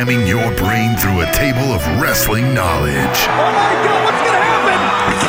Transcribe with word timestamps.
ramming 0.00 0.26
your 0.26 0.50
brain 0.56 0.96
through 0.96 1.20
a 1.20 1.30
table 1.30 1.74
of 1.74 1.86
wrestling 2.00 2.54
knowledge. 2.54 2.94
Oh 2.96 3.52
my 3.52 3.74
god, 3.84 4.04
what's 4.06 4.22
gonna 4.24 4.40
happen? 4.48 4.80
Oh 4.80 5.26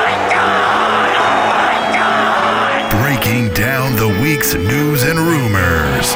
my 0.00 0.16
god! 0.32 1.12
Oh 1.20 1.52
my 1.52 1.76
god! 1.94 3.02
Breaking 3.02 3.52
down 3.52 3.96
the 3.96 4.08
week's 4.22 4.54
news 4.54 5.02
and 5.02 5.18
rumors. 5.18 6.14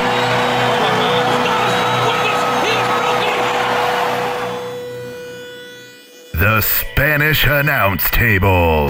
The 6.33 6.63
Spanish 6.63 7.45
Announce 7.47 8.09
Table. 8.09 8.89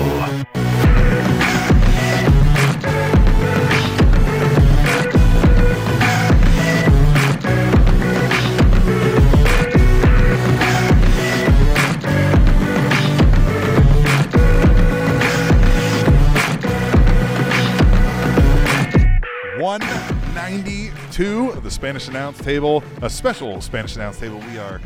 Spanish 21.80 22.08
announce 22.08 22.36
table, 22.36 22.84
a 23.00 23.08
special 23.08 23.58
Spanish 23.62 23.96
announce 23.96 24.18
table. 24.18 24.38
We 24.52 24.58
are, 24.58 24.82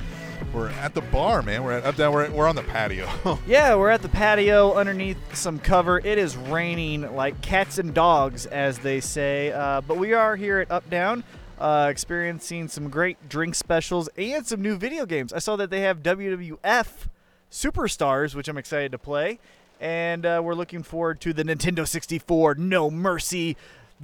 we're 0.52 0.68
at 0.68 0.94
the 0.94 1.00
bar, 1.00 1.42
man. 1.42 1.64
We're 1.64 1.72
at 1.72 1.84
up 1.84 1.96
down. 1.96 2.12
We're, 2.14 2.30
we're 2.30 2.46
on 2.46 2.54
the 2.54 2.62
patio. 2.62 3.08
Yeah, 3.48 3.74
we're 3.74 3.90
at 3.90 4.00
the 4.00 4.08
patio 4.08 4.74
underneath 4.74 5.18
some 5.34 5.58
cover. 5.58 5.98
It 5.98 6.18
is 6.18 6.36
raining 6.36 7.16
like 7.16 7.40
cats 7.40 7.78
and 7.78 7.92
dogs, 7.92 8.46
as 8.46 8.78
they 8.78 9.00
say. 9.00 9.50
Uh, 9.50 9.80
but 9.80 9.96
we 9.96 10.12
are 10.12 10.36
here 10.36 10.60
at 10.60 10.70
Up 10.70 10.88
Down, 10.88 11.24
uh, 11.58 11.88
experiencing 11.90 12.68
some 12.68 12.88
great 12.90 13.28
drink 13.28 13.56
specials 13.56 14.08
and 14.16 14.46
some 14.46 14.62
new 14.62 14.76
video 14.76 15.04
games. 15.04 15.32
I 15.32 15.40
saw 15.40 15.56
that 15.56 15.70
they 15.70 15.80
have 15.80 16.00
WWF 16.00 17.08
Superstars, 17.50 18.36
which 18.36 18.46
I'm 18.46 18.56
excited 18.56 18.92
to 18.92 18.98
play. 18.98 19.40
And 19.80 20.24
uh, 20.24 20.40
we're 20.44 20.54
looking 20.54 20.84
forward 20.84 21.20
to 21.22 21.32
the 21.32 21.42
Nintendo 21.42 21.88
64 21.88 22.54
No 22.54 22.88
Mercy 22.88 23.56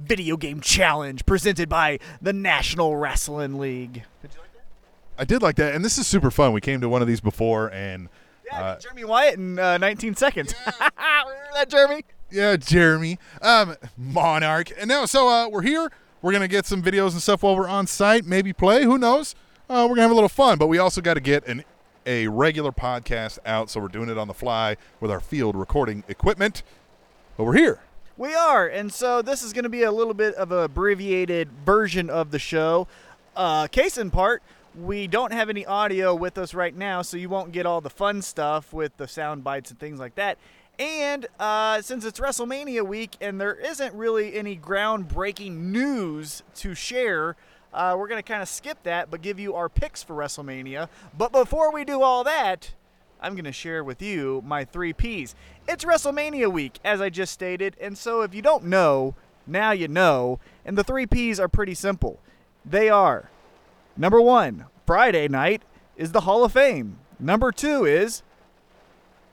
video 0.03 0.37
game 0.37 0.61
challenge 0.61 1.25
presented 1.25 1.69
by 1.69 1.99
the 2.21 2.33
National 2.33 2.95
Wrestling 2.95 3.57
League. 3.59 4.03
Did 4.21 4.33
you 4.33 4.39
like 4.41 4.53
that? 4.53 4.63
I 5.17 5.25
did 5.25 5.41
like 5.41 5.55
that, 5.57 5.75
and 5.75 5.83
this 5.85 5.97
is 5.97 6.07
super 6.07 6.31
fun. 6.31 6.53
We 6.53 6.61
came 6.61 6.81
to 6.81 6.89
one 6.89 7.01
of 7.01 7.07
these 7.07 7.21
before, 7.21 7.71
and 7.71 8.09
Yeah, 8.45 8.61
uh, 8.61 8.79
Jeremy 8.79 9.03
Wyatt 9.05 9.35
in 9.35 9.59
uh, 9.59 9.77
19 9.77 10.15
seconds. 10.15 10.53
Remember 10.79 11.33
that, 11.53 11.69
Jeremy? 11.69 12.03
yeah, 12.31 12.55
Jeremy, 12.55 13.19
um, 13.41 13.75
Monarch, 13.97 14.71
and 14.79 14.87
now 14.87 15.05
so 15.05 15.27
uh, 15.29 15.49
we're 15.49 15.61
here. 15.63 15.91
We're 16.21 16.31
gonna 16.31 16.47
get 16.47 16.65
some 16.65 16.81
videos 16.83 17.11
and 17.13 17.21
stuff 17.21 17.43
while 17.43 17.55
we're 17.55 17.67
on 17.67 17.87
site. 17.87 18.25
Maybe 18.25 18.53
play. 18.53 18.83
Who 18.83 18.97
knows? 18.97 19.35
Uh, 19.69 19.83
we're 19.89 19.95
gonna 19.95 20.03
have 20.03 20.11
a 20.11 20.15
little 20.15 20.29
fun, 20.29 20.57
but 20.57 20.67
we 20.67 20.77
also 20.77 21.01
got 21.01 21.15
to 21.15 21.19
get 21.21 21.47
an 21.47 21.63
a 22.05 22.27
regular 22.27 22.71
podcast 22.71 23.37
out, 23.45 23.69
so 23.69 23.79
we're 23.79 23.87
doing 23.87 24.09
it 24.09 24.17
on 24.17 24.27
the 24.27 24.33
fly 24.33 24.75
with 24.99 25.11
our 25.11 25.19
field 25.19 25.55
recording 25.55 26.03
equipment. 26.07 26.63
But 27.37 27.43
we're 27.43 27.55
here. 27.57 27.79
We 28.17 28.35
are, 28.35 28.67
and 28.67 28.91
so 28.91 29.21
this 29.21 29.41
is 29.41 29.53
going 29.53 29.63
to 29.63 29.69
be 29.69 29.83
a 29.83 29.91
little 29.91 30.13
bit 30.13 30.35
of 30.35 30.51
a 30.51 30.63
abbreviated 30.63 31.49
version 31.65 32.09
of 32.09 32.31
the 32.31 32.39
show. 32.39 32.87
Uh, 33.35 33.67
case 33.67 33.97
in 33.97 34.11
part, 34.11 34.43
we 34.75 35.07
don't 35.07 35.31
have 35.31 35.49
any 35.49 35.65
audio 35.65 36.13
with 36.13 36.37
us 36.37 36.53
right 36.53 36.75
now, 36.75 37.01
so 37.01 37.15
you 37.15 37.29
won't 37.29 37.51
get 37.51 37.65
all 37.65 37.81
the 37.81 37.89
fun 37.89 38.21
stuff 38.21 38.73
with 38.73 38.95
the 38.97 39.07
sound 39.07 39.43
bites 39.43 39.71
and 39.71 39.79
things 39.79 39.99
like 39.99 40.15
that. 40.15 40.37
And 40.77 41.25
uh, 41.39 41.81
since 41.81 42.05
it's 42.05 42.19
WrestleMania 42.19 42.85
week 42.85 43.11
and 43.21 43.39
there 43.39 43.53
isn't 43.53 43.93
really 43.93 44.35
any 44.35 44.57
groundbreaking 44.57 45.51
news 45.57 46.43
to 46.55 46.75
share, 46.75 47.35
uh, 47.73 47.95
we're 47.97 48.07
going 48.07 48.21
to 48.21 48.27
kind 48.27 48.41
of 48.41 48.49
skip 48.49 48.83
that, 48.83 49.09
but 49.09 49.21
give 49.21 49.39
you 49.39 49.55
our 49.55 49.69
picks 49.69 50.03
for 50.03 50.15
WrestleMania. 50.15 50.89
But 51.17 51.31
before 51.31 51.73
we 51.73 51.85
do 51.85 52.01
all 52.01 52.23
that, 52.25 52.73
I'm 53.21 53.33
going 53.33 53.45
to 53.45 53.51
share 53.51 53.83
with 53.83 54.01
you 54.01 54.41
my 54.45 54.65
three 54.65 54.93
P's. 54.93 55.35
It's 55.67 55.85
WrestleMania 55.85 56.51
week, 56.51 56.79
as 56.83 56.99
I 56.99 57.09
just 57.09 57.31
stated, 57.31 57.75
and 57.79 57.97
so 57.97 58.21
if 58.21 58.33
you 58.33 58.41
don't 58.41 58.65
know, 58.65 59.15
now 59.45 59.71
you 59.71 59.87
know. 59.87 60.39
And 60.65 60.77
the 60.77 60.83
three 60.83 61.05
P's 61.05 61.39
are 61.39 61.47
pretty 61.47 61.75
simple. 61.75 62.19
They 62.65 62.89
are 62.89 63.29
number 63.95 64.19
one, 64.19 64.65
Friday 64.85 65.27
night 65.27 65.61
is 65.95 66.11
the 66.11 66.21
Hall 66.21 66.43
of 66.43 66.53
Fame. 66.53 66.97
Number 67.19 67.51
two 67.51 67.85
is 67.85 68.23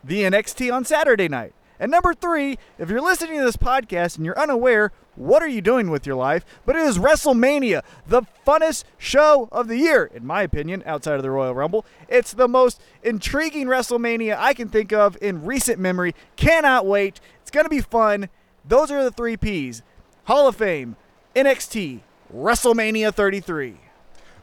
the 0.04 0.22
NXT 0.22 0.72
on 0.72 0.84
Saturday 0.84 1.28
night. 1.28 1.54
And 1.80 1.90
number 1.90 2.14
three, 2.14 2.58
if 2.78 2.90
you're 2.90 3.00
listening 3.00 3.38
to 3.38 3.44
this 3.44 3.56
podcast 3.56 4.16
and 4.16 4.24
you're 4.26 4.38
unaware, 4.38 4.92
what 5.14 5.42
are 5.42 5.48
you 5.48 5.60
doing 5.60 5.90
with 5.90 6.06
your 6.06 6.16
life? 6.16 6.44
But 6.64 6.76
it 6.76 6.82
is 6.82 6.98
WrestleMania, 6.98 7.82
the 8.06 8.22
funnest 8.46 8.84
show 8.96 9.48
of 9.50 9.68
the 9.68 9.76
year, 9.76 10.10
in 10.14 10.26
my 10.26 10.42
opinion, 10.42 10.82
outside 10.86 11.16
of 11.16 11.22
the 11.22 11.30
Royal 11.30 11.54
Rumble. 11.54 11.84
It's 12.08 12.32
the 12.32 12.48
most 12.48 12.80
intriguing 13.02 13.66
WrestleMania 13.66 14.36
I 14.38 14.54
can 14.54 14.68
think 14.68 14.92
of 14.92 15.16
in 15.20 15.44
recent 15.44 15.78
memory. 15.78 16.14
Cannot 16.36 16.86
wait. 16.86 17.20
It's 17.42 17.50
going 17.50 17.64
to 17.64 17.70
be 17.70 17.80
fun. 17.80 18.28
Those 18.64 18.90
are 18.90 19.02
the 19.02 19.10
three 19.10 19.36
P's 19.36 19.82
Hall 20.24 20.46
of 20.46 20.56
Fame, 20.56 20.96
NXT, 21.34 22.00
WrestleMania 22.34 23.12
33. 23.12 23.78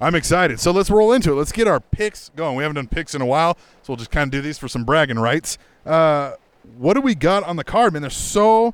I'm 0.01 0.15
excited. 0.15 0.59
So 0.59 0.71
let's 0.71 0.89
roll 0.89 1.13
into 1.13 1.31
it. 1.31 1.35
Let's 1.35 1.51
get 1.51 1.67
our 1.67 1.79
picks 1.79 2.29
going. 2.35 2.57
We 2.57 2.63
haven't 2.63 2.75
done 2.75 2.87
picks 2.87 3.15
in 3.15 3.21
a 3.21 3.25
while, 3.25 3.57
so 3.81 3.93
we'll 3.93 3.97
just 3.97 4.11
kind 4.11 4.27
of 4.27 4.31
do 4.31 4.41
these 4.41 4.57
for 4.57 4.67
some 4.67 4.83
bragging 4.83 5.19
rights. 5.19 5.57
Uh, 5.85 6.33
what 6.77 6.93
do 6.93 7.01
we 7.01 7.15
got 7.15 7.43
on 7.43 7.55
the 7.55 7.63
card, 7.63 7.93
man? 7.93 8.01
There's 8.01 8.15
so 8.15 8.73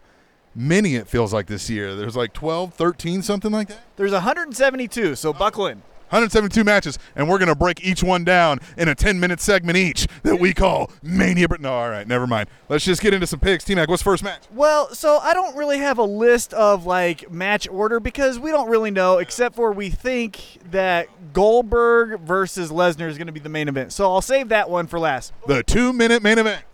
many, 0.55 0.95
it 0.95 1.07
feels 1.07 1.33
like 1.33 1.47
this 1.47 1.69
year. 1.69 1.95
There's 1.95 2.15
like 2.15 2.33
12, 2.33 2.73
13, 2.73 3.21
something 3.21 3.51
like 3.51 3.69
that. 3.69 3.81
There's 3.95 4.11
172, 4.11 5.15
so 5.15 5.29
oh. 5.29 5.33
buckle 5.33 5.67
in. 5.67 5.81
172 6.11 6.65
matches, 6.65 6.99
and 7.15 7.29
we're 7.29 7.37
going 7.37 7.47
to 7.47 7.55
break 7.55 7.85
each 7.85 8.03
one 8.03 8.25
down 8.25 8.59
in 8.75 8.89
a 8.89 8.95
10 8.95 9.17
minute 9.17 9.39
segment 9.39 9.77
each 9.77 10.07
that 10.23 10.41
we 10.41 10.53
call 10.53 10.91
Mania. 11.01 11.47
But 11.47 11.61
No, 11.61 11.71
all 11.71 11.89
right, 11.89 12.05
never 12.05 12.27
mind. 12.27 12.49
Let's 12.67 12.83
just 12.83 13.01
get 13.01 13.13
into 13.13 13.25
some 13.25 13.39
picks. 13.39 13.63
T 13.63 13.75
Mac, 13.75 13.87
what's 13.87 14.03
first 14.03 14.21
match? 14.21 14.41
Well, 14.51 14.93
so 14.93 15.19
I 15.19 15.33
don't 15.33 15.55
really 15.55 15.77
have 15.77 15.99
a 15.99 16.03
list 16.03 16.53
of 16.53 16.85
like 16.85 17.31
match 17.31 17.65
order 17.69 18.01
because 18.01 18.37
we 18.39 18.51
don't 18.51 18.69
really 18.69 18.91
know, 18.91 19.19
except 19.19 19.55
for 19.55 19.71
we 19.71 19.89
think 19.89 20.41
that 20.71 21.07
Goldberg 21.31 22.19
versus 22.19 22.71
Lesnar 22.71 23.07
is 23.07 23.17
going 23.17 23.27
to 23.27 23.33
be 23.33 23.39
the 23.39 23.47
main 23.47 23.69
event. 23.69 23.93
So 23.93 24.11
I'll 24.11 24.21
save 24.21 24.49
that 24.49 24.69
one 24.69 24.87
for 24.87 24.99
last. 24.99 25.31
The 25.47 25.63
two 25.63 25.93
minute 25.93 26.21
main 26.21 26.39
event. 26.39 26.65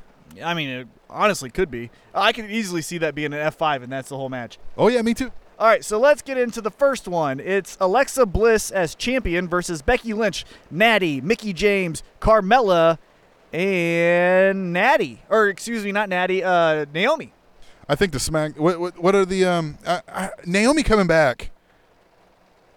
I 0.44 0.56
mean, 0.56 0.70
it 0.70 0.88
honestly 1.10 1.50
could 1.50 1.72
be. 1.72 1.90
I 2.14 2.32
could 2.32 2.50
easily 2.50 2.82
see 2.82 2.98
that 3.00 3.16
being 3.16 3.34
an 3.34 3.52
F5, 3.52 3.84
and 3.84 3.92
that's 3.92 4.10
the 4.10 4.18
whole 4.18 4.30
match. 4.30 4.58
Oh, 4.78 4.88
yeah, 4.88 5.02
me 5.02 5.14
too. 5.14 5.32
All 5.60 5.68
right, 5.68 5.84
so 5.84 6.00
let's 6.00 6.22
get 6.22 6.38
into 6.38 6.62
the 6.62 6.70
first 6.70 7.08
one. 7.08 7.40
It's 7.40 7.78
Alexa 7.80 8.28
Bliss 8.28 8.70
as 8.70 8.94
champion 8.94 9.48
versus 9.48 9.82
Becky 9.82 10.14
Lynch, 10.14 10.46
Natty, 10.70 11.20
Mickie 11.20 11.54
James, 11.54 12.04
Carmella, 12.22 13.00
and 13.52 14.72
Natty. 14.72 15.24
Or 15.30 15.48
excuse 15.48 15.84
me, 15.84 15.92
not 15.92 16.10
Natty, 16.10 16.44
uh, 16.44 16.86
Naomi. 16.94 17.34
I 17.90 17.96
think 17.96 18.12
the 18.12 18.20
smack. 18.20 18.60
What 18.60 18.80
what, 18.80 19.00
what 19.00 19.16
are 19.16 19.26
the 19.26 19.46
um? 19.46 19.78
I, 19.88 20.02
I, 20.08 20.30
Naomi 20.46 20.84
coming 20.84 21.08
back 21.08 21.52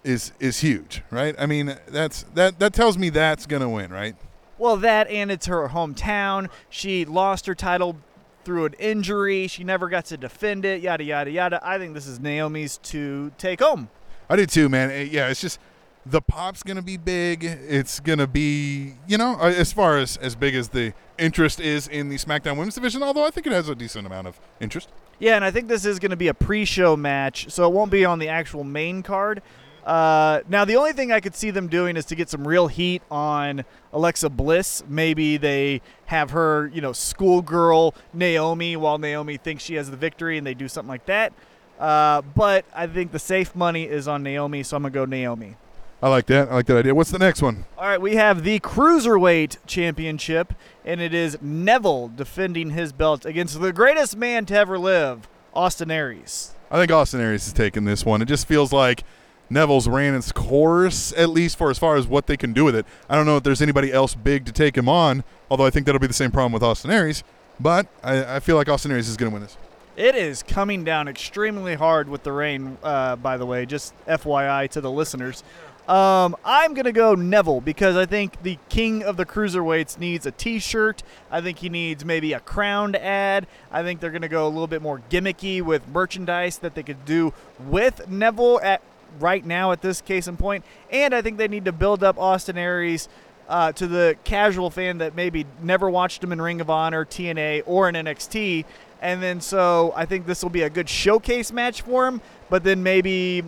is 0.04 0.32
is 0.40 0.60
huge, 0.60 1.02
right? 1.10 1.34
I 1.38 1.46
mean, 1.46 1.76
that's 1.88 2.22
that 2.34 2.58
that 2.60 2.72
tells 2.72 2.96
me 2.96 3.10
that's 3.10 3.44
gonna 3.46 3.68
win, 3.68 3.92
right? 3.92 4.16
Well, 4.56 4.76
that 4.78 5.08
and 5.08 5.30
it's 5.30 5.46
her 5.46 5.68
hometown. 5.68 6.48
She 6.68 7.04
lost 7.04 7.46
her 7.46 7.54
title 7.54 7.96
through 8.44 8.66
an 8.66 8.74
injury. 8.78 9.46
She 9.46 9.64
never 9.64 9.88
got 9.88 10.04
to 10.06 10.16
defend 10.16 10.64
it. 10.64 10.82
Yada 10.82 11.04
yada 11.04 11.30
yada. 11.30 11.60
I 11.62 11.78
think 11.78 11.94
this 11.94 12.06
is 12.06 12.20
Naomi's 12.20 12.78
to 12.78 13.32
take 13.38 13.60
home. 13.60 13.90
I 14.28 14.36
do 14.36 14.46
too, 14.46 14.68
man. 14.68 15.08
Yeah, 15.10 15.28
it's 15.28 15.40
just 15.40 15.58
the 16.06 16.22
pop's 16.22 16.62
gonna 16.62 16.82
be 16.82 16.96
big. 16.96 17.44
It's 17.44 18.00
gonna 18.00 18.26
be, 18.26 18.94
you 19.06 19.18
know, 19.18 19.36
uh, 19.40 19.46
as 19.46 19.72
far 19.72 19.98
as 19.98 20.16
as 20.18 20.34
big 20.34 20.54
as 20.54 20.70
the 20.70 20.94
interest 21.18 21.60
is 21.60 21.86
in 21.86 22.08
the 22.08 22.16
SmackDown 22.16 22.56
Women's 22.56 22.74
Division. 22.74 23.02
Although 23.02 23.24
I 23.24 23.30
think 23.30 23.46
it 23.46 23.52
has 23.52 23.68
a 23.68 23.74
decent 23.74 24.06
amount 24.06 24.26
of 24.26 24.40
interest. 24.60 24.88
Yeah, 25.18 25.36
and 25.36 25.44
I 25.44 25.50
think 25.50 25.68
this 25.68 25.84
is 25.84 25.98
going 25.98 26.12
to 26.12 26.16
be 26.16 26.28
a 26.28 26.34
pre-show 26.34 26.96
match, 26.96 27.50
so 27.50 27.68
it 27.68 27.74
won't 27.74 27.90
be 27.90 28.06
on 28.06 28.18
the 28.18 28.28
actual 28.28 28.64
main 28.64 29.02
card. 29.02 29.42
Uh, 29.84 30.40
now, 30.48 30.64
the 30.64 30.76
only 30.76 30.92
thing 30.92 31.10
I 31.10 31.20
could 31.20 31.34
see 31.34 31.50
them 31.50 31.68
doing 31.68 31.96
is 31.96 32.04
to 32.06 32.14
get 32.14 32.28
some 32.28 32.46
real 32.46 32.68
heat 32.68 33.02
on 33.10 33.64
Alexa 33.92 34.28
Bliss. 34.30 34.82
Maybe 34.88 35.36
they 35.36 35.80
have 36.06 36.30
her, 36.30 36.70
you 36.72 36.80
know, 36.80 36.92
schoolgirl 36.92 37.94
Naomi 38.12 38.76
while 38.76 38.98
Naomi 38.98 39.36
thinks 39.36 39.64
she 39.64 39.74
has 39.74 39.90
the 39.90 39.96
victory, 39.96 40.38
and 40.38 40.46
they 40.46 40.54
do 40.54 40.68
something 40.68 40.88
like 40.88 41.06
that. 41.06 41.32
Uh, 41.78 42.20
but 42.20 42.66
I 42.74 42.86
think 42.86 43.10
the 43.10 43.18
safe 43.18 43.54
money 43.54 43.84
is 43.84 44.06
on 44.06 44.22
Naomi, 44.22 44.62
so 44.62 44.76
I'm 44.76 44.82
gonna 44.82 44.92
go 44.92 45.06
Naomi. 45.06 45.56
I 46.02 46.08
like 46.08 46.26
that. 46.26 46.50
I 46.50 46.54
like 46.54 46.66
that 46.66 46.78
idea. 46.78 46.94
What's 46.94 47.10
the 47.10 47.18
next 47.18 47.42
one? 47.42 47.64
All 47.76 47.86
right, 47.86 48.00
we 48.00 48.16
have 48.16 48.42
the 48.42 48.60
Cruiserweight 48.60 49.58
Championship, 49.66 50.54
and 50.84 51.00
it 51.00 51.12
is 51.12 51.38
Neville 51.42 52.08
defending 52.08 52.70
his 52.70 52.92
belt 52.92 53.26
against 53.26 53.60
the 53.60 53.72
greatest 53.72 54.16
man 54.16 54.46
to 54.46 54.54
ever 54.54 54.78
live, 54.78 55.28
Austin 55.54 55.90
Aries. 55.90 56.54
I 56.70 56.78
think 56.78 56.90
Austin 56.90 57.20
Aries 57.20 57.46
is 57.46 57.52
taking 57.52 57.84
this 57.84 58.04
one. 58.04 58.22
It 58.22 58.26
just 58.26 58.46
feels 58.46 58.72
like 58.72 59.04
Neville's 59.50 59.88
ran 59.88 60.14
its 60.14 60.30
course, 60.30 61.12
at 61.16 61.28
least 61.28 61.58
for 61.58 61.70
as 61.70 61.78
far 61.78 61.96
as 61.96 62.06
what 62.06 62.26
they 62.26 62.36
can 62.36 62.52
do 62.52 62.64
with 62.64 62.76
it. 62.76 62.86
I 63.08 63.16
don't 63.16 63.26
know 63.26 63.36
if 63.36 63.42
there's 63.42 63.60
anybody 63.60 63.92
else 63.92 64.14
big 64.14 64.46
to 64.46 64.52
take 64.52 64.76
him 64.76 64.88
on, 64.88 65.24
although 65.50 65.66
I 65.66 65.70
think 65.70 65.86
that'll 65.86 65.98
be 65.98 66.06
the 66.06 66.12
same 66.12 66.30
problem 66.30 66.52
with 66.52 66.62
Austin 66.62 66.90
Aries. 66.90 67.24
But 67.58 67.88
I, 68.02 68.36
I 68.36 68.40
feel 68.40 68.56
like 68.56 68.68
Austin 68.68 68.92
Aries 68.92 69.08
is 69.08 69.16
going 69.16 69.30
to 69.30 69.34
win 69.34 69.42
this. 69.42 69.56
It 69.96 70.14
is 70.14 70.42
coming 70.42 70.84
down 70.84 71.08
extremely 71.08 71.74
hard 71.74 72.08
with 72.08 72.22
the 72.22 72.32
rain, 72.32 72.78
uh, 72.82 73.16
by 73.16 73.36
the 73.36 73.44
way, 73.44 73.66
just 73.66 73.92
FYI 74.06 74.70
to 74.70 74.80
the 74.80 74.90
listeners. 74.90 75.42
Um, 75.88 76.36
I'm 76.44 76.74
going 76.74 76.84
to 76.84 76.92
go 76.92 77.16
Neville 77.16 77.60
because 77.60 77.96
I 77.96 78.06
think 78.06 78.42
the 78.44 78.58
king 78.68 79.02
of 79.02 79.16
the 79.16 79.26
cruiserweights 79.26 79.98
needs 79.98 80.24
a 80.24 80.30
t 80.30 80.60
shirt. 80.60 81.02
I 81.32 81.40
think 81.40 81.58
he 81.58 81.68
needs 81.68 82.04
maybe 82.04 82.32
a 82.32 82.38
crown 82.38 82.94
ad. 82.94 83.48
I 83.72 83.82
think 83.82 83.98
they're 83.98 84.12
going 84.12 84.22
to 84.22 84.28
go 84.28 84.46
a 84.46 84.48
little 84.48 84.68
bit 84.68 84.82
more 84.82 85.02
gimmicky 85.10 85.60
with 85.60 85.88
merchandise 85.88 86.58
that 86.58 86.76
they 86.76 86.84
could 86.84 87.04
do 87.04 87.34
with 87.58 88.08
Neville 88.08 88.60
at 88.62 88.82
right 89.18 89.44
now 89.44 89.72
at 89.72 89.82
this 89.82 90.00
case 90.00 90.28
in 90.28 90.36
point. 90.36 90.64
And 90.90 91.14
I 91.14 91.22
think 91.22 91.38
they 91.38 91.48
need 91.48 91.64
to 91.64 91.72
build 91.72 92.02
up 92.02 92.18
Austin 92.18 92.56
Aries 92.56 93.08
uh, 93.48 93.72
to 93.72 93.86
the 93.86 94.16
casual 94.24 94.70
fan 94.70 94.98
that 94.98 95.14
maybe 95.14 95.44
never 95.62 95.90
watched 95.90 96.22
him 96.22 96.32
in 96.32 96.40
Ring 96.40 96.60
of 96.60 96.70
Honor, 96.70 97.04
TNA, 97.04 97.64
or 97.66 97.88
in 97.88 97.94
NXT. 97.94 98.64
And 99.02 99.22
then 99.22 99.40
so 99.40 99.92
I 99.96 100.06
think 100.06 100.26
this 100.26 100.42
will 100.42 100.50
be 100.50 100.62
a 100.62 100.70
good 100.70 100.88
showcase 100.88 101.52
match 101.52 101.82
for 101.82 102.06
him. 102.06 102.20
But 102.48 102.64
then 102.64 102.82
maybe 102.82 103.42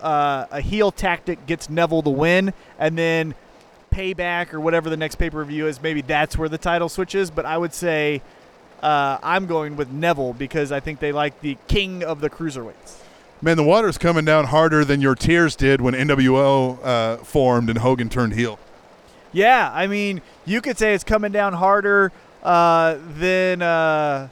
uh, 0.00 0.46
a 0.50 0.60
heel 0.60 0.92
tactic 0.92 1.46
gets 1.46 1.68
Neville 1.68 2.02
the 2.02 2.10
win, 2.10 2.52
and 2.78 2.96
then 2.96 3.34
payback 3.90 4.52
or 4.52 4.60
whatever 4.60 4.90
the 4.90 4.96
next 4.96 5.16
pay 5.16 5.30
per 5.30 5.42
view 5.44 5.66
is, 5.66 5.82
maybe 5.82 6.02
that's 6.02 6.36
where 6.36 6.48
the 6.48 6.58
title 6.58 6.88
switches. 6.88 7.30
But 7.30 7.46
I 7.46 7.58
would 7.58 7.74
say 7.74 8.22
uh, 8.82 9.18
I'm 9.22 9.46
going 9.46 9.76
with 9.76 9.90
Neville 9.90 10.34
because 10.34 10.72
I 10.72 10.80
think 10.80 11.00
they 11.00 11.12
like 11.12 11.40
the 11.40 11.56
king 11.66 12.04
of 12.04 12.20
the 12.20 12.30
cruiserweights. 12.30 13.02
Man, 13.40 13.56
the 13.56 13.62
water's 13.62 13.98
coming 13.98 14.24
down 14.24 14.46
harder 14.46 14.84
than 14.84 15.00
your 15.00 15.14
tears 15.14 15.54
did 15.54 15.80
when 15.80 15.94
NWO 15.94 16.78
uh, 16.82 17.16
formed 17.18 17.70
and 17.70 17.78
Hogan 17.78 18.08
turned 18.08 18.34
heel. 18.34 18.58
Yeah, 19.32 19.70
I 19.72 19.86
mean, 19.86 20.22
you 20.44 20.60
could 20.60 20.76
say 20.76 20.94
it's 20.94 21.04
coming 21.04 21.30
down 21.30 21.52
harder 21.52 22.10
uh, 22.42 22.96
than 23.16 23.62
uh, 23.62 24.28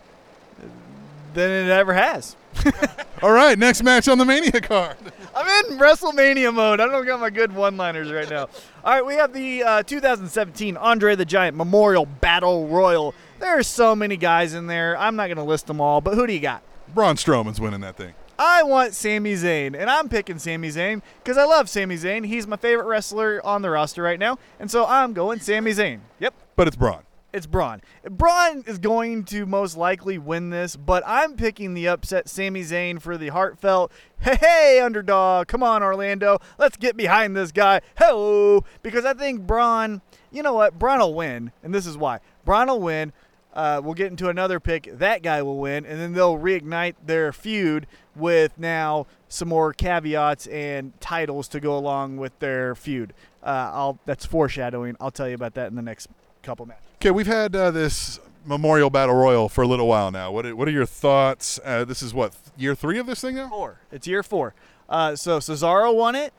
than 1.35 1.51
it 1.51 1.71
ever 1.71 1.95
has. 1.95 2.35
All 3.23 3.31
right, 3.31 3.59
next 3.59 3.83
match 3.83 4.09
on 4.09 4.19
the 4.19 4.25
Mania 4.25 4.61
card. 4.61 4.97
I'm 5.37 5.67
in 5.67 5.79
WrestleMania 5.79 6.53
mode. 6.53 6.81
I 6.81 6.87
don't 6.87 7.07
got 7.07 7.21
my 7.21 7.31
good 7.31 7.53
one-liners 7.53 8.11
right 8.11 8.29
now. 8.29 8.49
All 8.85 8.95
right, 8.95 9.05
we 9.05 9.15
have 9.15 9.33
the 9.33 9.63
uh, 9.63 9.83
2017 9.83 10.77
Andre 10.77 11.15
the 11.15 11.25
Giant 11.25 11.57
Memorial 11.57 12.07
Battle 12.07 12.67
Royal. 12.67 13.15
There 13.39 13.59
are 13.59 13.63
so 13.63 13.95
many 13.95 14.17
guys 14.17 14.55
in 14.55 14.67
there. 14.67 14.99
I'm 14.99 15.15
not 15.15 15.27
going 15.27 15.37
to 15.37 15.45
list 15.45 15.67
them 15.67 15.81
all, 15.81 16.01
but 16.01 16.15
who 16.15 16.27
do 16.27 16.33
you 16.33 16.41
got? 16.41 16.63
Braun 16.95 17.17
Strowman's 17.17 17.61
winning 17.61 17.83
that 17.83 17.97
thing. 17.97 18.15
I 18.39 18.63
want 18.63 18.95
Sami 18.95 19.35
Zayn, 19.35 19.75
and 19.75 19.89
I'm 19.89 20.09
picking 20.09 20.39
Sami 20.39 20.69
Zayn 20.69 21.01
because 21.23 21.39
I 21.39 21.45
love 21.45 21.71
Sami 21.71 21.97
Zayn. 21.97 22.27
He's 22.27 22.47
my 22.47 22.57
favorite 22.57 22.87
wrestler 22.87 23.41
on 23.45 23.63
the 23.63 23.71
roster 23.71 24.03
right 24.03 24.19
now, 24.19 24.39
and 24.61 24.71
so 24.71 24.85
I'm 24.85 25.15
going 25.15 25.41
Sami 25.41 25.73
Zayn. 25.73 26.01
Yep. 26.21 26.35
But 26.55 26.69
it's 26.69 26.77
Braun. 26.77 27.03
It's 27.33 27.47
Braun. 27.47 27.83
Braun 28.09 28.65
is 28.67 28.79
going 28.79 29.25
to 29.25 29.47
most 29.47 29.77
likely 29.77 30.17
win 30.17 30.51
this, 30.51 30.77
but 30.77 31.03
I'm 31.07 31.37
picking 31.37 31.75
the 31.75 31.89
upset 31.89 32.29
Sami 32.29 32.63
Zayn 32.63 33.01
for 33.01 33.19
the 33.19 33.29
heartfelt, 33.29 33.91
hey, 34.21 34.37
hey, 34.37 34.81
underdog, 34.81 35.47
come 35.47 35.63
on, 35.63 35.83
Orlando, 35.83 36.39
let's 36.59 36.77
get 36.77 36.97
behind 36.97 37.37
this 37.37 37.53
guy. 37.53 37.81
Hello. 37.97 38.65
Because 38.83 39.05
I 39.05 39.13
think 39.13 39.47
Braun, 39.47 40.01
you 40.31 40.43
know 40.43 40.55
what? 40.55 40.79
Braun 40.79 40.99
will 40.99 41.15
win, 41.15 41.53
and 41.63 41.75
this 41.75 41.87
is 41.87 41.97
why. 41.97 42.21
Braun 42.45 42.69
will 42.69 42.81
win. 42.81 43.13
Uh, 43.57 43.81
we'll 43.83 43.95
get 43.95 44.09
into 44.09 44.29
another 44.29 44.61
pick. 44.61 44.89
That 44.99 45.23
guy 45.23 45.41
will 45.43 45.57
win, 45.57 45.87
and 45.87 45.99
then 45.99 46.13
they'll 46.13 46.37
reignite 46.39 46.95
their 47.05 47.33
feud 47.33 47.87
with 48.15 48.53
now 48.59 49.07
some 49.29 49.49
more 49.49 49.73
caveats 49.73 50.47
and 50.49 50.93
titles 51.01 51.49
to 51.49 51.59
go 51.61 51.77
along 51.77 52.19
with 52.19 52.39
their 52.39 52.75
feud. 52.75 53.15
Uh, 53.43 53.71
I'll 53.73 53.99
that's 54.05 54.27
foreshadowing. 54.27 54.95
I'll 55.01 55.11
tell 55.11 55.27
you 55.29 55.35
about 55.35 55.55
that 55.55 55.69
in 55.69 55.75
the 55.75 55.81
next 55.83 56.09
couple 56.43 56.67
matches. 56.67 56.85
Okay, 57.01 57.11
we've 57.11 57.27
had 57.27 57.57
uh, 57.57 57.71
this 57.71 58.21
Memorial 58.45 58.91
Battle 58.91 59.15
Royal 59.15 59.49
for 59.49 59.63
a 59.63 59.67
little 59.67 59.89
while 59.89 60.11
now. 60.11 60.31
What 60.31 60.45
are, 60.47 60.55
what 60.55 60.69
are 60.69 60.73
your 60.73 60.87
thoughts? 60.87 61.59
Uh, 61.65 61.85
this 61.87 62.03
is 62.03 62.13
what 62.13 62.35
year 62.59 62.75
three 62.75 62.99
of 62.99 63.07
this 63.07 63.23
thing 63.23 63.37
now. 63.37 63.49
Four. 63.49 63.81
It's 63.91 64.07
year 64.07 64.23
four. 64.23 64.55
Uh, 64.89 65.17
so 65.17 65.39
Cesaro 65.39 65.95
won 65.97 66.15
it, 66.15 66.33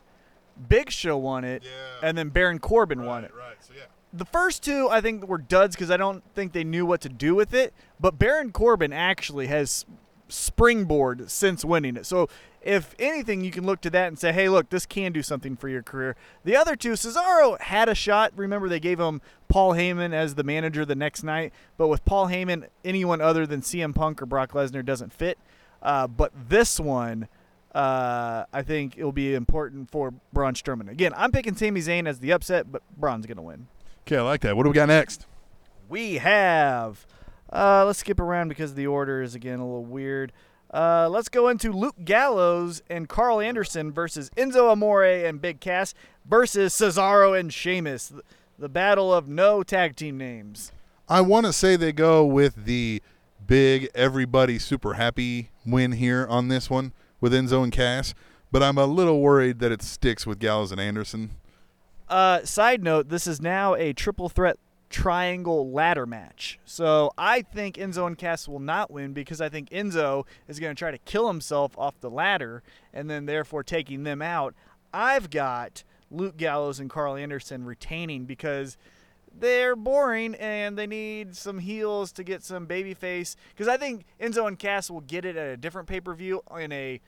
Big 0.70 0.92
Show 0.92 1.18
won 1.18 1.44
it, 1.44 1.64
Yeah. 1.64 2.08
and 2.08 2.18
then 2.18 2.30
Baron 2.30 2.60
Corbin 2.60 3.06
won 3.06 3.24
it. 3.26 3.34
Right. 3.36 3.58
So 3.60 3.74
yeah. 3.76 3.84
The 4.14 4.26
first 4.26 4.64
two 4.64 4.88
I 4.90 5.02
think 5.02 5.28
were 5.28 5.38
duds 5.38 5.76
because 5.76 5.92
I 5.92 5.98
don't 5.98 6.24
think 6.34 6.54
they 6.54 6.64
knew 6.64 6.86
what 6.86 7.02
to 7.02 7.10
do 7.10 7.36
with 7.36 7.54
it. 7.54 7.74
But 8.00 8.18
Baron 8.18 8.52
Corbin 8.52 8.94
actually 8.94 9.48
has 9.48 9.86
springboard 10.30 11.30
since 11.30 11.64
winning 11.64 11.96
it. 11.96 12.06
So 12.06 12.30
if 12.62 12.96
anything, 13.00 13.42
you 13.42 13.52
can 13.52 13.66
look 13.66 13.80
to 13.82 13.90
that 13.92 14.08
and 14.08 14.20
say, 14.20 14.34
hey, 14.34 14.50
look, 14.50 14.70
this 14.70 14.86
can 14.86 15.14
do 15.14 15.24
something 15.24 15.56
for 15.56 15.70
your 15.70 15.84
career. 15.84 16.16
The 16.44 16.56
other 16.56 16.76
two, 16.76 16.94
Cesaro 16.94 17.60
had 17.62 17.88
a 17.88 17.96
shot. 17.96 18.34
Remember, 18.36 18.68
they 18.68 18.80
gave 18.80 19.00
him 19.00 19.22
Paul 19.48 19.74
Heyman 19.74 20.14
as 20.14 20.36
the 20.36 20.44
manager 20.44 20.84
the 20.84 20.96
next 20.96 21.24
night. 21.24 21.54
But 21.78 21.88
with 21.88 22.04
Paul 22.04 22.28
Heyman, 22.28 22.68
anyone 22.84 23.22
other 23.22 23.46
than 23.48 23.62
CM 23.62 23.96
Punk 23.96 24.22
or 24.22 24.26
Brock 24.26 24.52
Lesnar 24.52 24.84
doesn't 24.84 25.14
fit. 25.14 25.38
Uh, 25.82 26.08
but 26.08 26.34
this 26.50 26.80
one, 26.80 27.30
uh, 27.74 28.46
I 28.52 28.64
think 28.64 28.98
it'll 28.98 29.12
be 29.12 29.34
important 29.34 29.90
for 29.92 30.14
Braun 30.34 30.54
Strowman. 30.54 30.90
Again, 30.90 31.14
I'm 31.16 31.32
picking 31.32 31.56
Sami 31.56 31.80
Zayn 31.80 32.08
as 32.08 32.20
the 32.20 32.34
upset, 32.34 32.72
but 32.72 32.82
Braun's 32.98 33.26
going 33.26 33.38
to 33.38 33.44
win. 33.44 33.68
Okay, 34.08 34.16
I 34.16 34.22
like 34.22 34.40
that. 34.42 34.56
What 34.56 34.64
do 34.64 34.70
we 34.70 34.74
got 34.74 34.88
next? 34.88 35.26
We 35.90 36.14
have. 36.14 37.06
Uh, 37.52 37.84
let's 37.86 38.00
skip 38.00 38.22
around 38.22 38.48
because 38.48 38.74
the 38.74 38.88
order 38.88 39.22
is 39.22 39.36
again 39.36 39.60
a 39.60 39.66
little 39.66 39.84
weird. 39.84 40.32
Uh, 40.74 41.10
let's 41.12 41.28
go 41.28 41.50
into 41.50 41.74
Luke 41.74 41.98
Gallows 42.06 42.82
and 42.90 43.10
Karl 43.10 43.42
Anderson 43.42 43.92
versus 43.92 44.30
Enzo 44.38 44.72
Amore 44.72 45.04
and 45.04 45.42
Big 45.42 45.60
Cass 45.60 45.94
versus 46.26 46.74
Cesaro 46.74 47.38
and 47.38 47.52
Sheamus. 47.52 48.08
The, 48.08 48.22
the 48.58 48.70
battle 48.70 49.14
of 49.14 49.28
no 49.28 49.62
tag 49.62 49.98
team 49.98 50.18
names. 50.18 50.72
I 51.10 51.20
want 51.20 51.46
to 51.46 51.52
say 51.52 51.76
they 51.76 51.92
go 51.92 52.26
with 52.26 52.64
the 52.64 53.02
big, 53.46 53.90
everybody 53.94 54.58
super 54.58 54.94
happy 54.94 55.50
win 55.66 55.92
here 55.92 56.26
on 56.30 56.48
this 56.48 56.70
one 56.70 56.94
with 57.20 57.34
Enzo 57.34 57.62
and 57.62 57.74
Cass, 57.74 58.14
but 58.54 58.64
I'm 58.64 58.78
a 58.78 58.86
little 58.86 59.20
worried 59.20 59.60
that 59.60 59.74
it 59.74 59.82
sticks 59.82 60.26
with 60.26 60.40
Gallows 60.40 60.72
and 60.72 60.80
Anderson. 60.80 61.32
Uh, 62.10 62.44
side 62.44 62.84
note: 62.84 63.10
This 63.10 63.28
is 63.28 63.42
now 63.42 63.74
a 63.76 63.94
triple 63.94 64.30
threat 64.30 64.58
triangle 64.90 65.70
ladder 65.70 66.06
match. 66.06 66.60
So 66.66 67.12
I 67.18 67.42
think 67.42 67.76
Enzo 67.76 68.08
and 68.08 68.18
Cass 68.18 68.48
will 68.48 68.60
not 68.60 68.92
win 68.92 69.14
because 69.14 69.42
I 69.42 69.50
think 69.50 69.70
Enzo 69.70 70.26
is 70.48 70.60
going 70.60 70.74
to 70.76 70.80
try 70.80 70.92
to 70.92 70.98
kill 71.00 71.28
himself 71.28 71.78
off 71.78 72.00
the 72.00 72.10
ladder 72.10 72.64
and 72.94 73.10
then 73.10 73.26
therefore 73.26 73.64
taking 73.64 74.04
them 74.04 74.22
out. 74.22 74.54
I've 74.94 75.30
got 75.30 75.84
Luke 76.10 76.38
Gallows 76.38 76.80
and 76.80 76.90
Karl 76.90 77.16
Anderson 77.16 77.66
retaining 77.66 78.26
because 78.26 78.78
they're 79.40 79.76
boring 79.76 80.36
and 80.36 80.78
they 80.78 80.88
need 80.88 81.36
some 81.36 81.60
heels 81.60 82.12
to 82.14 82.24
get 82.24 82.44
some 82.44 82.66
babyface. 82.66 83.36
Because 83.50 83.68
I 83.68 83.78
think 83.78 84.06
Enzo 84.20 84.48
and 84.48 84.58
Cass 84.58 84.90
will 84.90 85.02
get 85.02 85.26
it 85.26 85.36
at 85.36 85.48
a 85.48 85.58
different 85.58 85.88
pay 85.88 86.00
per 86.00 86.14
view 86.14 86.42
in 86.58 86.72
a 86.72 87.02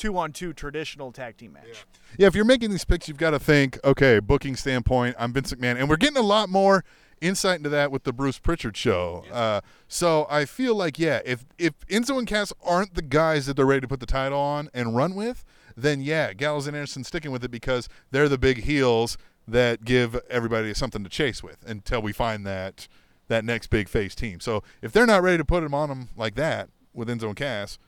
two 0.00 0.16
on 0.16 0.32
two 0.32 0.52
traditional 0.54 1.12
tag 1.12 1.36
team 1.36 1.52
match. 1.52 1.84
Yeah, 2.16 2.26
if 2.26 2.34
you're 2.34 2.46
making 2.46 2.70
these 2.70 2.86
picks, 2.86 3.06
you've 3.06 3.18
got 3.18 3.30
to 3.30 3.38
think, 3.38 3.78
okay, 3.84 4.18
booking 4.18 4.56
standpoint, 4.56 5.14
I'm 5.18 5.32
Vince 5.32 5.52
McMahon, 5.52 5.76
and 5.76 5.88
we're 5.90 5.96
getting 5.96 6.16
a 6.16 6.22
lot 6.22 6.48
more 6.48 6.84
insight 7.20 7.58
into 7.58 7.68
that 7.68 7.92
with 7.92 8.04
the 8.04 8.12
Bruce 8.12 8.38
Pritchard 8.38 8.78
show. 8.78 9.24
Uh, 9.30 9.60
so 9.88 10.26
I 10.30 10.46
feel 10.46 10.74
like, 10.74 10.98
yeah, 10.98 11.20
if 11.26 11.44
if 11.58 11.74
Enzo 11.88 12.18
and 12.18 12.26
Cass 12.26 12.50
aren't 12.64 12.94
the 12.94 13.02
guys 13.02 13.44
that 13.44 13.56
they're 13.56 13.66
ready 13.66 13.82
to 13.82 13.88
put 13.88 14.00
the 14.00 14.06
title 14.06 14.38
on 14.38 14.70
and 14.72 14.96
run 14.96 15.14
with, 15.14 15.44
then 15.76 16.00
yeah, 16.00 16.32
Gallows 16.32 16.66
and 16.66 16.74
Anderson 16.74 17.04
sticking 17.04 17.30
with 17.30 17.44
it 17.44 17.50
because 17.50 17.86
they're 18.10 18.28
the 18.28 18.38
big 18.38 18.64
heels 18.64 19.18
that 19.46 19.84
give 19.84 20.18
everybody 20.30 20.72
something 20.72 21.04
to 21.04 21.10
chase 21.10 21.42
with 21.42 21.58
until 21.66 22.00
we 22.00 22.12
find 22.12 22.46
that 22.46 22.88
that 23.28 23.44
next 23.44 23.68
big 23.68 23.86
face 23.88 24.14
team. 24.14 24.40
So 24.40 24.62
if 24.80 24.92
they're 24.92 25.06
not 25.06 25.22
ready 25.22 25.36
to 25.36 25.44
put 25.44 25.60
them 25.60 25.74
on 25.74 25.90
them 25.90 26.08
like 26.16 26.36
that 26.36 26.70
with 26.94 27.08
Enzo 27.08 27.24
and 27.24 27.36
Cass, 27.36 27.78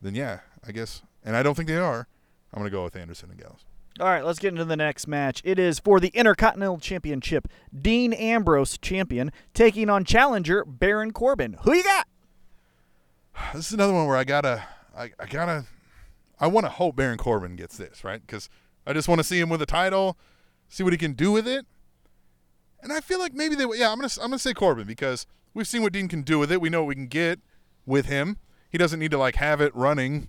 then 0.00 0.14
yeah, 0.14 0.40
I 0.66 0.72
guess, 0.72 1.02
and 1.26 1.36
I 1.36 1.42
don't 1.42 1.54
think 1.54 1.68
they 1.68 1.76
are. 1.76 2.08
I'm 2.54 2.60
gonna 2.60 2.70
go 2.70 2.84
with 2.84 2.96
Anderson 2.96 3.30
and 3.30 3.38
Gallows. 3.38 3.66
All 4.00 4.06
right, 4.06 4.24
let's 4.24 4.38
get 4.38 4.48
into 4.48 4.64
the 4.64 4.76
next 4.76 5.06
match. 5.06 5.40
It 5.44 5.58
is 5.58 5.78
for 5.78 6.00
the 6.00 6.08
Intercontinental 6.08 6.78
Championship. 6.78 7.48
Dean 7.78 8.12
Ambrose, 8.12 8.78
champion, 8.78 9.32
taking 9.54 9.88
on 9.90 10.04
challenger 10.04 10.64
Baron 10.64 11.12
Corbin. 11.12 11.56
Who 11.62 11.74
you 11.74 11.84
got? 11.84 12.06
This 13.54 13.66
is 13.66 13.72
another 13.72 13.92
one 13.92 14.06
where 14.06 14.16
I 14.16 14.24
gotta, 14.24 14.64
I, 14.96 15.10
I 15.20 15.26
gotta, 15.26 15.66
I 16.40 16.46
want 16.46 16.64
to 16.64 16.70
hope 16.70 16.96
Baron 16.96 17.18
Corbin 17.18 17.56
gets 17.56 17.76
this 17.76 18.02
right 18.02 18.20
because 18.26 18.48
I 18.86 18.94
just 18.94 19.08
want 19.08 19.18
to 19.18 19.24
see 19.24 19.38
him 19.38 19.50
with 19.50 19.60
a 19.60 19.66
title, 19.66 20.16
see 20.68 20.82
what 20.82 20.94
he 20.94 20.98
can 20.98 21.12
do 21.12 21.32
with 21.32 21.46
it, 21.46 21.66
and 22.82 22.92
I 22.92 23.00
feel 23.00 23.18
like 23.18 23.34
maybe 23.34 23.54
they, 23.54 23.64
yeah, 23.74 23.90
I'm 23.90 23.98
gonna, 23.98 24.12
I'm 24.20 24.30
gonna 24.30 24.38
say 24.38 24.54
Corbin 24.54 24.86
because 24.86 25.26
we've 25.54 25.66
seen 25.66 25.82
what 25.82 25.92
Dean 25.92 26.08
can 26.08 26.22
do 26.22 26.38
with 26.38 26.52
it. 26.52 26.60
We 26.60 26.68
know 26.68 26.82
what 26.82 26.88
we 26.88 26.94
can 26.94 27.08
get 27.08 27.40
with 27.84 28.06
him. 28.06 28.38
He 28.70 28.78
doesn't 28.78 28.98
need 29.00 29.10
to 29.10 29.18
like 29.18 29.36
have 29.36 29.60
it 29.60 29.74
running, 29.74 30.28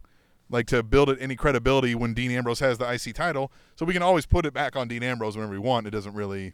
like 0.49 0.67
to 0.67 0.83
build 0.83 1.09
it 1.09 1.17
any 1.19 1.35
credibility 1.35 1.95
when 1.95 2.13
Dean 2.13 2.31
Ambrose 2.31 2.59
has 2.59 2.77
the 2.77 2.91
IC 2.91 3.15
title. 3.15 3.51
So 3.75 3.85
we 3.85 3.93
can 3.93 4.03
always 4.03 4.25
put 4.25 4.45
it 4.45 4.53
back 4.53 4.75
on 4.75 4.87
Dean 4.87 5.03
Ambrose 5.03 5.35
whenever 5.35 5.53
we 5.53 5.59
want. 5.59 5.87
It 5.87 5.91
doesn't 5.91 6.13
really 6.13 6.53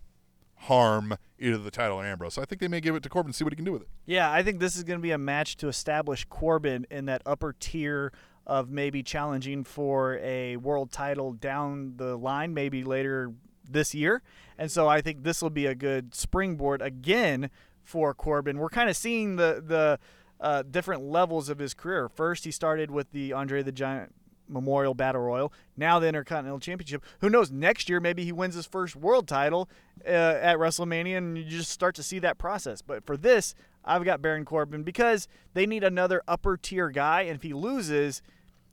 harm 0.56 1.18
either 1.40 1.58
the 1.58 1.72
title 1.72 2.00
or 2.00 2.06
Ambrose. 2.06 2.36
So 2.36 2.42
I 2.42 2.46
think 2.46 2.62
they 2.62 2.68
may 2.68 2.80
give 2.80 2.96
it 2.96 3.04
to 3.04 3.10
Corbin, 3.10 3.30
and 3.30 3.36
see 3.36 3.44
what 3.44 3.54
he 3.54 3.56
can 3.56 3.66
do 3.66 3.74
with 3.74 3.84
it. 3.84 3.90
Yeah, 4.06 4.32
I 4.32 4.44
think 4.44 4.60
this 4.60 4.76
is 4.76 4.84
going 4.84 4.98
to 5.00 5.04
be 5.04 5.12
a 5.12 5.18
match 5.18 5.58
to 5.58 5.68
establish 5.68 6.26
Corbin 6.26 6.88
in 6.90 7.06
that 7.06 7.22
upper 7.26 7.54
tier 7.54 8.14
of 8.46 8.70
maybe 8.70 9.04
challenging 9.04 9.64
for 9.64 10.18
a 10.22 10.58
world 10.58 10.92
title 10.92 11.34
down 11.34 11.94
the 11.98 12.18
line, 12.18 12.54
maybe 12.54 12.84
later 12.84 13.34
this 13.70 13.94
year. 13.94 14.22
And 14.58 14.72
so 14.72 14.88
I 14.88 15.02
think 15.02 15.24
this 15.24 15.42
will 15.42 15.50
be 15.50 15.66
a 15.66 15.76
good 15.76 16.14
springboard 16.14 16.82
again 16.82 17.50
for 17.84 18.14
Corbin. 18.14 18.58
We're 18.58 18.70
kind 18.70 18.90
of 18.90 18.98
seeing 18.98 19.36
the 19.36 19.64
the 19.66 20.00
uh, 20.44 20.62
different 20.62 21.04
levels 21.04 21.50
of 21.50 21.58
his 21.58 21.74
career. 21.74 22.10
First, 22.10 22.44
he 22.44 22.52
started 22.52 22.92
with 22.92 23.12
the 23.12 23.32
Andre 23.34 23.64
the 23.64 23.72
Giant 23.72 24.14
Memorial 24.50 24.94
Battle 24.94 25.22
Royal. 25.22 25.54
Now 25.78 26.00
the 26.00 26.08
Intercontinental 26.08 26.60
Championship. 26.60 27.04
Who 27.22 27.30
knows? 27.30 27.50
Next 27.50 27.88
year, 27.90 28.02
maybe 28.02 28.26
he 28.26 28.34
wins 28.34 28.54
his 28.54 28.66
first 28.66 28.96
world 28.96 29.28
title 29.28 29.70
uh, 30.06 30.10
at 30.10 30.58
WrestleMania, 30.58 31.18
and 31.18 31.38
you 31.38 31.46
just 31.46 31.72
start 31.72 31.96
to 31.96 32.04
see 32.04 32.20
that 32.20 32.38
process. 32.38 32.82
But 32.82 33.06
for 33.06 33.16
this, 33.16 33.56
I've 33.86 34.04
got 34.04 34.22
Baron 34.22 34.44
Corbin 34.44 34.84
because 34.84 35.30
they 35.54 35.66
need 35.66 35.84
another 35.84 36.22
upper 36.28 36.58
tier 36.58 36.90
guy, 36.90 37.22
and 37.22 37.36
if 37.36 37.44
he 37.44 37.54
loses, 37.54 38.22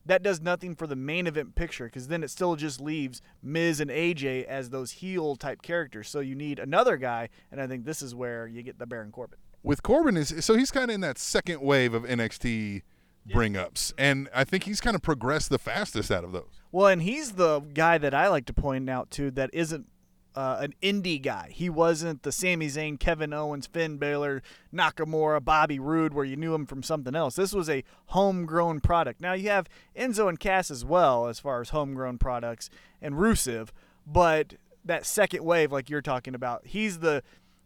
that 0.06 0.24
does 0.24 0.40
nothing 0.40 0.74
for 0.74 0.88
the 0.88 0.96
main 0.96 1.28
event 1.28 1.54
picture 1.54 1.84
because 1.84 2.08
then 2.08 2.24
it 2.24 2.30
still 2.30 2.56
just 2.56 2.80
leaves 2.80 3.22
Miz 3.42 3.78
and 3.78 3.90
AJ 3.90 4.44
as 4.44 4.70
those 4.70 4.90
heel 4.90 5.36
type 5.36 5.62
characters. 5.62 6.08
So 6.08 6.18
you 6.18 6.34
need 6.34 6.58
another 6.58 6.96
guy, 6.96 7.28
and 7.52 7.60
I 7.60 7.68
think 7.68 7.84
this 7.84 8.02
is 8.02 8.12
where 8.12 8.48
you 8.48 8.62
get 8.62 8.78
the 8.78 8.86
Baron 8.86 9.12
Corbin. 9.12 9.38
With 9.62 9.82
Corbin 9.82 10.16
is 10.16 10.44
so 10.44 10.56
he's 10.56 10.70
kind 10.70 10.90
of 10.90 10.94
in 10.94 11.00
that 11.02 11.18
second 11.18 11.60
wave 11.60 11.92
of 11.94 12.04
NXT 12.04 12.82
bring 13.26 13.56
ups, 13.56 13.92
and 13.98 14.28
I 14.34 14.44
think 14.44 14.64
he's 14.64 14.80
kind 14.80 14.96
of 14.96 15.02
progressed 15.02 15.50
the 15.50 15.58
fastest 15.58 16.10
out 16.10 16.24
of 16.24 16.32
those. 16.32 16.60
Well, 16.72 16.86
and 16.86 17.02
he's 17.02 17.32
the 17.32 17.60
guy 17.60 17.98
that 17.98 18.14
I 18.14 18.28
like 18.28 18.46
to 18.46 18.52
point 18.52 18.88
out 18.88 19.10
to 19.12 19.30
that 19.32 19.50
isn't 19.52 19.86
uh, 20.34 20.58
an 20.60 20.74
indie 20.82 21.20
guy. 21.20 21.50
He 21.52 21.68
wasn't 21.68 22.22
the 22.22 22.32
Sami 22.32 22.68
Zayn, 22.68 22.98
Kevin 22.98 23.32
Owens, 23.32 23.66
Finn 23.66 23.98
Balor, 23.98 24.42
Nakamura, 24.72 25.44
Bobby 25.44 25.78
Roode, 25.78 26.14
where 26.14 26.24
you 26.24 26.36
knew 26.36 26.54
him 26.54 26.66
from 26.66 26.82
something 26.82 27.14
else. 27.14 27.36
This 27.36 27.52
was 27.52 27.68
a 27.68 27.84
homegrown 28.06 28.80
product. 28.80 29.20
Now 29.20 29.32
you 29.32 29.50
have 29.50 29.68
Enzo 29.96 30.28
and 30.28 30.38
Cass 30.38 30.70
as 30.70 30.84
well 30.84 31.26
as 31.26 31.40
far 31.40 31.60
as 31.60 31.70
homegrown 31.70 32.18
products, 32.18 32.70
and 33.02 33.16
Rusev, 33.16 33.68
but 34.06 34.54
that 34.84 35.04
second 35.04 35.44
wave, 35.44 35.72
like 35.72 35.90
you're 35.90 36.00
talking 36.00 36.34
about, 36.34 36.66
he's 36.66 37.00
the 37.00 37.22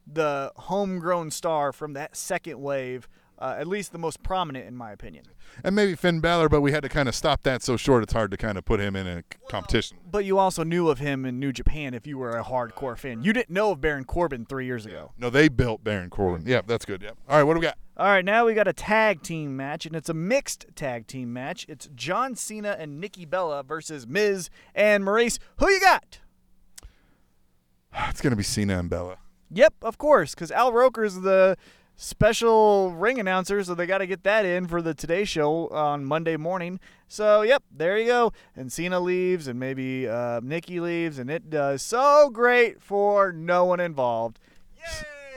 the 0.07 0.53
homegrown 0.57 1.31
star 1.31 1.73
from 1.73 1.93
that 1.95 2.17
second 2.17 2.61
wave. 2.61 3.09
Uh, 3.37 3.57
at 3.59 3.67
least 3.67 3.91
the 3.91 3.99
most 3.99 4.23
prominent, 4.23 4.65
in 4.65 4.77
my 4.77 4.93
opinion. 4.93 5.25
And 5.65 5.75
maybe 5.75 5.97
Finn 5.97 6.21
Balor, 6.21 6.49
but 6.49 6.61
we 6.61 6.71
had 6.71 6.85
to 6.85 6.89
kind 6.89 7.09
of 7.09 7.17
stop 7.17 7.43
that 7.43 7.65
so 7.65 7.77
short. 7.77 8.05
It's 8.05 8.13
hard 8.13 8.31
to 8.31 8.37
kind 8.37 8.57
of 8.57 8.65
put 8.65 8.79
him 8.79 8.95
in 8.95 9.09
a 9.09 9.25
competition. 9.49 9.99
But 10.09 10.25
you 10.25 10.39
also 10.39 10.63
knew 10.63 10.89
of 10.89 11.01
him 11.01 11.27
in 11.27 11.41
New 11.41 11.53
Japan 11.53 11.95
if 11.95 12.07
you 12.07 12.17
were 12.17 12.39
a 12.39 12.45
hardcore 12.45 12.97
fan. 12.97 13.25
You 13.25 13.33
didn't 13.33 13.51
know 13.51 13.73
of 13.73 13.81
Baron 13.81 14.05
Corbin 14.05 14.47
three 14.47 14.67
years 14.67 14.87
ago. 14.87 15.13
No, 15.19 15.31
they 15.31 15.49
built 15.49 15.83
Baron 15.83 16.11
Corbin. 16.11 16.45
Yeah, 16.47 16.63
that's 16.65 16.85
good. 16.85 17.03
Yeah. 17.03 17.11
All 17.29 17.37
right, 17.37 17.43
what 17.43 17.55
do 17.55 17.61
we 17.61 17.65
got? 17.67 17.77
All 17.97 18.07
right, 18.07 18.25
now 18.25 18.47
we 18.47 18.55
got 18.55 18.69
a 18.69 18.73
tag 18.73 19.23
team 19.23 19.57
match, 19.57 19.85
and 19.85 19.97
it's 19.97 20.09
a 20.09 20.15
mixed 20.15 20.67
tag 20.77 21.09
team 21.09 21.33
match. 21.33 21.67
It's 21.69 21.89
John 21.95 22.37
Cena 22.37 22.77
and 22.79 23.01
Nikki 23.01 23.25
Bella 23.25 23.65
versus 23.65 24.07
Miz 24.07 24.49
and 24.77 25.03
Maryse. 25.05 25.41
Who 25.59 25.69
you 25.69 25.81
got? 25.81 26.21
It's 28.09 28.21
gonna 28.21 28.37
be 28.37 28.43
Cena 28.43 28.79
and 28.79 28.91
Bella. 28.91 29.19
Yep, 29.55 29.75
of 29.83 29.99
course, 29.99 30.35
because 30.35 30.51
Al 30.51 30.73
Roker's 30.73 31.21
the 31.21 31.57
special 31.95 32.91
ring 32.91 33.21
announcer, 33.21 33.63
so 33.63 33.75
they 33.75 33.87
got 33.87 33.99
to 33.99 34.07
get 34.07 34.25
that 34.25 34.45
in 34.45 34.67
for 34.67 34.83
the 34.83 34.95
Today 34.95 35.25
Show 35.25 35.69
on 35.69 36.05
Monday 36.05 36.37
morning. 36.37 36.81
So, 37.07 37.43
yep, 37.43 37.63
there 37.71 37.97
you 37.97 38.07
go. 38.07 38.33
And 38.57 38.73
Cena 38.73 38.99
leaves, 38.99 39.47
and 39.47 39.61
maybe 39.61 40.09
uh, 40.09 40.41
Nikki 40.43 40.81
leaves, 40.81 41.21
and 41.21 41.31
it 41.31 41.51
does 41.51 41.83
so 41.83 42.31
great 42.31 42.83
for 42.83 43.33
no 43.33 43.65
one 43.65 43.79
involved. 43.79 44.41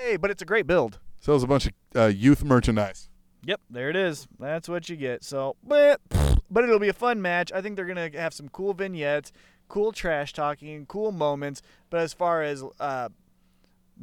Yay! 0.03 0.17
But 0.17 0.31
it's 0.31 0.41
a 0.41 0.45
great 0.45 0.65
build. 0.65 0.99
Sells 1.19 1.43
a 1.43 1.47
bunch 1.47 1.67
of 1.67 1.73
uh, 1.95 2.05
youth 2.05 2.43
merchandise. 2.43 3.09
Yep, 3.45 3.61
there 3.69 3.91
it 3.91 3.95
is. 3.95 4.27
That's 4.39 4.67
what 4.67 4.89
you 4.89 4.95
get. 4.95 5.23
So, 5.23 5.57
but, 5.63 6.01
but 6.49 6.63
it'll 6.63 6.79
be 6.79 6.89
a 6.89 6.93
fun 6.93 7.21
match. 7.21 7.51
I 7.51 7.61
think 7.61 7.75
they're 7.75 7.85
gonna 7.85 8.09
have 8.15 8.33
some 8.33 8.49
cool 8.49 8.73
vignettes, 8.73 9.31
cool 9.67 9.91
trash 9.91 10.33
talking, 10.33 10.87
cool 10.87 11.11
moments. 11.11 11.61
But 11.91 11.99
as 11.99 12.13
far 12.13 12.41
as 12.41 12.63
uh, 12.79 13.09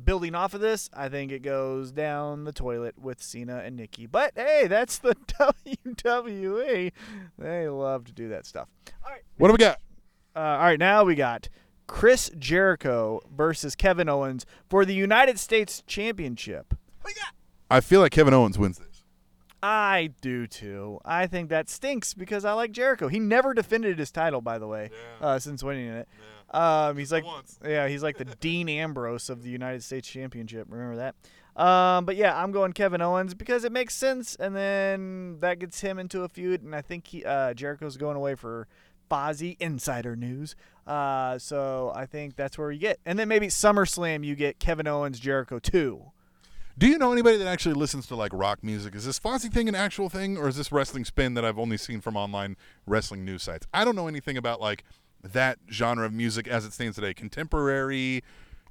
building 0.03 0.35
off 0.35 0.55
of 0.55 0.61
this, 0.61 0.89
I 0.93 1.09
think 1.09 1.33
it 1.33 1.41
goes 1.43 1.93
down 1.93 2.45
the 2.45 2.53
toilet 2.53 2.99
with 2.99 3.23
Cena 3.23 3.59
and 3.59 3.77
Nikki. 3.77 4.07
But 4.07 4.33
hey, 4.37 4.67
that's 4.67 4.99
the 4.99 5.15
WWE. 6.05 6.93
They 7.39 7.69
love 7.69 8.05
to 8.05 8.13
do 8.13 8.29
that 8.31 8.47
stuff. 8.47 8.69
All 9.05 9.11
right. 9.11 9.23
What 9.39 9.49
do 9.49 9.53
we 9.55 9.59
got? 9.59 9.81
Uh, 10.37 10.41
all 10.41 10.65
right, 10.65 10.79
now 10.79 11.05
we 11.05 11.15
got 11.15 11.49
Chris 11.87 12.31
Jericho 12.39 13.21
versus 13.35 13.77
Kevin 13.77 14.09
Owens 14.09 14.45
for 14.69 14.85
the 14.85 14.95
United 14.95 15.39
States 15.39 15.83
Championship. 15.87 16.75
I 17.71 17.81
feel 17.81 18.01
like 18.01 18.13
Kevin 18.13 18.35
Owens 18.35 18.59
wins 18.59 18.79
this. 18.79 19.05
I 19.63 20.11
do 20.21 20.47
too. 20.47 21.01
I 21.07 21.27
think 21.27 21.49
that 21.49 21.71
stinks 21.71 22.13
because 22.13 22.45
I 22.45 22.53
like 22.53 22.73
Jericho. 22.73 23.09
He 23.09 23.19
never 23.19 23.55
defended 23.55 23.99
his 23.99 24.11
title, 24.11 24.43
by 24.43 24.59
the 24.59 24.67
way, 24.67 24.91
uh, 25.23 25.39
since 25.39 25.63
winning 25.63 25.89
it. 25.89 26.07
Um, 26.51 26.97
he's 26.97 27.13
like, 27.13 27.25
once. 27.25 27.59
yeah, 27.65 27.89
he's 27.89 28.03
like 28.03 28.17
the 28.17 28.25
Dean 28.41 28.69
Ambrose 28.69 29.29
of 29.29 29.43
the 29.43 29.51
United 29.51 29.83
States 29.83 30.09
Championship. 30.09 30.67
Remember 30.71 30.97
that? 30.97 31.15
Um, 31.57 32.05
but 32.05 32.17
yeah, 32.17 32.37
I'm 32.37 32.51
going 32.51 32.73
Kevin 32.73 33.01
Owens 33.01 33.35
because 33.35 33.65
it 33.65 33.73
makes 33.73 33.95
sense, 33.95 34.35
and 34.37 34.57
then 34.57 35.39
that 35.41 35.61
gets 35.61 35.81
him 35.81 35.99
into 35.99 36.23
a 36.23 36.29
feud, 36.29 36.63
and 36.63 36.75
I 36.75 36.83
think 36.83 37.07
he, 37.07 37.25
uh, 37.25 37.55
Jericho's 37.55 37.97
going 37.97 38.17
away 38.17 38.35
for 38.35 38.67
Fozzy 39.09 39.57
Insider 39.61 40.17
News. 40.17 40.57
Uh, 40.87 41.39
so 41.39 41.93
I 41.95 42.07
think 42.07 42.35
that's 42.35 42.59
where 42.59 42.73
you 42.73 42.81
get, 42.81 42.99
and 43.07 43.19
then 43.19 43.29
maybe 43.29 43.47
SummerSlam 43.47 44.25
you 44.25 44.35
get 44.35 44.59
Kevin 44.59 44.89
Owens 44.89 45.21
Jericho 45.21 45.61
too. 45.61 46.11
Do 46.77 46.89
you 46.89 46.99
know 46.99 47.13
anybody 47.13 47.37
that 47.37 47.47
actually 47.47 47.75
listens 47.75 48.09
to 48.09 48.17
like 48.17 48.33
rock 48.35 48.65
music? 48.65 48.97
Is 48.97 49.07
this 49.07 49.21
Fozzy 49.21 49.53
thing 49.53 49.69
an 49.69 49.77
actual 49.77 50.09
thing, 50.09 50.37
or 50.37 50.49
is 50.49 50.57
this 50.57 50.73
wrestling 50.73 51.05
spin 51.05 51.35
that 51.35 51.45
I've 51.45 51.59
only 51.59 51.77
seen 51.77 52.01
from 52.01 52.17
online 52.17 52.57
wrestling 52.85 53.25
news 53.25 53.45
sites? 53.45 53.65
I 53.73 53.85
don't 53.85 53.95
know 53.95 54.09
anything 54.09 54.37
about 54.37 54.61
like 54.61 54.83
that 55.33 55.59
genre 55.71 56.07
of 56.07 56.13
music 56.13 56.47
as 56.47 56.65
it 56.65 56.73
stands 56.73 56.97
today. 56.97 57.15
Contemporary, 57.15 58.23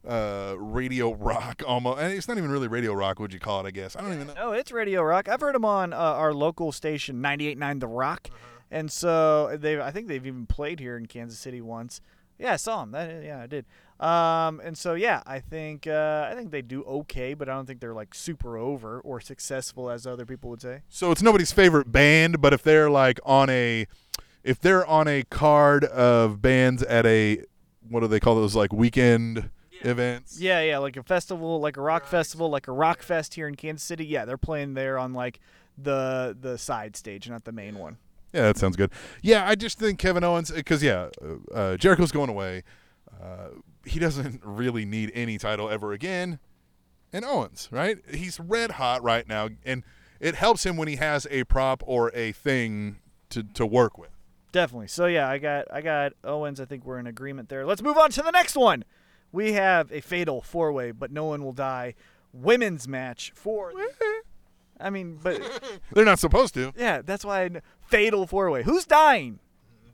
uh, 0.08 0.56
radio 0.58 1.14
rock, 1.14 1.64
almost. 1.68 2.00
And 2.00 2.14
it's 2.14 2.28
not 2.28 2.38
even 2.38 2.52
really 2.52 2.68
radio 2.68 2.94
rock. 2.94 3.20
Would 3.20 3.34
you 3.34 3.40
call 3.40 3.66
it? 3.66 3.68
I 3.68 3.72
guess 3.72 3.96
I 3.96 4.02
don't 4.02 4.14
even 4.14 4.28
know. 4.28 4.34
No, 4.34 4.52
it's 4.52 4.72
Radio 4.72 5.02
Rock. 5.02 5.28
I've 5.28 5.42
heard 5.42 5.56
them 5.56 5.66
on 5.66 5.94
uh, 5.94 5.98
our 5.98 6.34
local 6.34 6.72
station, 6.72 7.22
98.9 7.22 7.80
The 7.80 7.88
Rock. 7.88 8.30
And 8.72 8.92
so 8.92 9.56
they, 9.56 9.80
I 9.80 9.92
think 9.92 10.08
they've 10.08 10.26
even 10.26 10.48
played 10.48 10.80
here 10.80 10.98
in 10.98 11.06
Kansas 11.06 11.38
City 11.38 11.62
once. 11.62 12.02
Yeah, 12.40 12.54
I 12.54 12.56
saw 12.56 12.82
them. 12.82 12.92
That, 12.92 13.24
yeah, 13.24 13.42
I 13.42 13.48
did. 13.48 13.66
Um, 14.00 14.60
and 14.62 14.78
so 14.78 14.96
yeah, 14.96 15.22
I 15.26 15.40
think 15.40 15.88
uh, 15.88 16.28
I 16.30 16.36
think 16.36 16.52
they 16.52 16.62
do 16.62 16.84
okay, 16.84 17.36
but 17.36 17.48
I 17.48 17.54
don't 17.54 17.66
think 17.66 17.80
they're 17.80 17.94
like 17.94 18.14
super 18.14 18.58
over 18.58 19.00
or 19.00 19.22
successful 19.22 19.90
as 19.90 20.06
other 20.06 20.26
people 20.26 20.50
would 20.50 20.62
say. 20.62 20.82
So 20.90 21.12
it's 21.12 21.22
nobody's 21.22 21.52
favorite 21.54 21.92
band, 21.92 22.42
but 22.42 22.52
if 22.52 22.64
they're 22.64 22.90
like 22.90 23.20
on 23.24 23.50
a, 23.50 23.86
if 24.44 24.60
they're 24.60 24.86
on 24.86 25.08
a 25.08 25.24
card 25.24 25.86
of 25.86 26.42
bands 26.42 26.84
at 26.84 27.06
a, 27.06 27.44
what 27.90 28.02
do 28.02 28.08
they 28.08 28.20
call 28.20 28.36
those 28.36 28.56
like 28.56 28.74
weekend 28.74 29.50
events? 29.82 30.40
Yeah, 30.40 30.62
yeah, 30.62 30.78
like 30.78 30.98
a 30.98 31.04
festival, 31.04 31.60
like 31.60 31.78
a 31.78 31.82
rock 31.82 32.06
festival, 32.06 32.50
like 32.50 32.68
a 32.68 32.72
rock 32.72 33.02
fest 33.02 33.36
here 33.36 33.48
in 33.48 33.56
Kansas 33.56 33.86
City. 33.86 34.06
Yeah, 34.06 34.26
they're 34.26 34.38
playing 34.38 34.74
there 34.74 34.98
on 34.98 35.14
like 35.14 35.40
the 35.78 36.36
the 36.40 36.58
side 36.58 36.96
stage, 36.96 37.30
not 37.30 37.46
the 37.46 37.52
main 37.52 37.78
one. 37.78 37.98
Yeah, 38.34 38.44
that 38.44 38.58
sounds 38.58 38.76
good. 38.76 38.92
Yeah, 39.22 39.48
I 39.48 39.56
just 39.56 39.78
think 39.78 40.00
Kevin 40.00 40.24
Owens, 40.24 40.50
because 40.50 40.82
yeah, 40.82 41.10
uh, 41.22 41.54
uh, 41.54 41.78
Jericho's 41.78 42.12
going 42.12 42.30
away. 42.30 42.64
Uh, 43.22 43.50
he 43.86 44.00
doesn't 44.00 44.42
really 44.46 44.86
need 44.86 45.12
any 45.14 45.38
title 45.38 45.70
ever 45.70 45.94
again. 45.94 46.40
And 47.12 47.24
Owens, 47.24 47.70
right? 47.72 48.00
He's 48.12 48.40
red 48.40 48.72
hot 48.72 49.04
right 49.04 49.28
now, 49.28 49.50
and 49.64 49.84
it 50.20 50.34
helps 50.34 50.66
him 50.66 50.78
when 50.78 50.88
he 50.88 50.96
has 50.96 51.28
a 51.30 51.44
prop 51.44 51.84
or 51.86 52.12
a 52.16 52.32
thing 52.32 52.98
to, 53.30 53.44
to 53.44 53.68
work 53.68 54.00
with. 54.00 54.13
Definitely. 54.54 54.88
So 54.88 55.08
yeah, 55.08 55.28
I 55.28 55.40
got 55.40 55.66
I 55.74 55.82
got 55.82 56.14
Owens. 56.24 56.62
I 56.62 56.66
think 56.66 56.86
we're 56.86 57.00
in 57.00 57.08
agreement 57.08 57.50
there. 57.50 57.66
Let's 57.66 57.82
move 57.82 57.98
on 57.98 58.12
to 58.12 58.22
the 58.22 58.32
next 58.32 58.56
one. 58.56 58.86
We 59.34 59.54
have 59.54 59.92
a 59.92 60.00
fatal 60.00 60.42
four 60.42 60.72
way, 60.72 60.92
but 60.92 61.12
no 61.12 61.26
one 61.26 61.44
will 61.44 61.52
die. 61.54 61.96
Women's 62.32 62.88
match 62.88 63.34
for. 63.36 63.74
I 64.80 64.90
mean, 64.90 65.20
but 65.22 65.42
They're 65.92 66.06
not 66.06 66.20
supposed 66.20 66.54
to. 66.54 66.72
yeah, 66.78 67.02
that's 67.02 67.26
why 67.26 67.44
I, 67.46 67.50
fatal 67.88 68.26
four 68.28 68.50
way. 68.52 68.64
Who's 68.64 68.86
dying? 68.86 69.40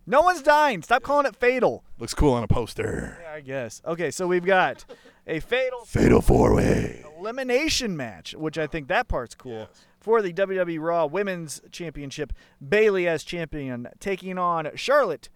No 0.05 0.21
one's 0.21 0.41
dying. 0.41 0.81
Stop 0.81 1.03
calling 1.03 1.25
it 1.25 1.35
fatal. 1.35 1.83
Looks 1.99 2.13
cool 2.13 2.33
on 2.33 2.43
a 2.43 2.47
poster. 2.47 3.19
Yeah, 3.21 3.31
I 3.33 3.41
guess. 3.41 3.81
Okay, 3.85 4.09
so 4.11 4.25
we've 4.27 4.45
got 4.45 4.83
a 5.27 5.39
fatal 5.39 5.85
Fatal 5.85 6.21
four 6.21 6.55
way. 6.55 7.05
elimination 7.17 7.95
match, 7.95 8.33
which 8.35 8.57
I 8.57 8.67
think 8.67 8.87
that 8.87 9.07
part's 9.07 9.35
cool. 9.35 9.69
For 9.99 10.21
the 10.21 10.31
WWE 10.33 10.79
Raw 10.79 11.05
Women's 11.05 11.61
Championship, 11.71 12.31
Bayley 12.65 13.07
as 13.07 13.23
champion, 13.23 13.87
taking 13.99 14.37
on 14.37 14.69
Charlotte, 14.75 15.29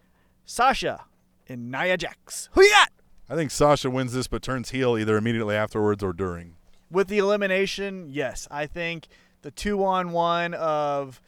Sasha, 0.46 1.05
and 1.48 1.70
Nia 1.70 1.98
Jax. 1.98 2.50
Who 2.53 2.63
you 2.63 2.72
got? 2.72 2.89
I 3.29 3.36
think 3.36 3.51
Sasha 3.51 3.89
wins 3.89 4.13
this, 4.13 4.27
but 4.27 4.41
turns 4.41 4.70
heel 4.70 4.98
either 4.98 5.17
immediately 5.17 5.55
afterwards 5.55 6.03
or 6.03 6.13
during. 6.13 6.55
With 6.89 7.08
the 7.08 7.17
elimination, 7.17 8.08
yes, 8.10 8.48
I 8.51 8.65
think 8.67 9.08
the 9.41 9.51
two-on-one 9.51 10.53
of 10.53 11.22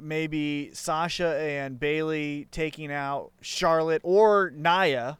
maybe 0.00 0.70
Sasha 0.72 1.36
and 1.38 1.78
Bayley 1.78 2.48
taking 2.50 2.90
out 2.92 3.32
Charlotte 3.40 4.02
or 4.04 4.50
Nia. 4.50 5.18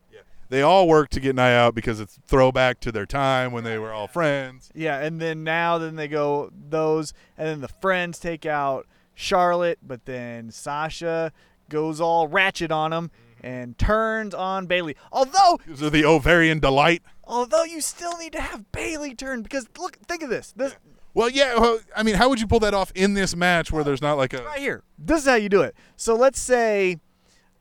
They 0.49 0.63
all 0.63 0.87
work 0.87 1.11
to 1.11 1.21
get 1.21 1.35
Nia 1.35 1.59
out 1.59 1.75
because 1.75 2.01
it's 2.01 2.19
throwback 2.27 2.81
to 2.81 2.93
their 2.93 3.07
time 3.07 3.53
when 3.53 3.65
they 3.65 3.79
were 3.79 3.93
all 3.93 4.07
friends. 4.07 4.71
Yeah, 4.75 4.99
and 5.01 5.21
then 5.21 5.45
now 5.45 5.79
then 5.79 5.97
they 5.97 6.09
go 6.09 6.51
those, 6.69 7.13
and 7.37 7.49
then 7.49 7.61
the 7.61 7.69
friends 7.69 8.19
take 8.19 8.47
out 8.47 8.87
Charlotte, 9.15 9.79
but 9.83 10.05
then 10.05 10.51
Sasha 10.51 11.33
goes 11.69 12.01
all 12.01 12.29
ratchet 12.29 12.71
on 12.71 12.93
them 12.93 13.11
and 13.41 13.77
turns 13.79 14.35
on 14.35 14.67
Bayley. 14.67 14.97
Although, 15.13 15.59
her 15.67 15.91
the 15.91 16.05
ovarian 16.05 16.61
delight. 16.61 17.03
although 17.25 17.65
you 17.65 17.81
still 17.81 18.17
need 18.19 18.33
to 18.33 18.41
have 18.41 18.71
Bayley 18.73 19.15
turn 19.15 19.43
because 19.43 19.69
look, 19.79 19.97
think 20.07 20.23
of 20.23 20.31
this. 20.31 20.53
This 20.57 20.77
Well, 21.15 21.29
yeah. 21.29 21.59
Well, 21.59 21.81
I 21.97 22.03
mean, 22.03 22.15
how 22.17 22.29
would 22.29 22.41
you 22.41 22.47
pull 22.47 22.61
that 22.61 22.75
off 22.75 22.93
in 22.95 23.15
this 23.15 23.35
match 23.35 23.73
where 23.73 23.85
there's 23.85 24.03
not 24.03 24.17
like 24.17 24.33
a? 24.33 24.45
right 24.45 24.61
here. 24.61 24.83
This 24.99 25.23
is 25.23 25.29
how 25.29 25.35
you 25.35 25.49
do 25.49 25.63
it. 25.63 25.75
So 25.97 26.15
let's 26.15 26.41
say, 26.41 26.99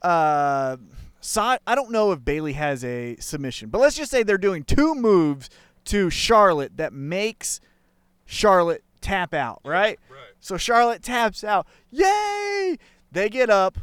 uh, 0.01 0.77
Sa- 1.25 1.57
I 1.65 1.73
don't 1.73 1.89
know 1.89 2.11
if 2.11 2.23
Bayley 2.23 2.53
has 2.53 2.83
a 2.85 3.15
submission, 3.17 3.69
but 3.69 3.81
let's 3.81 3.95
just 3.95 4.11
say 4.11 4.21
they're 4.21 4.37
doing 4.37 4.63
two 4.63 4.93
moves 4.93 5.49
to 5.85 6.11
Charlotte 6.11 6.77
that 6.77 6.93
makes 6.93 7.59
Charlotte 8.25 8.83
tap 9.01 9.33
out, 9.33 9.59
right? 9.65 9.99
Right. 10.07 10.19
So 10.39 10.55
Charlotte 10.57 11.01
taps 11.01 11.43
out. 11.43 11.65
Yay! 11.89 12.77
They 13.11 13.29
get 13.29 13.49
up, 13.49 13.79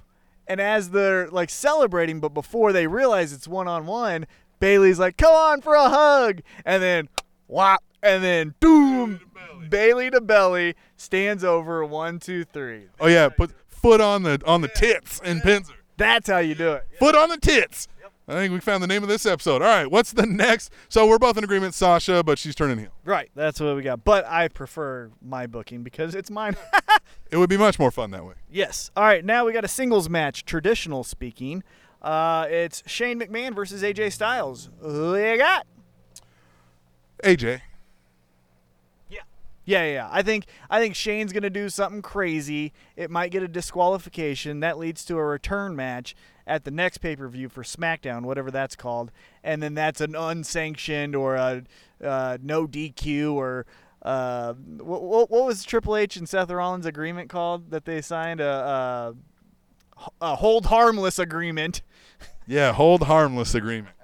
and 0.47 0.61
as 0.61 0.91
they're 0.91 1.29
like 1.31 1.51
celebrating, 1.51 2.21
but 2.21 2.29
before 2.29 2.73
they 2.73 2.87
realize 2.87 3.33
it's 3.33 3.49
one 3.49 3.67
on 3.67 3.87
one, 3.87 4.27
Bayley's 4.61 5.01
like, 5.01 5.17
"Come 5.17 5.35
on 5.35 5.61
for 5.63 5.75
a 5.75 5.89
hug," 5.89 6.43
and 6.65 6.81
then 6.81 7.09
whop, 7.49 7.83
and 8.05 8.23
then 8.23 8.55
doom. 8.61 9.21
Bayley 9.69 10.11
to 10.11 10.21
belly 10.21 10.77
stands 10.97 11.43
over 11.43 11.85
one, 11.85 12.21
two, 12.21 12.45
three. 12.45 12.87
Oh 13.01 13.09
yeah, 13.09 13.29
put 13.31 13.51
foot 13.67 14.01
on 14.01 14.23
the 14.23 14.41
on 14.47 14.61
the 14.61 14.69
tits 14.69 15.21
and 15.25 15.43
pins 15.43 15.69
her. 15.71 15.77
That's 15.97 16.29
how 16.29 16.39
you 16.39 16.55
do 16.55 16.73
it. 16.73 16.87
Foot 16.99 17.15
on 17.15 17.29
the 17.29 17.37
tits. 17.37 17.89
I 18.29 18.35
think 18.35 18.53
we 18.53 18.61
found 18.61 18.83
the 18.83 18.87
name 18.87 19.03
of 19.03 19.09
this 19.09 19.27
episode. 19.27 19.63
All 19.63 19.69
right, 19.69 19.91
what's 19.91 20.13
the 20.13 20.25
next? 20.25 20.73
So 20.89 21.07
we're 21.09 21.19
both 21.19 21.37
in 21.37 21.43
agreement, 21.45 21.75
Sasha, 21.75 22.23
but 22.23 22.39
she's 22.39 22.55
turning 22.55 22.79
heel. 22.79 22.93
Right. 23.05 23.31
That's 23.35 23.59
what 23.61 23.75
we 23.75 23.83
got. 23.83 24.05
But 24.05 24.25
I 24.27 24.47
prefer 24.49 25.11
my 25.21 25.47
booking 25.49 25.83
because 25.83 26.15
it's 26.15 26.31
mine. 26.31 26.57
It 27.31 27.39
would 27.39 27.49
be 27.49 27.57
much 27.57 27.79
more 27.79 27.91
fun 27.91 28.11
that 28.11 28.27
way. 28.27 28.35
yes. 28.51 28.91
All 28.95 29.05
right. 29.05 29.25
Now 29.25 29.47
we 29.47 29.55
got 29.55 29.65
a 29.65 29.69
singles 29.69 30.11
match, 30.11 30.45
traditional 30.45 31.03
speaking. 31.03 31.65
Uh, 32.03 32.47
it's 32.51 32.83
Shane 32.87 33.19
McMahon 33.19 33.55
versus 33.55 33.83
AJ 33.83 34.13
Styles. 34.13 34.69
Who 34.83 35.17
you 35.17 35.39
got? 35.39 35.67
AJ. 37.25 37.63
Yeah. 39.65 39.85
Yeah, 39.85 39.93
yeah. 39.93 40.09
I 40.11 40.23
think 40.23 40.47
I 40.69 40.81
think 40.81 40.95
Shane's 40.95 41.33
gonna 41.33 41.51
do 41.51 41.69
something 41.69 42.03
crazy. 42.03 42.73
It 42.97 43.11
might 43.11 43.31
get 43.31 43.43
a 43.43 43.49
disqualification. 43.49 44.61
That 44.61 44.79
leads 44.79 45.05
to 45.07 45.17
a 45.17 45.25
return 45.25 45.77
match 45.77 46.15
at 46.47 46.65
the 46.65 46.71
next 46.71 46.99
pay 46.99 47.15
per 47.17 47.29
view 47.29 47.49
for 47.49 47.63
SmackDown, 47.63 48.23
whatever 48.23 48.51
that's 48.51 48.75
called, 48.77 49.13
and 49.45 49.63
then 49.63 49.75
that's 49.75 50.01
an 50.01 50.15
unsanctioned 50.17 51.15
or 51.15 51.37
a 51.37 51.63
uh, 52.03 52.39
no 52.43 52.67
DQ 52.67 53.35
or 53.35 53.67
uh, 54.03 54.55
what, 54.55 55.03
what, 55.03 55.31
what 55.31 55.47
was 55.47 55.65
Triple 55.65 55.97
H 55.97 56.17
and 56.17 56.29
Seth 56.29 56.51
Rollins' 56.51 56.87
agreement 56.87 57.31
called 57.31 57.71
that 57.71 57.85
they 57.85 58.01
signed 58.01 58.41
a, 58.41 59.15
a, 60.01 60.05
a 60.21 60.37
hold 60.37 60.67
harmless 60.67 61.19
agreement. 61.19 61.83
Yeah, 62.45 62.73
hold 62.73 63.05
harmless 63.05 63.55
agreement. 63.55 63.95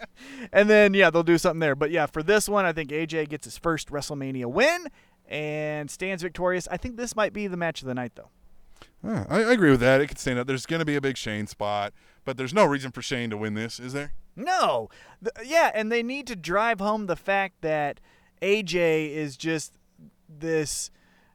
And 0.52 0.70
then 0.70 0.94
yeah, 0.94 1.10
they'll 1.10 1.24
do 1.24 1.38
something 1.38 1.58
there. 1.58 1.74
But 1.74 1.90
yeah, 1.90 2.06
for 2.06 2.22
this 2.22 2.48
one, 2.48 2.64
I 2.64 2.72
think 2.72 2.90
AJ 2.90 3.30
gets 3.30 3.46
his 3.46 3.58
first 3.58 3.90
WrestleMania 3.90 4.46
win 4.46 4.86
and 5.28 5.90
stands 5.90 6.22
victorious. 6.22 6.66
I 6.70 6.76
think 6.76 6.96
this 6.96 7.14
might 7.14 7.32
be 7.32 7.46
the 7.46 7.56
match 7.56 7.82
of 7.82 7.88
the 7.88 7.94
night 7.94 8.12
though. 8.14 8.30
Yeah, 9.04 9.26
I, 9.28 9.44
I 9.44 9.52
agree 9.52 9.70
with 9.70 9.80
that. 9.80 10.00
It 10.00 10.08
could 10.08 10.18
stand 10.18 10.38
up. 10.38 10.46
There's 10.46 10.66
going 10.66 10.80
to 10.80 10.86
be 10.86 10.96
a 10.96 11.00
big 11.00 11.16
Shane 11.16 11.46
spot, 11.46 11.92
but 12.24 12.36
there's 12.36 12.54
no 12.54 12.64
reason 12.64 12.90
for 12.90 13.02
Shane 13.02 13.30
to 13.30 13.36
win 13.36 13.54
this, 13.54 13.78
is 13.78 13.92
there? 13.92 14.12
No. 14.34 14.88
Th- 15.22 15.48
yeah, 15.48 15.70
and 15.74 15.92
they 15.92 16.02
need 16.02 16.26
to 16.28 16.36
drive 16.36 16.80
home 16.80 17.06
the 17.06 17.16
fact 17.16 17.60
that 17.60 18.00
AJ 18.42 19.10
is 19.14 19.36
just 19.36 19.72
this, 20.28 20.90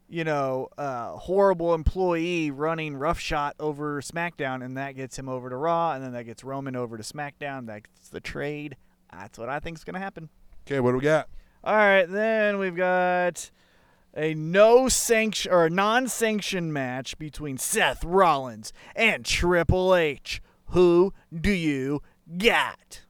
you 0.09 0.23
know, 0.23 0.67
uh, 0.77 1.11
horrible 1.11 1.73
employee 1.73 2.51
running 2.51 2.95
roughshod 2.95 3.53
over 3.59 4.01
SmackDown, 4.01 4.63
and 4.63 4.75
that 4.77 4.95
gets 4.95 5.17
him 5.17 5.29
over 5.29 5.49
to 5.49 5.55
Raw, 5.55 5.93
and 5.93 6.03
then 6.03 6.11
that 6.13 6.25
gets 6.25 6.43
Roman 6.43 6.75
over 6.75 6.97
to 6.97 7.03
SmackDown. 7.03 7.65
That's 7.65 8.09
the 8.09 8.21
trade. 8.21 8.75
That's 9.11 9.37
what 9.37 9.49
I 9.49 9.59
think 9.59 9.77
is 9.77 9.83
going 9.83 9.93
to 9.95 9.99
happen. 9.99 10.29
Okay, 10.65 10.79
what 10.79 10.91
do 10.91 10.97
we 10.97 11.03
got? 11.03 11.29
All 11.63 11.75
right, 11.75 12.05
then 12.05 12.57
we've 12.57 12.75
got 12.75 13.49
a 14.15 14.33
no 14.33 14.87
sanction 14.89 15.51
or 15.51 15.65
a 15.65 15.69
non-sanctioned 15.69 16.73
match 16.73 17.17
between 17.17 17.57
Seth 17.57 18.03
Rollins 18.03 18.71
and 18.95 19.25
Triple 19.25 19.95
H. 19.95 20.41
Who 20.67 21.13
do 21.33 21.51
you 21.51 22.01
got? 22.37 23.01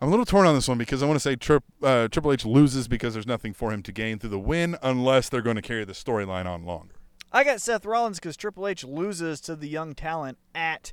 I'm 0.00 0.08
a 0.08 0.10
little 0.10 0.26
torn 0.26 0.46
on 0.46 0.54
this 0.54 0.68
one 0.68 0.76
because 0.76 1.02
I 1.02 1.06
want 1.06 1.16
to 1.16 1.20
say 1.20 1.36
Trip, 1.36 1.64
uh, 1.82 2.08
Triple 2.08 2.32
H 2.32 2.44
loses 2.44 2.86
because 2.86 3.14
there's 3.14 3.26
nothing 3.26 3.54
for 3.54 3.72
him 3.72 3.82
to 3.84 3.92
gain 3.92 4.18
through 4.18 4.30
the 4.30 4.38
win 4.38 4.76
unless 4.82 5.28
they're 5.28 5.40
going 5.40 5.56
to 5.56 5.62
carry 5.62 5.84
the 5.84 5.94
storyline 5.94 6.44
on 6.46 6.64
longer. 6.64 6.96
I 7.32 7.44
got 7.44 7.60
Seth 7.60 7.86
Rollins 7.86 8.18
because 8.18 8.36
Triple 8.36 8.66
H 8.66 8.84
loses 8.84 9.40
to 9.42 9.56
the 9.56 9.68
young 9.68 9.94
talent 9.94 10.38
at 10.54 10.92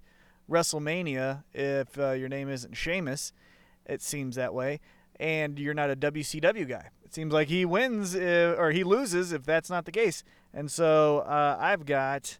WrestleMania 0.49 1.43
if 1.53 1.97
uh, 1.97 2.11
your 2.11 2.29
name 2.29 2.49
isn't 2.49 2.75
Sheamus. 2.75 3.33
It 3.85 4.01
seems 4.01 4.35
that 4.35 4.53
way. 4.53 4.79
And 5.19 5.59
you're 5.59 5.73
not 5.73 5.91
a 5.91 5.95
WCW 5.95 6.67
guy. 6.67 6.89
It 7.13 7.15
seems 7.17 7.31
like 7.31 7.47
he 7.47 7.63
wins 7.63 8.15
uh, 8.15 8.55
or 8.57 8.71
he 8.71 8.83
loses 8.83 9.33
if 9.33 9.45
that's 9.45 9.69
not 9.69 9.85
the 9.85 9.91
case. 9.91 10.23
And 10.51 10.71
so 10.71 11.19
uh, 11.19 11.57
I've 11.59 11.85
got 11.85 12.39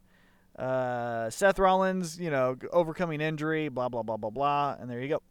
uh, 0.57 1.29
Seth 1.29 1.59
Rollins, 1.59 2.19
you 2.19 2.31
know, 2.31 2.57
overcoming 2.71 3.21
injury, 3.21 3.69
blah, 3.69 3.87
blah, 3.87 4.01
blah, 4.01 4.17
blah, 4.17 4.31
blah. 4.31 4.75
And 4.79 4.89
there 4.89 4.99
you 4.99 5.09
go. 5.09 5.21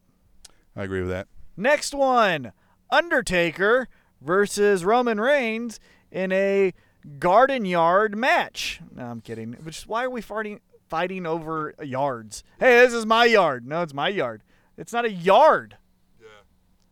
I 0.77 0.83
agree 0.85 1.01
with 1.01 1.09
that. 1.09 1.27
Next 1.57 1.93
one 1.93 2.53
Undertaker 2.89 3.89
versus 4.21 4.85
Roman 4.85 5.19
Reigns 5.19 5.77
in 6.09 6.31
a 6.31 6.73
garden 7.19 7.65
yard 7.65 8.15
match. 8.17 8.79
No, 8.95 9.07
I'm 9.07 9.19
kidding. 9.19 9.57
Which 9.61 9.79
is 9.79 9.87
why 9.87 10.05
are 10.05 10.09
we 10.09 10.21
fighting 10.21 10.61
fighting 10.87 11.25
over 11.25 11.75
yards? 11.83 12.45
Hey, 12.61 12.77
this 12.77 12.93
is 12.93 13.05
my 13.05 13.25
yard. 13.25 13.67
No, 13.67 13.81
it's 13.81 13.93
my 13.93 14.07
yard. 14.07 14.41
It's 14.77 14.93
not 14.93 15.03
a 15.03 15.11
yard. 15.11 15.75
Yeah. 16.21 16.27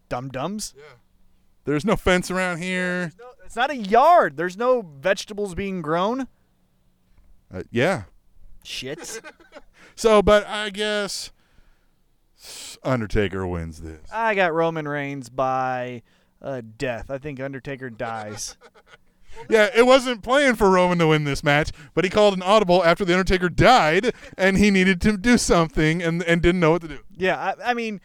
Dum 0.10 0.28
dums. 0.28 0.74
Yeah. 0.78 0.96
There's 1.66 1.86
no 1.86 1.96
fence 1.96 2.32
around 2.32 2.58
here. 2.58 3.12
It's 3.46 3.56
not 3.56 3.70
a 3.70 3.76
yard. 3.76 4.38
There's 4.38 4.58
no 4.58 4.82
vegetables 4.82 5.56
being 5.56 5.82
grown. 5.82 6.28
Uh, 7.54 7.64
yeah. 7.72 8.04
Shit. 8.64 9.22
So, 9.94 10.22
but 10.22 10.48
I 10.48 10.70
guess 10.70 11.32
Undertaker 12.82 13.46
wins 13.46 13.82
this. 13.82 14.02
I 14.12 14.34
got 14.34 14.54
Roman 14.54 14.88
Reigns 14.88 15.30
by 15.30 16.02
uh, 16.42 16.62
death. 16.78 17.12
I 17.12 17.18
think 17.18 17.40
Undertaker 17.40 17.90
dies. 17.90 18.58
Yeah, 19.50 19.70
it 19.74 19.86
wasn't 19.86 20.24
planned 20.24 20.58
for 20.58 20.70
Roman 20.70 20.98
to 21.00 21.08
win 21.08 21.24
this 21.24 21.42
match, 21.42 21.72
but 21.94 22.04
he 22.04 22.10
called 22.10 22.34
an 22.34 22.44
audible 22.44 22.84
after 22.84 23.06
the 23.06 23.14
Undertaker 23.14 23.48
died, 23.48 24.14
and 24.38 24.58
he 24.58 24.70
needed 24.70 25.00
to 25.02 25.18
do 25.18 25.38
something 25.38 26.04
and 26.04 26.22
and 26.24 26.42
didn't 26.42 26.60
know 26.60 26.72
what 26.72 26.82
to 26.82 26.90
do. 26.90 27.00
Yeah, 27.16 27.38
I, 27.38 27.72
I 27.72 27.74
mean, 27.74 28.02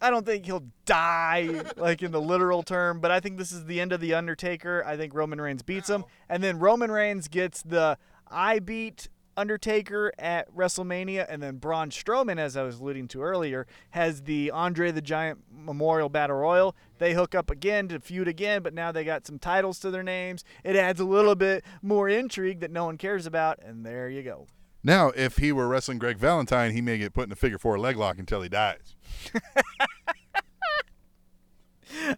I 0.00 0.10
don't 0.10 0.24
think 0.24 0.46
he'll 0.46 0.66
die 0.84 1.62
like 1.76 2.02
in 2.02 2.12
the 2.12 2.20
literal 2.20 2.62
term, 2.62 3.00
but 3.00 3.10
I 3.10 3.20
think 3.20 3.36
this 3.36 3.52
is 3.52 3.64
the 3.64 3.80
end 3.80 3.92
of 3.92 4.00
the 4.00 4.14
Undertaker. 4.14 4.84
I 4.86 4.96
think 4.96 5.14
Roman 5.14 5.40
Reigns 5.40 5.62
beats 5.62 5.90
him, 5.90 6.04
and 6.28 6.42
then 6.42 6.58
Roman 6.58 6.90
Reigns 6.90 7.28
gets 7.28 7.62
the 7.62 7.98
I 8.30 8.58
beat 8.58 9.08
Undertaker 9.36 10.12
at 10.18 10.52
WrestleMania, 10.54 11.24
and 11.28 11.40
then 11.40 11.56
Braun 11.56 11.90
Strowman, 11.90 12.38
as 12.38 12.56
I 12.56 12.64
was 12.64 12.80
alluding 12.80 13.06
to 13.08 13.22
earlier, 13.22 13.68
has 13.90 14.22
the 14.22 14.50
Andre 14.50 14.90
the 14.90 15.00
Giant 15.00 15.44
Memorial 15.50 16.08
Battle 16.08 16.36
Royal. 16.36 16.76
They 16.98 17.14
hook 17.14 17.36
up 17.36 17.48
again 17.48 17.86
to 17.88 18.00
feud 18.00 18.26
again, 18.26 18.62
but 18.62 18.74
now 18.74 18.90
they 18.90 19.04
got 19.04 19.26
some 19.26 19.38
titles 19.38 19.78
to 19.80 19.92
their 19.92 20.02
names. 20.02 20.44
It 20.64 20.74
adds 20.74 20.98
a 20.98 21.04
little 21.04 21.36
bit 21.36 21.64
more 21.82 22.08
intrigue 22.08 22.58
that 22.60 22.72
no 22.72 22.84
one 22.84 22.98
cares 22.98 23.26
about, 23.26 23.60
and 23.62 23.86
there 23.86 24.08
you 24.08 24.22
go. 24.24 24.48
Now, 24.82 25.08
if 25.10 25.38
he 25.38 25.52
were 25.52 25.68
wrestling 25.68 25.98
Greg 25.98 26.18
Valentine, 26.18 26.72
he 26.72 26.80
may 26.80 26.98
get 26.98 27.12
put 27.12 27.26
in 27.26 27.32
a 27.32 27.36
figure 27.36 27.58
four 27.58 27.78
leg 27.78 27.96
lock 27.96 28.18
until 28.18 28.42
he 28.42 28.48
dies. 28.48 28.94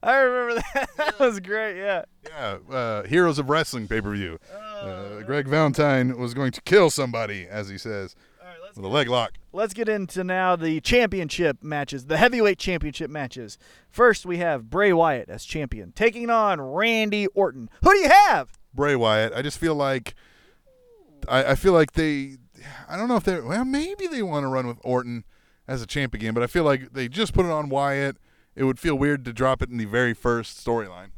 I 0.02 0.16
remember 0.18 0.62
that. 0.74 0.88
that 0.96 1.18
was 1.20 1.40
great. 1.40 1.78
Yeah. 1.78 2.02
Yeah, 2.28 2.58
uh, 2.70 3.02
Heroes 3.04 3.38
of 3.38 3.48
Wrestling 3.48 3.88
pay 3.88 4.00
per 4.00 4.12
view. 4.12 4.38
Uh, 4.52 5.20
Greg 5.20 5.46
Valentine 5.48 6.18
was 6.18 6.34
going 6.34 6.52
to 6.52 6.60
kill 6.62 6.90
somebody, 6.90 7.46
as 7.48 7.68
he 7.68 7.78
says, 7.78 8.14
with 8.74 8.84
a 8.84 8.88
leg 8.88 9.08
lock. 9.08 9.32
Let's 9.52 9.74
get 9.74 9.88
into 9.88 10.22
now 10.22 10.56
the 10.56 10.80
championship 10.80 11.62
matches, 11.62 12.06
the 12.06 12.16
heavyweight 12.16 12.58
championship 12.58 13.10
matches. 13.10 13.58
First, 13.88 14.26
we 14.26 14.38
have 14.38 14.70
Bray 14.70 14.92
Wyatt 14.92 15.28
as 15.28 15.44
champion, 15.44 15.92
taking 15.92 16.30
on 16.30 16.60
Randy 16.60 17.26
Orton. 17.28 17.68
Who 17.82 17.92
do 17.92 17.98
you 17.98 18.08
have? 18.08 18.58
Bray 18.74 18.96
Wyatt. 18.96 19.32
I 19.34 19.42
just 19.42 19.58
feel 19.58 19.74
like 19.74 20.14
I, 21.28 21.52
I 21.52 21.54
feel 21.54 21.72
like 21.72 21.92
they 21.92 22.36
I 22.88 22.96
don't 22.96 23.08
know 23.08 23.16
if 23.16 23.24
they're 23.24 23.42
well 23.42 23.64
maybe 23.64 24.06
they 24.06 24.22
want 24.22 24.44
to 24.44 24.48
run 24.48 24.66
with 24.66 24.78
Orton 24.82 25.24
as 25.68 25.82
a 25.82 25.86
champ 25.86 26.14
again, 26.14 26.34
but 26.34 26.42
I 26.42 26.46
feel 26.46 26.64
like 26.64 26.92
they 26.92 27.08
just 27.08 27.32
put 27.32 27.46
it 27.46 27.52
on 27.52 27.68
Wyatt. 27.68 28.16
It 28.56 28.64
would 28.64 28.78
feel 28.78 28.96
weird 28.96 29.24
to 29.24 29.32
drop 29.32 29.62
it 29.62 29.70
in 29.70 29.76
the 29.76 29.84
very 29.84 30.14
first 30.14 30.64
storyline. 30.64 31.10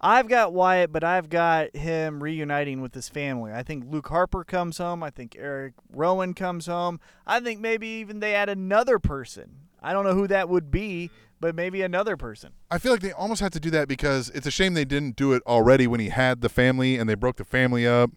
I've 0.00 0.28
got 0.28 0.54
Wyatt, 0.54 0.92
but 0.92 1.04
I've 1.04 1.28
got 1.28 1.76
him 1.76 2.22
reuniting 2.22 2.80
with 2.80 2.94
his 2.94 3.08
family. 3.08 3.52
I 3.52 3.62
think 3.62 3.84
Luke 3.86 4.08
Harper 4.08 4.44
comes 4.44 4.78
home. 4.78 5.02
I 5.02 5.10
think 5.10 5.36
Eric 5.38 5.74
Rowan 5.92 6.32
comes 6.32 6.66
home. 6.66 7.00
I 7.26 7.40
think 7.40 7.60
maybe 7.60 7.86
even 7.86 8.20
they 8.20 8.34
add 8.34 8.48
another 8.48 8.98
person. 8.98 9.56
I 9.82 9.92
don't 9.92 10.04
know 10.04 10.14
who 10.14 10.26
that 10.28 10.48
would 10.48 10.70
be, 10.70 11.10
but 11.38 11.54
maybe 11.54 11.82
another 11.82 12.16
person. 12.16 12.52
I 12.70 12.78
feel 12.78 12.92
like 12.92 13.02
they 13.02 13.12
almost 13.12 13.42
have 13.42 13.50
to 13.52 13.60
do 13.60 13.70
that 13.72 13.88
because 13.88 14.30
it's 14.30 14.46
a 14.46 14.50
shame 14.50 14.72
they 14.72 14.86
didn't 14.86 15.16
do 15.16 15.32
it 15.34 15.42
already 15.46 15.86
when 15.86 16.00
he 16.00 16.08
had 16.08 16.40
the 16.40 16.48
family 16.48 16.96
and 16.96 17.08
they 17.08 17.14
broke 17.14 17.36
the 17.36 17.44
family 17.44 17.86
up. 17.86 18.10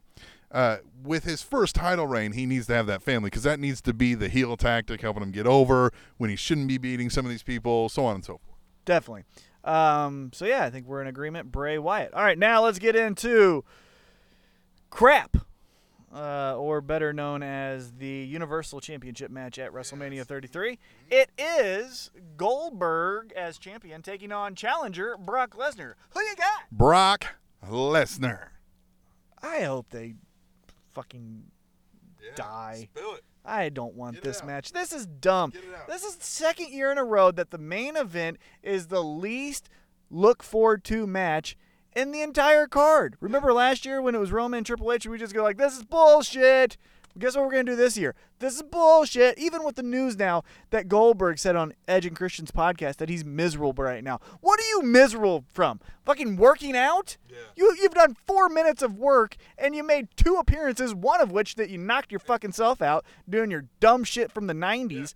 Uh, 0.54 0.78
with 1.04 1.24
his 1.24 1.42
first 1.42 1.76
title 1.76 2.06
reign, 2.06 2.34
he 2.34 2.46
needs 2.46 2.68
to 2.68 2.74
have 2.76 2.86
that 2.86 3.02
family 3.02 3.28
because 3.28 3.44
that 3.44 3.60
needs 3.60 3.82
to 3.82 3.94
be 3.94 4.14
the 4.14 4.30
heel 4.30 4.56
tactic, 4.56 5.02
helping 5.02 5.24
him 5.24 5.32
get 5.32 5.48
over 5.48 5.92
when 6.18 6.30
he 6.30 6.36
shouldn't 6.36 6.68
be 6.68 6.78
beating 6.78 7.10
some 7.10 7.26
of 7.26 7.32
these 7.32 7.44
people, 7.44 7.90
so 7.90 8.06
on 8.06 8.16
and 8.16 8.24
so 8.24 8.34
forth. 8.38 8.60
Definitely. 8.86 9.24
Um, 9.64 10.30
so 10.34 10.46
yeah, 10.46 10.64
I 10.64 10.70
think 10.70 10.86
we're 10.88 11.02
in 11.02 11.08
agreement. 11.08 11.52
Bray 11.52 11.78
Wyatt. 11.78 12.14
All 12.14 12.24
right, 12.24 12.38
now 12.38 12.64
let's 12.64 12.80
get 12.80 12.96
into 12.96 13.64
crap, 14.90 15.38
uh, 16.14 16.56
or 16.56 16.82
better 16.82 17.14
known 17.14 17.42
as 17.42 17.94
the 17.94 18.08
Universal 18.08 18.82
Championship 18.82 19.32
match 19.32 19.58
at 19.58 19.72
WrestleMania 19.72 20.26
33. 20.26 20.78
It 21.10 21.32
is 21.38 22.12
Goldberg 22.38 23.34
as 23.36 23.58
champion 23.58 24.04
taking 24.04 24.32
on 24.32 24.54
challenger 24.54 25.16
Brock 25.18 25.56
Lesnar. 25.58 25.94
Who 26.12 26.22
you 26.22 26.36
got? 26.36 26.70
Brock 26.72 27.36
Lesnar. 27.66 28.50
I 29.42 29.62
hope 29.62 29.90
they 29.90 30.16
fucking 30.94 31.44
die. 32.36 32.90
Spill 32.94 33.16
it. 33.16 33.24
I 33.46 33.70
don't 33.70 33.96
want 33.96 34.16
Get 34.16 34.24
this 34.24 34.44
match. 34.44 34.72
This 34.72 34.94
is 34.94 35.06
dumb. 35.06 35.50
Get 35.50 35.64
it 35.64 35.76
out. 35.76 35.88
This 35.88 36.04
is 36.04 36.16
the 36.16 36.26
second 36.26 36.72
year 36.72 36.92
in 36.92 36.98
a 36.98 37.04
row 37.04 37.32
that 37.32 37.52
the 37.52 37.58
main 37.58 37.98
event 37.98 38.38
is 38.62 38.88
the 38.88 39.04
least 39.04 39.70
look 40.10 40.42
forward 40.44 40.84
to 40.86 41.06
match 41.06 41.58
in 41.96 42.12
the 42.12 42.22
entire 42.22 42.68
card. 42.68 43.18
Remember 43.20 43.52
last 43.52 43.86
year 43.86 44.02
when 44.02 44.16
it 44.16 44.20
was 44.20 44.32
Roman 44.32 44.60
and 44.60 44.66
Triple 44.66 44.92
H, 44.92 45.06
we 45.06 45.18
just 45.18 45.34
go 45.34 45.44
like, 45.44 45.58
"This 45.58 45.76
is 45.76 45.84
bullshit." 45.84 46.78
Guess 47.18 47.36
what 47.36 47.46
we're 47.46 47.52
gonna 47.52 47.64
do 47.64 47.76
this 47.76 47.98
year? 47.98 48.16
This 48.40 48.56
is 48.56 48.64
bullshit. 48.64 49.38
Even 49.38 49.64
with 49.64 49.76
the 49.76 49.84
news 49.84 50.18
now 50.18 50.44
that 50.72 50.88
Goldberg 50.88 51.38
said 51.38 51.56
on 51.56 51.74
Edge 51.88 52.06
and 52.06 52.16
Christian's 52.16 52.52
podcast 52.52 52.98
that 52.98 53.10
he's 53.10 53.24
miserable 53.24 53.74
right 53.84 54.04
now. 54.04 54.20
What 54.42 54.60
are 54.60 54.70
you 54.70 54.82
miserable 54.82 55.46
from? 55.54 55.80
Fucking 56.06 56.38
working 56.38 56.76
out? 56.76 57.18
You 57.56 57.76
you've 57.80 57.94
done 57.94 58.16
four 58.26 58.50
minutes 58.50 58.82
of 58.82 58.98
work 58.98 59.36
and 59.58 59.76
you 59.76 59.84
made 59.84 60.08
two 60.16 60.36
appearances, 60.36 60.96
one 60.96 61.22
of 61.22 61.32
which 61.32 61.56
that 61.56 61.70
you 61.70 61.78
knocked 61.78 62.12
your 62.12 62.20
fucking 62.20 62.54
self 62.54 62.82
out 62.82 63.06
doing 63.30 63.52
your 63.52 63.66
dumb 63.80 64.04
shit 64.04 64.32
from 64.32 64.48
the 64.48 64.54
'90s. 64.54 65.14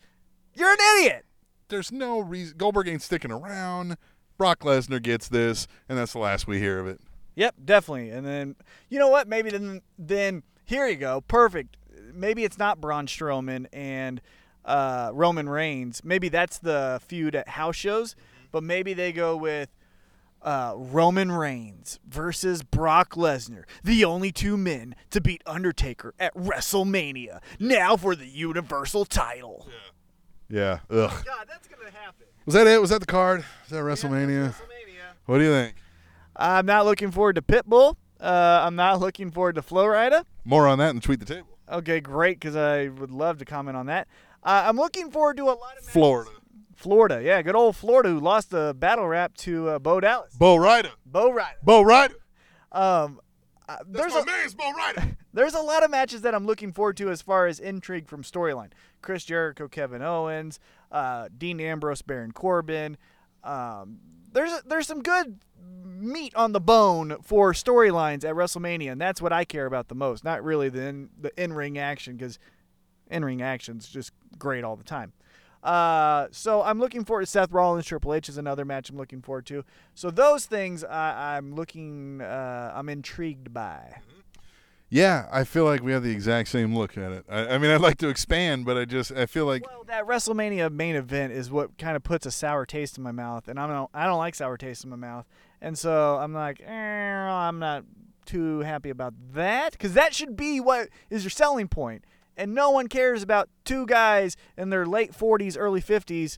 You're 0.54 0.72
an 0.72 0.78
idiot. 0.98 1.26
There's 1.70 1.92
no 1.92 2.20
reason. 2.20 2.58
Goldberg 2.58 2.88
ain't 2.88 3.02
sticking 3.02 3.32
around. 3.32 3.98
Brock 4.38 4.60
Lesnar 4.60 5.02
gets 5.02 5.28
this, 5.28 5.68
and 5.90 5.98
that's 5.98 6.14
the 6.14 6.20
last 6.20 6.48
we 6.48 6.60
hear 6.60 6.80
of 6.80 6.88
it. 6.88 7.02
Yep, 7.36 7.56
definitely. 7.66 8.10
And 8.12 8.26
then 8.26 8.56
you 8.90 9.00
know 9.00 9.10
what? 9.10 9.28
Maybe 9.28 9.50
then 9.50 9.82
then 9.98 10.44
here 10.66 10.88
you 10.88 10.96
go. 10.96 11.22
Perfect. 11.22 11.77
Maybe 12.14 12.44
it's 12.44 12.58
not 12.58 12.82
Braun 12.82 13.08
Strowman 13.08 13.68
and 13.72 14.22
uh, 14.66 15.12
Roman 15.14 15.50
Reigns. 15.50 16.04
Maybe 16.04 16.30
that's 16.30 16.60
the 16.60 17.00
feud 17.06 17.36
at 17.36 17.50
house 17.50 17.76
shows. 17.76 18.16
But 18.52 18.64
maybe 18.64 18.94
they 18.94 19.12
go 19.12 19.36
with 19.36 19.70
uh, 20.42 20.74
Roman 20.78 21.32
Reigns 21.32 22.00
versus 22.08 22.64
Brock 22.64 23.16
Lesnar, 23.16 23.64
the 23.84 24.06
only 24.06 24.32
two 24.32 24.56
men 24.58 24.96
to 25.10 25.20
beat 25.20 25.42
Undertaker 25.46 26.14
at 26.20 26.34
WrestleMania. 26.36 27.42
Now 27.60 27.98
for 27.98 28.16
the 28.16 28.28
Universal 28.28 29.06
title. 29.06 29.68
Yeah. 30.50 30.80
Ugh. 30.90 31.12
God, 31.26 31.46
that's 31.50 31.68
gonna 31.68 31.92
happen. 31.92 32.28
Was 32.46 32.56
that 32.56 32.68
it? 32.68 32.80
Was 32.80 32.92
that 32.92 33.02
the 33.02 33.06
card? 33.06 33.44
Was 33.64 33.72
that 33.72 34.08
WrestleMania? 34.08 34.56
What 35.26 35.40
do 35.40 35.44
you 35.44 35.52
think? 35.52 35.76
I'm 36.36 36.66
not 36.66 36.86
looking 36.86 37.12
forward 37.12 37.36
to 37.36 37.42
Pitbull. 37.42 37.96
Uh, 38.22 38.62
I'm 38.64 38.76
not 38.76 39.00
looking 39.02 39.32
forward 39.32 39.56
to 39.56 39.62
Flo 39.62 39.86
Rida. 39.86 40.24
More 40.46 40.68
on 40.68 40.80
that 40.80 40.92
and 40.92 41.04
tweet 41.04 41.20
the 41.20 41.26
table. 41.26 41.57
Okay, 41.72 42.00
great, 42.00 42.40
because 42.40 42.56
I 42.56 42.88
would 42.88 43.12
love 43.12 43.40
to 43.40 43.46
comment 43.46 43.76
on 43.76 43.88
that. 43.88 44.08
Uh, 44.44 44.64
I'm 44.66 44.78
looking 44.78 45.12
forward 45.12 45.38
to 45.38 45.44
a 45.44 45.46
lot 45.46 45.78
of 45.78 45.86
matches. 45.86 45.90
Flo 45.90 46.12
Rida. 46.12 46.32
Florida, 46.76 47.22
yeah, 47.24 47.42
good 47.42 47.56
old 47.56 47.76
Flo 47.76 48.02
Rida, 48.02 48.06
who 48.06 48.20
lost 48.20 48.52
the 48.52 48.76
battle 48.78 49.08
rap 49.08 49.36
to 49.38 49.70
uh, 49.70 49.80
Bo 49.80 50.00
Dallas. 50.00 50.34
Bo 50.36 50.56
Ryder. 50.56 50.92
Bo 51.06 51.32
Ryder. 51.32 51.58
Bo 51.64 51.82
Ryder. 51.82 52.16
Um, 52.72 53.20
uh, 53.68 53.78
there's 53.86 54.14
That's 54.14 54.54
a, 54.54 54.56
Bo 54.56 54.72
Ryder. 54.72 55.18
there's 55.34 55.56
a 55.56 55.60
lot 55.60 55.84
of 55.84 55.92
matches 55.92 56.22
that 56.22 56.36
I'm 56.36 56.46
looking 56.46 56.72
forward 56.72 56.96
to 56.98 57.10
as 57.10 57.22
far 57.22 57.48
as 57.48 57.60
intrigue 57.60 58.08
from 58.08 58.24
storyline. 58.24 58.72
Chris 59.02 59.26
Jericho, 59.26 59.68
Kevin 59.68 60.02
Owens, 60.02 60.60
uh, 60.92 61.30
Dean 61.36 61.60
Ambrose, 61.60 62.02
Baron 62.02 62.32
Corbin. 62.32 62.98
Um, 63.44 64.00
there's 64.38 64.62
there's 64.68 64.88
some 64.88 65.02
good 65.02 65.40
meat 65.84 66.36
on 66.36 66.52
the 66.52 66.60
bone 66.60 67.18
for 67.24 67.54
storylines 67.54 68.24
at 68.24 68.36
WrestleMania, 68.36 68.92
and 68.92 69.02
that's 69.02 69.20
what 69.20 69.34
I 69.34 69.44
care 69.44 69.66
about 69.66 69.88
the 69.88 69.96
most. 69.96 70.24
Not 70.24 70.44
really 70.44 70.70
the 70.70 70.82
in, 70.84 71.10
the 71.20 71.44
in 71.44 71.54
ring 71.54 71.78
action 71.80 72.16
because 72.16 72.38
in 73.10 73.26
ring 73.26 73.42
action's 73.42 73.90
just 73.90 74.12
great 74.38 74.64
all 74.64 74.76
the 74.76 74.84
time. 74.84 75.14
Uh, 75.64 76.28
so 76.32 76.62
I'm 76.62 76.80
looking 76.80 77.04
forward 77.04 77.22
to 77.22 77.26
Seth 77.26 77.52
Rollins 77.52 77.88
Triple 77.88 78.14
H 78.14 78.30
is 78.30 78.38
another 78.38 78.64
match 78.64 78.92
I'm 78.92 78.98
looking 78.98 79.24
forward 79.24 79.48
to. 79.48 79.66
So 79.96 80.12
those 80.12 80.46
things 80.46 80.84
I, 80.84 81.36
I'm 81.36 81.56
looking 81.56 82.22
uh, 82.22 82.74
I'm 82.76 82.90
intrigued 82.90 83.52
by. 83.52 84.02
Yeah, 84.90 85.28
I 85.32 85.44
feel 85.44 85.66
like 85.66 85.84
we 85.84 85.92
have 85.92 86.04
the 86.04 86.12
exact 86.12 86.48
same 86.48 86.76
look 86.76 86.98
at 86.98 87.12
it. 87.12 87.26
I, 87.30 87.56
I 87.56 87.58
mean, 87.58 87.72
I'd 87.72 87.82
like 87.82 87.98
to 87.98 88.08
expand, 88.08 88.66
but 88.66 88.78
I 88.78 88.86
just 88.86 89.12
I 89.12 89.26
feel 89.26 89.46
like 89.46 89.66
Well, 89.68 89.84
that 89.88 90.06
WrestleMania 90.06 90.72
main 90.72 90.96
event 90.96 91.34
is 91.34 91.52
what 91.52 91.78
kind 91.78 91.98
of 91.98 92.04
puts 92.04 92.26
a 92.26 92.32
sour 92.32 92.66
taste 92.66 92.98
in 92.98 93.04
my 93.04 93.12
mouth, 93.12 93.50
and 93.50 93.60
I 93.60 93.68
don't 93.68 93.90
I 93.94 94.06
don't 94.06 94.18
like 94.18 94.36
sour 94.36 94.56
taste 94.56 94.86
in 94.86 94.90
my 94.90 94.96
mouth, 94.96 95.26
and 95.62 95.78
so 95.78 96.18
I'm 96.18 96.34
like, 96.34 96.62
eh, 96.66 96.72
I'm 96.72 97.60
not 97.60 97.84
too 98.26 98.60
happy 98.60 98.90
about 98.90 99.14
that 99.34 99.74
because 99.74 99.94
that 99.94 100.14
should 100.14 100.36
be 100.38 100.60
what 100.62 100.88
is 101.10 101.24
your 101.24 101.32
selling 101.32 101.68
point, 101.68 102.06
and 102.38 102.54
no 102.56 102.70
one 102.70 102.88
cares 102.88 103.24
about 103.24 103.50
two 103.66 103.86
guys 103.86 104.38
in 104.58 104.70
their 104.70 104.86
late 104.86 105.12
40s, 105.12 105.58
early 105.60 105.82
50s 105.82 106.38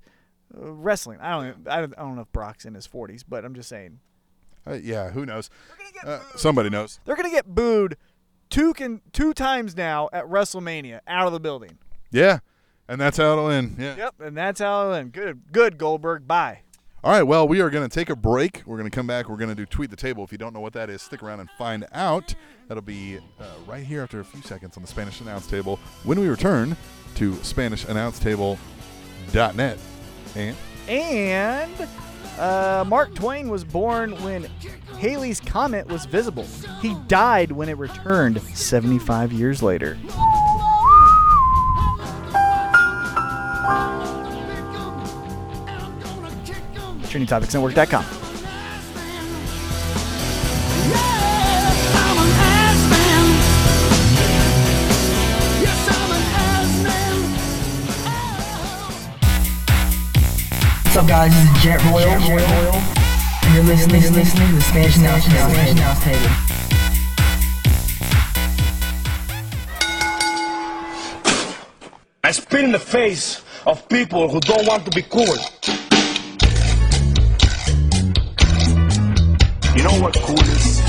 uh, 0.55 0.71
wrestling. 0.73 1.19
I 1.21 1.29
don't 1.31 1.67
I 1.67 1.81
don't, 1.81 1.93
I 1.99 2.01
don't 2.01 2.15
know 2.15 2.23
if 2.23 2.31
Brock's 2.31 2.65
in 2.65 2.73
his 2.73 2.87
40s, 2.87 3.23
but 3.27 3.45
I'm 3.45 3.53
just 3.53 3.69
saying 3.69 3.99
uh, 4.65 4.73
yeah, 4.73 5.11
who 5.11 5.25
knows? 5.25 5.49
Uh, 6.03 6.19
somebody 6.35 6.69
knows. 6.69 6.99
they're 7.05 7.15
gonna 7.15 7.29
get 7.29 7.45
booed 7.45 7.97
two 8.49 8.73
can 8.73 9.01
two 9.13 9.33
times 9.33 9.75
now 9.75 10.09
at 10.13 10.25
WrestleMania 10.25 10.99
out 11.07 11.27
of 11.27 11.33
the 11.33 11.39
building. 11.39 11.77
Yeah, 12.11 12.39
and 12.87 12.99
that's 12.99 13.17
how 13.17 13.33
it'll 13.33 13.49
end. 13.49 13.77
Yeah. 13.79 13.95
Yep, 13.95 14.15
and 14.21 14.37
that's 14.37 14.59
how 14.59 14.81
it'll 14.81 14.93
end. 14.93 15.13
Good, 15.13 15.51
good 15.51 15.77
Goldberg. 15.77 16.27
Bye. 16.27 16.61
All 17.01 17.13
right, 17.13 17.23
well, 17.23 17.47
we 17.47 17.61
are 17.61 17.69
going 17.69 17.87
to 17.87 17.93
take 17.93 18.09
a 18.09 18.15
break. 18.15 18.61
We're 18.65 18.75
going 18.75 18.89
to 18.89 18.93
come 18.93 19.07
back. 19.07 19.29
We're 19.29 19.37
going 19.37 19.47
to 19.49 19.55
do 19.55 19.65
Tweet 19.65 19.89
the 19.89 19.95
Table. 19.95 20.21
If 20.25 20.33
you 20.33 20.37
don't 20.37 20.53
know 20.53 20.59
what 20.59 20.73
that 20.73 20.89
is, 20.89 21.01
stick 21.01 21.23
around 21.23 21.39
and 21.39 21.49
find 21.51 21.87
out. 21.93 22.35
That'll 22.67 22.83
be 22.83 23.19
uh, 23.39 23.45
right 23.65 23.85
here 23.85 24.03
after 24.03 24.19
a 24.19 24.25
few 24.25 24.41
seconds 24.41 24.75
on 24.75 24.83
the 24.83 24.89
Spanish 24.89 25.21
Announce 25.21 25.47
Table 25.47 25.79
when 26.03 26.19
we 26.19 26.27
return 26.27 26.75
to 27.15 27.31
SpanishAnnounceTable.net. 27.35 29.77
And 30.35 30.57
And 30.89 31.87
uh, 32.39 32.83
Mark 32.87 33.13
Twain 33.13 33.49
was 33.49 33.63
born 33.63 34.11
when 34.23 34.47
Halley's 34.97 35.39
Comet 35.39 35.87
was 35.87 36.05
visible. 36.05 36.45
He 36.81 36.95
died 37.07 37.51
when 37.51 37.69
it 37.69 37.77
returned 37.77 38.41
75 38.41 39.31
years 39.33 39.61
later. 39.61 39.97
TrinityTopicsNetwork.com. 47.09 48.18
What's 60.89 60.97
up, 60.97 61.07
guys? 61.07 61.31
This 61.31 61.43
is 61.43 61.63
Jet 61.63 61.83
Royal. 61.91 62.09
And 62.09 63.53
you're 63.53 63.63
listening, 63.63 64.01
listening 64.11 64.47
to 64.47 64.55
the 64.55 64.61
Spanish 64.61 64.97
Announce 64.97 65.23
Table. 66.03 66.29
I 72.23 72.31
spit 72.31 72.63
in 72.63 72.71
the 72.71 72.79
face 72.79 73.43
of 73.67 73.87
people 73.87 74.29
who 74.29 74.39
don't 74.39 74.65
want 74.65 74.83
to 74.85 74.91
be 74.95 75.03
cool. 75.03 75.27
You 79.75 79.83
know 79.83 80.01
what 80.01 80.15
cool 80.23 80.39
is? 80.39 80.81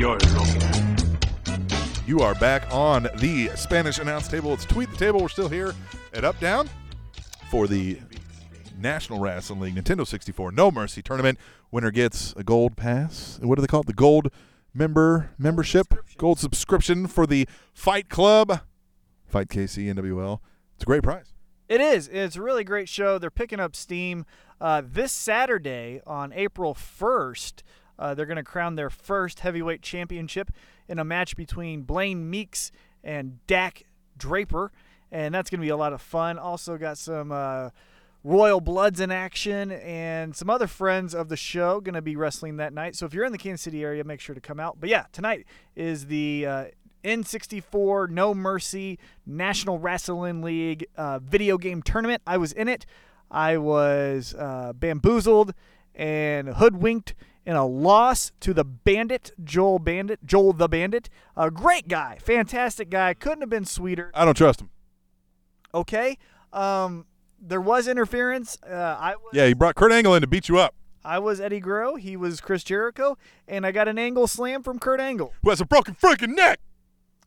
You're 0.00 0.18
looking 0.18 0.62
at. 0.64 2.08
you 2.08 2.22
are 2.22 2.34
back 2.34 2.66
on 2.72 3.04
the 3.18 3.52
Spanish 3.54 4.00
Announce 4.00 4.26
Table. 4.26 4.52
It's 4.52 4.64
Tweet 4.64 4.90
the 4.90 4.96
Table. 4.96 5.20
We're 5.20 5.28
still 5.28 5.48
here 5.48 5.76
at 6.12 6.24
Up 6.24 6.40
Down 6.40 6.68
for 7.52 7.68
the 7.68 8.00
National 8.84 9.18
Wrestling 9.18 9.60
League 9.60 9.74
Nintendo 9.74 10.06
64 10.06 10.52
No 10.52 10.70
Mercy 10.70 11.00
Tournament. 11.00 11.38
Winner 11.70 11.90
gets 11.90 12.34
a 12.36 12.44
gold 12.44 12.76
pass. 12.76 13.40
What 13.42 13.54
do 13.54 13.62
they 13.62 13.66
call 13.66 13.80
it? 13.80 13.86
The 13.86 13.94
gold 13.94 14.30
member 14.74 15.30
membership, 15.38 15.94
gold 16.18 16.38
subscription 16.38 17.06
for 17.06 17.26
the 17.26 17.48
Fight 17.72 18.10
Club, 18.10 18.60
Fight 19.26 19.48
KC 19.48 19.92
NWL. 19.94 20.40
It's 20.74 20.82
a 20.82 20.86
great 20.86 21.02
prize. 21.02 21.32
It 21.66 21.80
is. 21.80 22.08
It's 22.08 22.36
a 22.36 22.42
really 22.42 22.62
great 22.62 22.90
show. 22.90 23.16
They're 23.16 23.30
picking 23.30 23.58
up 23.58 23.74
steam 23.74 24.26
uh, 24.60 24.82
this 24.84 25.12
Saturday 25.12 26.02
on 26.06 26.34
April 26.34 26.74
1st. 26.74 27.62
Uh, 27.98 28.12
they're 28.12 28.26
going 28.26 28.36
to 28.36 28.42
crown 28.42 28.74
their 28.74 28.90
first 28.90 29.40
heavyweight 29.40 29.80
championship 29.80 30.50
in 30.88 30.98
a 30.98 31.04
match 31.04 31.36
between 31.36 31.82
Blaine 31.84 32.28
Meeks 32.28 32.70
and 33.02 33.38
Dak 33.46 33.84
Draper, 34.18 34.72
and 35.10 35.34
that's 35.34 35.48
going 35.48 35.60
to 35.60 35.64
be 35.64 35.70
a 35.70 35.76
lot 35.76 35.94
of 35.94 36.02
fun. 36.02 36.38
Also, 36.38 36.76
got 36.76 36.98
some 36.98 37.32
uh, 37.32 37.70
Royal 38.24 38.60
Bloods 38.60 39.00
in 39.00 39.10
action 39.10 39.70
and 39.70 40.34
some 40.34 40.48
other 40.48 40.66
friends 40.66 41.14
of 41.14 41.28
the 41.28 41.36
show 41.36 41.78
going 41.80 41.94
to 41.94 42.02
be 42.02 42.16
wrestling 42.16 42.56
that 42.56 42.72
night. 42.72 42.96
So 42.96 43.04
if 43.04 43.12
you're 43.12 43.26
in 43.26 43.32
the 43.32 43.38
Kansas 43.38 43.60
City 43.60 43.84
area, 43.84 44.02
make 44.02 44.18
sure 44.18 44.34
to 44.34 44.40
come 44.40 44.58
out. 44.58 44.80
But 44.80 44.88
yeah, 44.88 45.04
tonight 45.12 45.44
is 45.76 46.06
the 46.06 46.46
uh, 46.46 46.64
N64 47.04 48.08
No 48.08 48.34
Mercy 48.34 48.98
National 49.26 49.78
Wrestling 49.78 50.40
League 50.40 50.86
uh, 50.96 51.18
video 51.18 51.58
game 51.58 51.82
tournament. 51.82 52.22
I 52.26 52.38
was 52.38 52.52
in 52.52 52.66
it. 52.66 52.86
I 53.30 53.58
was 53.58 54.34
uh, 54.38 54.72
bamboozled 54.74 55.52
and 55.94 56.48
hoodwinked 56.48 57.14
in 57.44 57.56
a 57.56 57.66
loss 57.66 58.32
to 58.40 58.54
the 58.54 58.64
Bandit, 58.64 59.32
Joel 59.44 59.78
Bandit, 59.78 60.24
Joel 60.24 60.54
the 60.54 60.68
Bandit. 60.68 61.10
A 61.36 61.50
great 61.50 61.88
guy, 61.88 62.16
fantastic 62.22 62.88
guy. 62.88 63.12
Couldn't 63.12 63.42
have 63.42 63.50
been 63.50 63.66
sweeter. 63.66 64.10
I 64.14 64.24
don't 64.24 64.36
trust 64.36 64.62
him. 64.62 64.70
Okay. 65.74 66.16
Um, 66.54 67.04
there 67.46 67.60
was 67.60 67.86
interference. 67.86 68.58
Uh, 68.62 68.74
I 68.74 69.16
was, 69.16 69.30
Yeah, 69.32 69.46
he 69.46 69.54
brought 69.54 69.74
Kurt 69.74 69.92
Angle 69.92 70.14
in 70.14 70.20
to 70.22 70.26
beat 70.26 70.48
you 70.48 70.58
up. 70.58 70.74
I 71.04 71.18
was 71.18 71.40
Eddie 71.40 71.60
Guerrero. 71.60 71.96
He 71.96 72.16
was 72.16 72.40
Chris 72.40 72.64
Jericho, 72.64 73.18
and 73.46 73.66
I 73.66 73.72
got 73.72 73.88
an 73.88 73.98
angle 73.98 74.26
slam 74.26 74.62
from 74.62 74.78
Kurt 74.78 75.00
Angle. 75.00 75.34
Who 75.42 75.50
has 75.50 75.60
a 75.60 75.66
broken 75.66 75.94
freaking 75.94 76.34
neck? 76.34 76.60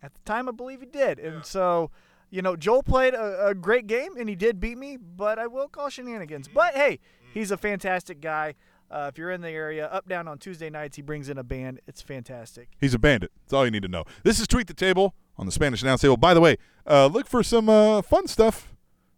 At 0.02 0.14
the 0.16 0.22
time, 0.26 0.50
I 0.50 0.52
believe 0.52 0.80
he 0.80 0.86
did, 0.88 1.20
and 1.20 1.46
so. 1.46 1.92
You 2.30 2.42
know, 2.42 2.58
Joel 2.58 2.84
played 2.84 3.14
a, 3.14 3.48
a 3.48 3.56
great 3.56 3.88
game 3.88 4.18
and 4.18 4.28
he 4.28 4.36
did 4.36 4.60
beat 4.60 4.78
me, 4.78 4.98
but 4.98 5.40
I 5.40 5.48
will 5.48 5.70
call 5.70 5.88
shenanigans. 5.90 6.50
But 6.50 6.74
hey, 6.76 7.00
he's 7.34 7.52
a 7.52 7.58
fantastic 7.58 8.20
guy. 8.20 8.56
Uh, 8.92 9.10
if 9.10 9.18
you're 9.18 9.32
in 9.32 9.40
the 9.40 9.50
area, 9.50 9.86
up 9.88 10.10
down 10.10 10.28
on 10.28 10.38
Tuesday 10.38 10.70
nights, 10.70 10.98
he 10.98 11.02
brings 11.02 11.30
in 11.30 11.38
a 11.38 11.44
band. 11.44 11.80
It's 11.88 12.02
fantastic. 12.02 12.70
He's 12.82 12.94
a 12.94 13.00
bandit. 13.00 13.32
That's 13.44 13.54
all 13.54 13.64
you 13.64 13.72
need 13.72 13.84
to 13.84 13.88
know. 13.88 14.04
This 14.24 14.42
is 14.42 14.48
Tweet 14.48 14.68
the 14.68 14.74
Table 14.74 15.16
on 15.38 15.46
the 15.46 15.54
Spanish 15.54 15.82
Announce 15.82 16.02
Table. 16.02 16.18
By 16.18 16.34
the 16.34 16.42
way, 16.42 16.58
uh, 16.86 17.08
look 17.08 17.28
for 17.28 17.44
some 17.44 17.70
uh, 17.70 18.02
fun 18.02 18.28
stuff 18.28 18.74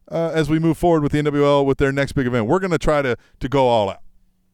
uh, 0.10 0.32
as 0.34 0.50
we 0.50 0.60
move 0.60 0.78
forward 0.78 1.04
with 1.04 1.12
the 1.12 1.22
NWL 1.22 1.66
with 1.66 1.78
their 1.78 1.92
next 1.92 2.14
big 2.14 2.28
event. 2.28 2.48
We're 2.48 2.60
going 2.60 2.72
to 2.72 2.78
try 2.78 3.02
to 3.02 3.16
to 3.40 3.50
go 3.50 3.68
all 3.68 3.90
out. 3.90 4.02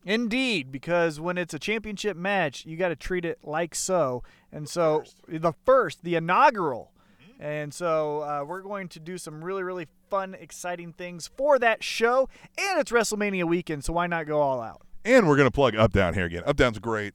Indeed, 0.05 0.71
because 0.71 1.19
when 1.19 1.37
it's 1.37 1.53
a 1.55 1.59
championship 1.59 2.15
match, 2.15 2.63
you 2.65 2.77
got 2.77 2.89
to 2.89 2.95
treat 2.95 3.25
it 3.25 3.39
like 3.43 3.73
so. 3.73 4.21
And 4.51 4.69
so 4.69 5.03
the 5.27 5.53
first, 5.65 6.03
the 6.03 6.15
inaugural. 6.15 6.91
And 7.39 7.73
so 7.73 8.21
uh, 8.21 8.45
we're 8.47 8.61
going 8.61 8.87
to 8.89 8.99
do 8.99 9.17
some 9.17 9.43
really, 9.43 9.63
really 9.63 9.87
fun, 10.09 10.35
exciting 10.39 10.93
things 10.93 11.29
for 11.35 11.57
that 11.57 11.83
show. 11.83 12.29
And 12.55 12.79
it's 12.79 12.91
WrestleMania 12.91 13.45
weekend, 13.45 13.83
so 13.83 13.93
why 13.93 14.05
not 14.05 14.27
go 14.27 14.41
all 14.41 14.61
out? 14.61 14.83
And 15.03 15.27
we're 15.27 15.35
going 15.35 15.47
to 15.47 15.51
plug 15.51 15.75
Up 15.75 15.91
Down 15.91 16.13
here 16.13 16.25
again. 16.25 16.43
Up 16.45 16.55
Down's 16.55 16.79
great. 16.79 17.13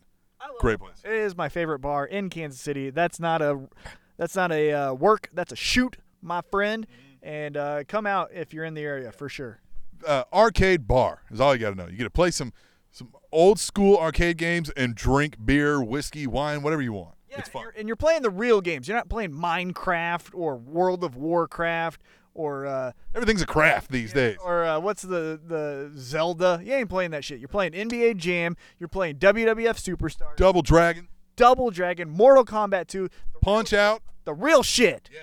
Great 0.58 0.78
place. 0.78 0.96
It 1.04 1.12
is 1.12 1.36
my 1.36 1.48
favorite 1.48 1.78
bar 1.78 2.04
in 2.04 2.28
Kansas 2.28 2.60
City. 2.60 2.90
That's 2.90 3.20
not 3.20 3.40
a, 3.40 3.68
that's 4.16 4.34
not 4.34 4.52
a 4.52 4.72
uh, 4.72 4.92
work. 4.94 5.30
That's 5.32 5.52
a 5.52 5.56
shoot, 5.56 5.96
my 6.20 6.42
friend. 6.50 6.86
And 7.22 7.56
uh, 7.56 7.84
come 7.86 8.06
out 8.06 8.30
if 8.32 8.52
you're 8.54 8.64
in 8.64 8.74
the 8.74 8.82
area 8.82 9.12
for 9.12 9.28
sure. 9.28 9.60
Uh, 10.06 10.24
arcade 10.32 10.86
bar 10.88 11.22
is 11.30 11.40
all 11.40 11.54
you 11.54 11.60
got 11.60 11.70
to 11.70 11.76
know. 11.76 11.86
You 11.86 11.96
get 11.98 12.04
to 12.04 12.10
play 12.10 12.30
some 12.30 12.52
some 12.90 13.12
old 13.30 13.58
school 13.60 13.96
arcade 13.98 14.36
games 14.38 14.70
and 14.70 14.94
drink 14.94 15.36
beer, 15.44 15.80
whiskey, 15.82 16.26
wine, 16.26 16.62
whatever 16.62 16.82
you 16.82 16.92
want. 16.92 17.14
Yeah, 17.30 17.38
it's 17.40 17.48
fun. 17.48 17.60
And 17.62 17.64
you're, 17.72 17.80
and 17.80 17.88
you're 17.88 17.96
playing 17.96 18.22
the 18.22 18.30
real 18.30 18.60
games. 18.60 18.88
You're 18.88 18.96
not 18.96 19.08
playing 19.08 19.30
Minecraft 19.32 20.30
or 20.34 20.56
World 20.56 21.04
of 21.04 21.14
Warcraft 21.16 22.02
or 22.34 22.66
uh, 22.66 22.92
Everything's 23.14 23.42
a 23.42 23.46
craft 23.46 23.90
these 23.92 24.12
days. 24.12 24.38
or 24.44 24.64
uh, 24.64 24.80
what's 24.80 25.02
the 25.02 25.38
the 25.46 25.92
Zelda? 25.96 26.60
You 26.64 26.72
ain't 26.74 26.88
playing 26.88 27.10
that 27.12 27.24
shit. 27.24 27.38
You're 27.38 27.48
playing 27.48 27.72
NBA 27.72 28.16
Jam. 28.16 28.56
You're 28.78 28.88
playing 28.88 29.16
WWF 29.16 29.76
Superstar, 29.96 30.34
Double 30.36 30.62
Dragon, 30.62 31.08
Double 31.36 31.70
Dragon, 31.70 32.08
Mortal 32.08 32.44
Kombat 32.44 32.86
2, 32.88 33.08
Punch 33.42 33.72
Out. 33.72 34.02
the 34.24 34.34
real 34.34 34.62
shit. 34.62 35.08
Yeah, 35.12 35.20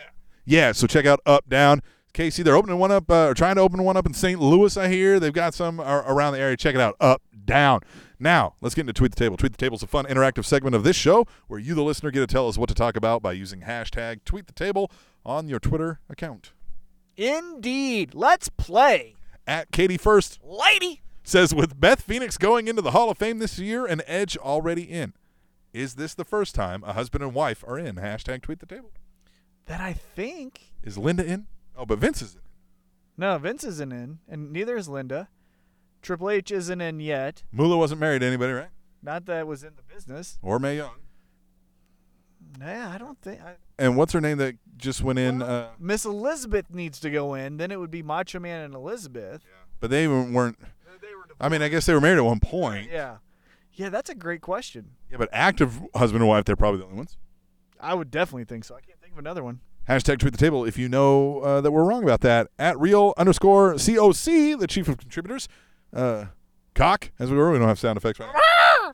so 0.74 0.88
check 0.88 1.06
out 1.06 1.20
Up 1.26 1.48
Down. 1.50 1.82
Casey, 2.14 2.42
they're 2.42 2.56
opening 2.56 2.80
one 2.80 2.92
up, 2.92 3.12
uh, 3.12 3.28
or 3.28 3.34
trying 3.36 3.56
to 3.56 3.62
open 3.62 3.84
one 3.84 3.96
up 3.96 4.06
in 4.08 4.14
St. 4.14 4.40
Louis. 4.40 4.76
I 4.76 4.88
hear 4.88 5.20
they've 5.20 5.32
got 5.32 5.54
some 5.54 5.80
ar- 5.80 6.04
around 6.12 6.34
the 6.34 6.40
area. 6.40 6.58
Check 6.58 6.74
it 6.74 6.82
out. 6.82 6.96
Up 7.00 7.22
Down. 7.46 7.82
Now, 8.20 8.56
let's 8.60 8.74
get 8.74 8.82
into 8.82 8.94
Tweet 8.94 9.12
the 9.12 9.20
Table. 9.20 9.38
Tweet 9.38 9.52
the 9.52 9.58
Table 9.58 9.76
is 9.76 9.84
a 9.84 9.88
fun, 9.88 10.06
interactive 10.06 10.44
segment 10.46 10.76
of 10.76 10.84
this 10.84 10.96
show 10.96 11.26
where 11.48 11.60
you, 11.60 11.76
the 11.76 11.84
listener, 11.84 12.10
get 12.10 12.22
to 12.22 12.28
tell 12.28 12.48
us 12.48 12.58
what 12.58 12.70
to 12.70 12.76
talk 12.76 12.96
about 12.96 13.22
by 13.22 13.34
using 13.34 13.62
hashtag 13.62 14.24
Tweet 14.26 14.48
the 14.48 14.54
Table 14.54 14.90
on 15.26 15.48
your 15.48 15.60
Twitter 15.60 16.00
account. 16.10 16.54
Indeed. 17.16 18.14
Let's 18.16 18.50
play, 18.50 19.16
At 19.46 19.72
Katie 19.72 19.98
First 19.98 20.40
lady. 20.44 21.02
says, 21.24 21.54
with 21.54 21.80
Beth 21.80 22.02
Phoenix 22.02 22.38
going 22.38 22.68
into 22.68 22.82
the 22.82 22.92
Hall 22.92 23.10
of 23.12 23.18
Fame 23.18 23.40
this 23.40 23.60
year 23.60 23.86
and 23.86 24.02
Edge 24.08 24.38
already 24.38 24.84
in, 24.84 25.14
is 25.74 25.96
this 25.96 26.14
the 26.16 26.26
first 26.26 26.56
time 26.56 26.84
a 26.84 26.94
husband 26.94 27.24
and 27.24 27.34
wife 27.34 27.64
are 27.68 27.78
in? 27.78 27.96
Hashtag 27.98 28.42
Tweet 28.42 28.60
the 28.60 28.66
Table. 28.66 28.92
That 29.68 29.82
I 29.82 29.94
think. 29.94 30.74
Is 30.84 30.98
Linda 30.98 31.26
in? 31.26 31.48
Oh, 31.76 31.86
but 31.86 32.00
Vince 32.00 32.22
is 32.22 32.36
in. 32.36 32.42
No, 33.18 33.38
Vince 33.38 33.64
isn't 33.64 33.92
in, 33.92 34.20
and 34.30 34.52
neither 34.52 34.78
is 34.78 34.88
Linda. 34.88 35.28
Triple 36.02 36.30
H 36.30 36.52
isn't 36.52 36.80
in 36.82 37.00
yet. 37.00 37.44
Moolah 37.52 37.78
wasn't 37.78 38.00
married 38.00 38.20
to 38.20 38.26
anybody, 38.28 38.54
right? 38.54 38.70
Not 39.02 39.26
that 39.26 39.40
it 39.42 39.48
was 39.48 39.64
in 39.64 39.74
the 39.76 39.82
business. 39.94 40.38
Or 40.42 40.60
Mae 40.60 40.78
Young. 40.78 40.92
Nah, 42.60 42.94
I 42.94 42.98
don't 42.98 43.20
think. 43.22 43.42
I, 43.42 43.56
And 43.78 43.98
what's 43.98 44.14
her 44.14 44.22
name 44.22 44.38
that 44.38 44.56
just 44.78 45.02
went 45.04 45.20
in? 45.20 45.42
Uh, 45.42 45.70
Miss 45.80 46.06
Elizabeth 46.06 46.74
needs 46.74 47.00
to 47.02 47.10
go 47.10 47.34
in. 47.34 47.58
Then 47.58 47.72
it 47.72 47.80
would 47.80 47.92
be 47.92 48.04
Macho 48.04 48.40
Man 48.40 48.64
and 48.64 48.74
Elizabeth. 48.74 49.42
Yeah. 49.46 49.66
but 49.80 49.90
they 49.90 50.08
weren't. 50.08 50.58
They 51.02 51.14
were 51.14 51.26
I 51.40 51.50
mean, 51.50 51.62
I 51.62 51.68
guess 51.68 51.86
they 51.86 51.94
were 51.94 52.02
married 52.02 52.18
at 52.18 52.26
one 52.26 52.40
point. 52.40 52.90
Yeah. 52.92 53.18
Yeah, 53.74 53.90
that's 53.90 54.10
a 54.10 54.16
great 54.16 54.42
question. 54.42 54.92
Yeah, 55.12 55.18
but 55.18 55.30
active 55.32 55.80
husband 55.94 56.22
and 56.24 56.30
wife, 56.30 56.46
they're 56.46 56.56
probably 56.56 56.80
the 56.80 56.86
only 56.86 56.98
ones. 56.98 57.18
I 57.80 57.94
would 57.94 58.10
definitely 58.10 58.46
think 58.46 58.64
so. 58.66 58.76
I 58.76 58.82
can't 58.82 58.97
of 59.18 59.26
another 59.26 59.44
one. 59.44 59.60
Hashtag 59.90 60.20
tweet 60.20 60.34
the 60.34 60.38
table 60.38 60.64
if 60.66 60.78
you 60.78 60.88
know 60.88 61.40
uh, 61.40 61.62
that 61.62 61.72
we're 61.72 61.84
wrong 61.84 62.04
about 62.04 62.22
that. 62.22 62.50
At 62.60 62.80
real 62.80 63.14
underscore 63.18 63.74
COC, 63.76 64.60
the 64.60 64.68
chief 64.68 64.88
of 64.88 64.98
contributors. 64.98 65.48
Uh, 65.94 66.26
cock, 66.76 67.12
as 67.18 67.32
we 67.32 67.38
were. 67.38 67.52
We 67.52 67.58
don't 67.58 67.68
have 67.68 67.80
sound 67.80 67.98
effects 67.98 68.20
right 68.20 68.32
now. 68.32 68.94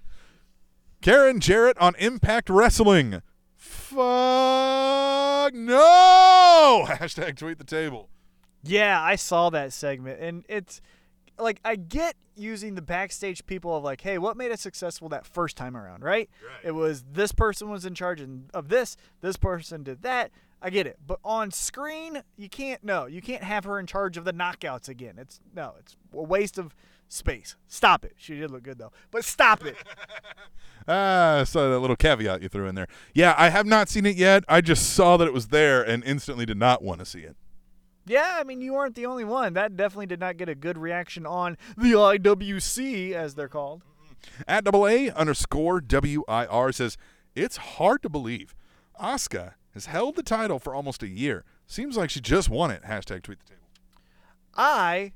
Karen 1.01 1.39
Jarrett 1.39 1.77
on 1.79 1.95
Impact 1.97 2.49
Wrestling. 2.49 3.21
Fuck 3.57 5.53
no! 5.53 6.85
Hashtag 6.87 7.37
tweet 7.37 7.57
the 7.57 7.65
table. 7.65 8.09
Yeah, 8.63 9.01
I 9.01 9.17
saw 9.17 9.49
that 9.49 9.73
segment, 9.73 10.21
and 10.21 10.45
it's 10.47 10.79
like 11.37 11.59
I 11.63 11.75
get 11.75 12.15
using 12.35 12.75
the 12.75 12.81
backstage 12.81 13.45
people 13.45 13.75
of 13.75 13.83
like, 13.83 14.01
hey, 14.01 14.17
what 14.17 14.37
made 14.37 14.51
us 14.51 14.61
successful 14.61 15.09
that 15.09 15.25
first 15.25 15.55
time 15.57 15.75
around, 15.77 16.03
right? 16.03 16.29
right? 16.45 16.59
It 16.63 16.71
was 16.71 17.03
this 17.11 17.31
person 17.31 17.69
was 17.69 17.85
in 17.85 17.95
charge 17.95 18.21
of 18.53 18.69
this, 18.69 18.97
this 19.21 19.37
person 19.37 19.83
did 19.83 20.01
that. 20.03 20.31
I 20.65 20.69
get 20.69 20.87
it, 20.87 20.97
but 21.05 21.19
on 21.25 21.51
screen, 21.51 22.23
you 22.37 22.47
can't. 22.47 22.81
No, 22.85 23.05
you 23.05 23.21
can't 23.21 23.43
have 23.43 23.65
her 23.65 23.79
in 23.79 23.85
charge 23.85 24.15
of 24.15 24.23
the 24.23 24.31
knockouts 24.31 24.87
again. 24.87 25.15
It's 25.17 25.41
no, 25.53 25.73
it's 25.77 25.97
a 26.13 26.21
waste 26.21 26.57
of 26.57 26.73
space. 27.09 27.57
Stop 27.67 28.05
it. 28.05 28.13
She 28.15 28.39
did 28.39 28.49
look 28.49 28.63
good 28.63 28.77
though, 28.77 28.93
but 29.11 29.25
stop 29.25 29.65
it. 29.65 29.75
Ah, 30.85 31.43
so 31.45 31.71
that 31.71 31.79
little 31.79 31.95
caveat 31.95 32.41
you 32.41 32.49
threw 32.49 32.67
in 32.67 32.75
there. 32.75 32.87
Yeah, 33.13 33.35
I 33.37 33.47
have 33.47 33.65
not 33.65 33.87
seen 33.87 34.05
it 34.05 34.17
yet. 34.17 34.43
I 34.49 34.59
just 34.59 34.91
saw 34.93 35.15
that 35.15 35.25
it 35.25 35.33
was 35.33 35.47
there 35.47 35.81
and 35.81 36.03
instantly 36.03 36.45
did 36.45 36.57
not 36.57 36.81
want 36.81 36.99
to 36.99 37.05
see 37.05 37.21
it. 37.21 37.37
Yeah, 38.05 38.37
I 38.39 38.43
mean, 38.43 38.61
you 38.61 38.75
aren't 38.75 38.95
the 38.95 39.05
only 39.05 39.23
one. 39.23 39.53
That 39.53 39.75
definitely 39.77 40.05
did 40.07 40.19
not 40.19 40.37
get 40.37 40.49
a 40.49 40.55
good 40.55 40.77
reaction 40.77 41.25
on 41.25 41.57
the 41.77 41.91
IWC, 41.93 43.13
as 43.13 43.35
they're 43.35 43.47
called. 43.47 43.83
At 44.47 44.63
double 44.63 44.87
A 44.87 45.09
underscore 45.11 45.81
WIR 45.81 46.71
says, 46.71 46.97
It's 47.35 47.57
hard 47.57 48.01
to 48.03 48.09
believe. 48.09 48.55
Asuka 49.01 49.53
has 49.73 49.87
held 49.87 50.15
the 50.15 50.23
title 50.23 50.59
for 50.59 50.73
almost 50.75 51.03
a 51.03 51.07
year. 51.07 51.43
Seems 51.65 51.97
like 51.97 52.09
she 52.09 52.19
just 52.21 52.49
won 52.49 52.71
it. 52.71 52.83
Hashtag 52.83 53.23
tweet 53.23 53.39
the 53.39 53.45
table. 53.53 53.65
I, 54.55 55.13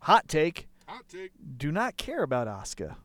hot 0.00 0.28
take, 0.28 0.68
Hot 0.86 1.04
take. 1.08 1.30
do 1.56 1.72
not 1.72 1.96
care 1.96 2.22
about 2.22 2.46
Asuka. 2.46 2.96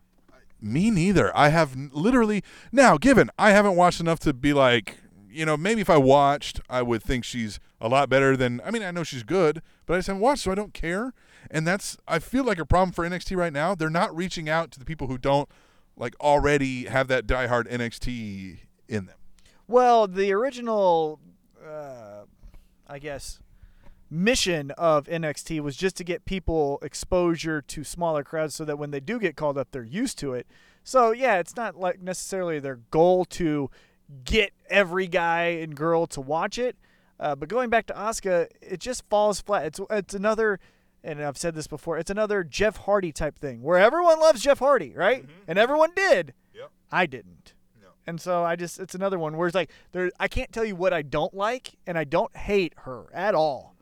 Me 0.61 0.89
neither. 0.89 1.35
I 1.37 1.49
have 1.49 1.75
literally 1.93 2.43
now 2.71 2.97
given 2.97 3.29
I 3.37 3.51
haven't 3.51 3.75
watched 3.75 3.99
enough 3.99 4.19
to 4.21 4.33
be 4.33 4.53
like, 4.53 4.97
you 5.35 5.45
know, 5.45 5.57
maybe 5.57 5.81
if 5.81 5.89
I 5.89 5.97
watched, 5.97 6.61
I 6.69 6.81
would 6.81 7.03
think 7.03 7.23
she's 7.23 7.59
a 7.81 7.87
lot 7.89 8.09
better 8.09 8.37
than. 8.37 8.61
I 8.65 8.71
mean, 8.71 8.83
I 8.83 8.91
know 8.91 9.03
she's 9.03 9.23
good, 9.23 9.61
but 9.85 9.93
I 9.93 9.97
just 9.97 10.07
haven't 10.07 10.21
watched, 10.21 10.43
so 10.43 10.51
I 10.51 10.55
don't 10.55 10.73
care. 10.73 11.13
And 11.51 11.67
that's 11.67 11.97
I 12.07 12.19
feel 12.19 12.43
like 12.43 12.57
a 12.57 12.65
problem 12.65 12.91
for 12.91 13.07
NXT 13.07 13.35
right 13.35 13.53
now. 13.53 13.75
They're 13.75 13.89
not 13.89 14.15
reaching 14.15 14.49
out 14.49 14.71
to 14.71 14.79
the 14.79 14.85
people 14.85 15.07
who 15.07 15.17
don't 15.17 15.49
like 15.97 16.15
already 16.19 16.85
have 16.85 17.07
that 17.09 17.27
diehard 17.27 17.71
NXT 17.71 18.59
in 18.87 19.05
them. 19.05 19.15
Well, 19.67 20.07
the 20.07 20.31
original, 20.31 21.19
uh, 21.65 22.25
I 22.87 22.99
guess, 22.99 23.39
mission 24.09 24.71
of 24.71 25.05
NXT 25.05 25.59
was 25.61 25.75
just 25.75 25.95
to 25.97 26.03
get 26.03 26.25
people 26.25 26.79
exposure 26.81 27.61
to 27.61 27.83
smaller 27.83 28.23
crowds 28.23 28.55
so 28.55 28.65
that 28.65 28.77
when 28.77 28.91
they 28.91 28.99
do 28.99 29.19
get 29.19 29.35
called 29.35 29.57
up, 29.57 29.69
they're 29.71 29.83
used 29.83 30.17
to 30.19 30.33
it. 30.33 30.47
So, 30.83 31.11
yeah, 31.11 31.39
it's 31.39 31.55
not 31.55 31.75
like 31.75 31.99
necessarily 31.99 32.59
their 32.59 32.75
goal 32.91 33.25
to 33.25 33.71
get 34.23 34.53
every 34.69 35.07
guy 35.07 35.45
and 35.45 35.75
girl 35.75 36.05
to 36.07 36.21
watch 36.21 36.57
it. 36.57 36.75
Uh, 37.19 37.35
but 37.35 37.49
going 37.49 37.69
back 37.69 37.85
to 37.87 37.93
Asuka, 37.93 38.47
it 38.61 38.79
just 38.79 39.03
falls 39.09 39.39
flat. 39.41 39.65
It's 39.65 39.79
it's 39.89 40.13
another, 40.13 40.59
and 41.03 41.21
I've 41.23 41.37
said 41.37 41.55
this 41.55 41.67
before. 41.67 41.97
It's 41.97 42.11
another 42.11 42.43
Jeff 42.43 42.77
Hardy 42.77 43.11
type 43.11 43.39
thing 43.39 43.61
where 43.61 43.77
everyone 43.77 44.19
loves 44.19 44.41
Jeff 44.41 44.59
Hardy, 44.59 44.93
right? 44.93 45.25
And 45.47 45.57
everyone 45.57 45.91
did. 45.95 46.33
Yep. 46.53 46.71
I 46.91 47.05
didn't. 47.05 47.53
No. 47.81 47.87
And 48.05 48.19
so 48.19 48.43
I 48.43 48.55
just 48.55 48.79
it's 48.79 48.95
another 48.95 49.17
one 49.17 49.37
where 49.37 49.47
it's 49.47 49.55
like 49.55 49.71
there 49.93 50.11
I 50.19 50.27
can't 50.27 50.51
tell 50.51 50.65
you 50.65 50.75
what 50.75 50.91
I 50.93 51.03
don't 51.03 51.33
like 51.33 51.77
and 51.87 51.97
I 51.97 52.03
don't 52.03 52.35
hate 52.35 52.73
her 52.79 53.05
at 53.13 53.33
all. 53.33 53.75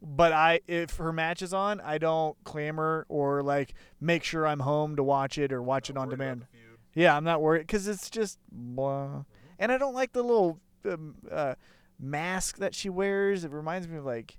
But 0.00 0.32
I 0.32 0.60
if 0.66 0.96
her 0.96 1.12
match 1.12 1.42
is 1.42 1.52
on, 1.52 1.78
I 1.80 1.98
don't 1.98 2.36
clamor 2.42 3.04
or 3.10 3.42
like 3.42 3.74
make 4.00 4.24
sure 4.24 4.46
I'm 4.46 4.60
home 4.60 4.96
to 4.96 5.02
watch 5.02 5.36
it 5.36 5.52
or 5.52 5.62
watch 5.62 5.90
it 5.90 5.96
on 5.98 6.08
demand. 6.08 6.46
Yeah, 6.94 7.16
I'm 7.16 7.24
not 7.24 7.42
worried 7.42 7.68
cuz 7.68 7.86
it's 7.86 8.08
just 8.08 8.38
blah. 8.50 9.24
And 9.62 9.70
I 9.70 9.78
don't 9.78 9.94
like 9.94 10.12
the 10.12 10.24
little 10.24 10.58
um, 10.84 11.14
uh, 11.30 11.54
mask 11.96 12.58
that 12.58 12.74
she 12.74 12.90
wears. 12.90 13.44
It 13.44 13.52
reminds 13.52 13.86
me 13.86 13.96
of 13.96 14.04
like 14.04 14.36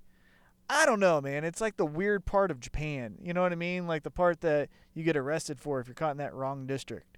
I 0.69 0.85
don't 0.85 0.99
know, 0.99 1.21
man. 1.21 1.45
It's 1.45 1.61
like 1.61 1.77
the 1.77 1.85
weird 1.85 2.25
part 2.25 2.51
of 2.51 2.59
Japan. 2.59 3.15
You 3.21 3.33
know 3.33 3.41
what 3.41 3.53
I 3.53 3.55
mean? 3.55 3.87
Like 3.87 4.03
the 4.03 4.11
part 4.11 4.41
that 4.41 4.67
you 4.93 5.05
get 5.05 5.15
arrested 5.15 5.61
for 5.61 5.79
if 5.79 5.87
you're 5.87 5.95
caught 5.95 6.11
in 6.11 6.17
that 6.17 6.33
wrong 6.33 6.67
district. 6.67 7.17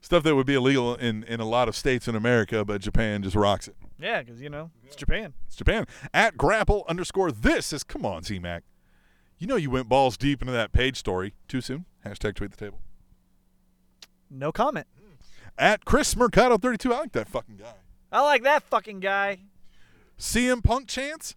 Stuff 0.00 0.22
that 0.22 0.34
would 0.34 0.46
be 0.46 0.54
illegal 0.54 0.94
in, 0.94 1.24
in 1.24 1.40
a 1.40 1.44
lot 1.44 1.68
of 1.68 1.76
states 1.76 2.08
in 2.08 2.14
America, 2.14 2.64
but 2.64 2.80
Japan 2.80 3.22
just 3.22 3.36
rocks 3.36 3.68
it. 3.68 3.76
Yeah, 3.98 4.22
because 4.22 4.40
you 4.40 4.48
know 4.48 4.70
it's 4.82 4.96
Japan. 4.96 5.34
It's 5.46 5.56
Japan. 5.56 5.86
At 6.14 6.38
grapple 6.38 6.86
underscore 6.88 7.32
this 7.32 7.66
says, 7.66 7.84
come 7.84 8.06
on, 8.06 8.22
C 8.22 8.38
Mac. 8.38 8.62
You 9.36 9.46
know 9.46 9.56
you 9.56 9.68
went 9.68 9.90
balls 9.90 10.16
deep 10.16 10.40
into 10.40 10.54
that 10.54 10.72
page 10.72 10.96
story. 10.96 11.34
Too 11.48 11.60
soon? 11.60 11.84
Hashtag 12.06 12.34
tweet 12.34 12.50
the 12.50 12.56
table. 12.56 12.80
No 14.30 14.52
comment. 14.52 14.86
At 15.58 15.84
Chris 15.84 16.16
Mercado 16.16 16.58
32. 16.58 16.92
I 16.92 16.98
like 16.98 17.12
that 17.12 17.28
fucking 17.28 17.56
guy. 17.56 17.74
I 18.10 18.22
like 18.22 18.42
that 18.42 18.62
fucking 18.62 19.00
guy. 19.00 19.40
CM 20.18 20.62
Punk 20.62 20.88
chance? 20.88 21.36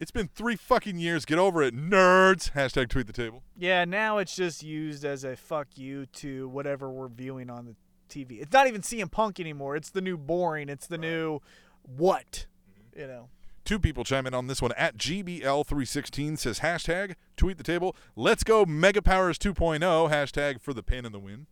It's 0.00 0.10
been 0.10 0.28
three 0.34 0.56
fucking 0.56 0.98
years. 0.98 1.24
Get 1.24 1.38
over 1.38 1.62
it, 1.62 1.76
nerds. 1.76 2.52
Hashtag 2.52 2.88
tweet 2.88 3.06
the 3.06 3.12
table. 3.12 3.44
Yeah, 3.56 3.84
now 3.84 4.18
it's 4.18 4.34
just 4.34 4.62
used 4.62 5.04
as 5.04 5.22
a 5.22 5.36
fuck 5.36 5.68
you 5.76 6.06
to 6.06 6.48
whatever 6.48 6.90
we're 6.90 7.08
viewing 7.08 7.50
on 7.50 7.66
the 7.66 7.76
TV. 8.08 8.42
It's 8.42 8.52
not 8.52 8.66
even 8.66 8.80
CM 8.80 9.10
Punk 9.10 9.38
anymore. 9.38 9.76
It's 9.76 9.90
the 9.90 10.00
new 10.00 10.16
boring. 10.16 10.68
It's 10.68 10.88
the 10.88 10.98
new 10.98 11.40
what? 11.82 12.46
Mm-hmm. 12.68 13.00
You 13.00 13.06
know. 13.06 13.28
Two 13.64 13.78
people 13.78 14.02
chime 14.02 14.26
in 14.26 14.34
on 14.34 14.48
this 14.48 14.60
one. 14.60 14.72
At 14.76 14.96
GBL316 14.96 16.36
says 16.36 16.58
hashtag 16.60 17.14
tweet 17.36 17.58
the 17.58 17.64
table. 17.64 17.94
Let's 18.16 18.42
go 18.42 18.64
Mega 18.64 19.02
Powers 19.02 19.38
2.0. 19.38 19.78
Hashtag 20.10 20.60
for 20.60 20.74
the 20.74 20.82
pin 20.82 21.04
and 21.04 21.14
the 21.14 21.20
win. 21.20 21.46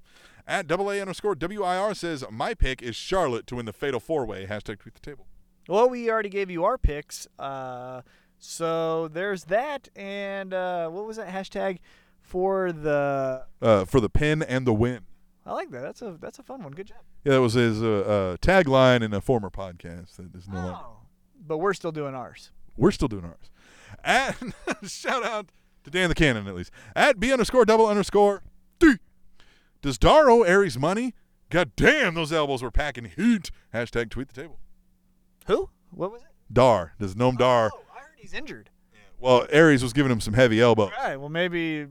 At 0.50 0.66
double 0.66 0.90
A 0.90 1.00
underscore 1.00 1.36
WIR 1.40 1.94
says 1.94 2.24
my 2.28 2.54
pick 2.54 2.82
is 2.82 2.96
Charlotte 2.96 3.46
to 3.46 3.54
win 3.54 3.66
the 3.66 3.72
Fatal 3.72 4.00
Four 4.00 4.26
Way. 4.26 4.46
Hashtag 4.46 4.80
tweet 4.80 4.94
the 4.94 5.00
table. 5.00 5.28
Well, 5.68 5.88
we 5.88 6.10
already 6.10 6.28
gave 6.28 6.50
you 6.50 6.64
our 6.64 6.76
picks. 6.76 7.28
Uh, 7.38 8.02
so 8.36 9.06
there's 9.06 9.44
that. 9.44 9.88
And 9.94 10.52
uh, 10.52 10.88
what 10.88 11.06
was 11.06 11.18
that 11.18 11.28
hashtag 11.28 11.78
for 12.20 12.72
the? 12.72 13.44
Uh, 13.62 13.84
for 13.84 14.00
the 14.00 14.10
pin 14.10 14.42
and 14.42 14.66
the 14.66 14.74
win. 14.74 15.02
I 15.46 15.52
like 15.52 15.70
that. 15.70 15.82
That's 15.82 16.02
a 16.02 16.18
that's 16.20 16.40
a 16.40 16.42
fun 16.42 16.64
one. 16.64 16.72
Good 16.72 16.88
job. 16.88 16.98
Yeah, 17.22 17.34
that 17.34 17.40
was 17.42 17.54
his 17.54 17.80
uh, 17.80 17.86
uh, 17.86 18.36
tagline 18.38 19.02
in 19.02 19.14
a 19.14 19.20
former 19.20 19.50
podcast 19.50 20.16
that 20.16 20.34
is 20.34 20.48
no 20.48 20.56
longer. 20.56 20.78
Oh. 20.80 20.96
But 21.46 21.58
we're 21.58 21.74
still 21.74 21.92
doing 21.92 22.16
ours. 22.16 22.50
We're 22.76 22.90
still 22.90 23.06
doing 23.06 23.24
ours. 23.24 23.52
And 24.02 24.52
shout 24.90 25.24
out 25.24 25.50
to 25.84 25.90
Dan 25.92 26.08
the 26.08 26.16
Cannon 26.16 26.48
at 26.48 26.56
least. 26.56 26.72
At 26.96 27.20
B 27.20 27.30
underscore 27.30 27.64
double 27.64 27.86
underscore 27.86 28.42
Does 29.82 29.98
Daro 29.98 30.46
Aries 30.46 30.78
money? 30.78 31.14
God 31.48 31.72
damn, 31.74 32.14
those 32.14 32.32
elbows 32.32 32.62
were 32.62 32.70
packing 32.70 33.04
heat. 33.04 33.50
Hashtag 33.74 34.10
tweet 34.10 34.28
the 34.28 34.40
table. 34.40 34.58
Who? 35.46 35.70
What 35.90 36.12
was 36.12 36.22
it? 36.22 36.28
Dar. 36.52 36.94
Does 37.00 37.14
Noam 37.14 37.36
Dar? 37.36 37.70
Oh, 37.74 37.80
I 37.94 38.00
heard 38.00 38.16
he's 38.16 38.34
injured. 38.34 38.70
Well, 39.18 39.46
Aries 39.50 39.82
was 39.82 39.92
giving 39.92 40.10
him 40.10 40.20
some 40.20 40.34
heavy 40.34 40.60
elbow. 40.60 40.84
All 40.84 40.90
right. 40.90 41.16
Well, 41.16 41.28
maybe 41.28 41.86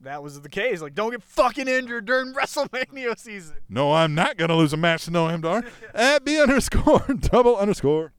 that 0.00 0.22
was 0.22 0.40
the 0.40 0.48
case. 0.48 0.80
Like, 0.80 0.94
don't 0.94 1.10
get 1.10 1.22
fucking 1.22 1.68
injured 1.68 2.06
during 2.06 2.32
WrestleMania 2.34 3.18
season. 3.18 3.56
No, 3.68 3.92
I'm 3.92 4.14
not 4.14 4.36
going 4.36 4.48
to 4.48 4.56
lose 4.56 4.72
a 4.72 4.76
match 4.76 5.04
to 5.04 5.10
Noam 5.10 5.42
Dar. 5.42 5.64
At 5.94 6.24
B 6.24 6.40
underscore 6.40 7.04
double 7.20 7.56
underscore 7.56 8.12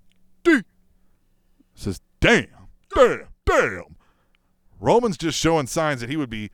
D. 0.43 0.61
Says, 1.73 2.01
damn, 2.19 2.47
damn, 2.95 3.27
damn. 3.45 3.95
Roman's 4.79 5.17
just 5.17 5.37
showing 5.37 5.67
signs 5.67 6.01
that 6.01 6.09
he 6.09 6.17
would 6.17 6.29
be 6.29 6.51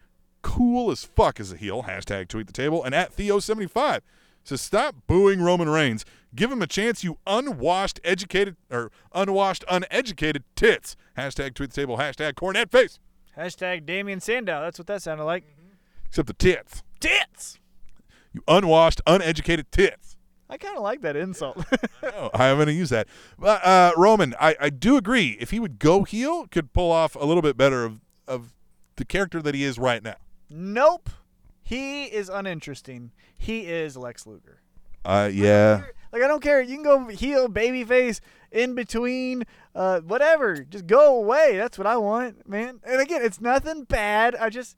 cool 0.48 0.92
as 0.92 1.04
fuck 1.04 1.42
as 1.42 1.52
a 1.52 1.58
heel. 1.58 1.84
Hashtag 1.84 2.30
tweet 2.30 2.48
the 2.48 2.54
table. 2.54 2.82
And 2.82 2.96
at 2.96 3.16
Theo75 3.16 4.00
says, 4.46 4.62
stop 4.62 4.96
booing 5.06 5.42
Roman 5.42 5.68
Reigns. 5.68 6.06
Give 6.34 6.50
him 6.50 6.62
a 6.62 6.68
chance, 6.68 7.04
you 7.04 7.18
unwashed, 7.28 8.00
educated, 8.04 8.56
or 8.72 8.90
unwashed, 9.14 9.66
uneducated 9.70 10.46
tits. 10.56 10.96
Hashtag 11.18 11.54
tweet 11.54 11.72
the 11.72 11.82
table. 11.82 11.98
Hashtag 11.98 12.36
cornet 12.36 12.72
face. 12.72 12.98
Hashtag 13.38 13.86
Damien 13.86 14.22
Sandow. 14.22 14.62
That's 14.62 14.80
what 14.80 14.88
that 14.88 15.02
sounded 15.02 15.26
like. 15.26 15.44
Except 16.06 16.28
the 16.28 16.34
tits. 16.34 16.82
Tits. 17.02 17.60
You 18.32 18.42
unwashed, 18.48 19.02
uneducated 19.06 19.70
tits. 19.72 20.18
I 20.50 20.56
kind 20.56 20.78
of 20.78 20.84
like 20.84 21.02
that 21.02 21.18
insult. 21.18 21.58
No, 22.02 22.30
I'm 22.34 22.56
going 22.56 22.68
to 22.68 22.74
use 22.74 22.90
that. 22.92 23.08
But 23.38 23.62
uh, 23.66 23.92
Roman, 23.98 24.34
I, 24.40 24.56
I 24.62 24.70
do 24.70 24.96
agree. 24.96 25.36
If 25.42 25.52
he 25.52 25.60
would 25.60 25.78
go 25.78 26.04
heel, 26.04 26.48
could 26.48 26.72
pull 26.72 26.90
off 26.90 27.16
a 27.16 27.26
little 27.26 27.42
bit 27.42 27.58
better 27.58 27.84
of, 27.84 28.00
of 28.30 28.54
the 28.96 29.04
character 29.04 29.42
that 29.42 29.54
he 29.54 29.66
is 29.66 29.78
right 29.78 30.02
now. 30.02 30.16
Nope. 30.50 31.10
He 31.62 32.06
is 32.06 32.30
uninteresting. 32.30 33.12
He 33.38 33.66
is 33.66 33.98
Lex 33.98 34.26
Luger. 34.26 34.62
Uh, 35.04 35.30
yeah. 35.32 35.84
Like 36.12 36.24
I 36.24 36.28
don't 36.28 36.42
care. 36.42 36.62
You 36.62 36.76
can 36.76 36.84
go 36.84 37.08
heel, 37.08 37.50
babyface, 37.50 38.22
in 38.52 38.76
between, 38.76 39.44
uh, 39.76 40.00
whatever. 40.02 40.64
Just 40.64 40.88
go 40.88 41.18
away. 41.18 41.58
That's 41.58 41.78
what 41.78 41.88
I 41.88 41.98
want, 41.98 42.48
man. 42.48 42.80
And 42.84 43.02
again, 43.02 43.22
it's 43.24 43.42
nothing 43.42 43.84
bad. 43.84 44.36
I 44.36 44.50
just 44.50 44.78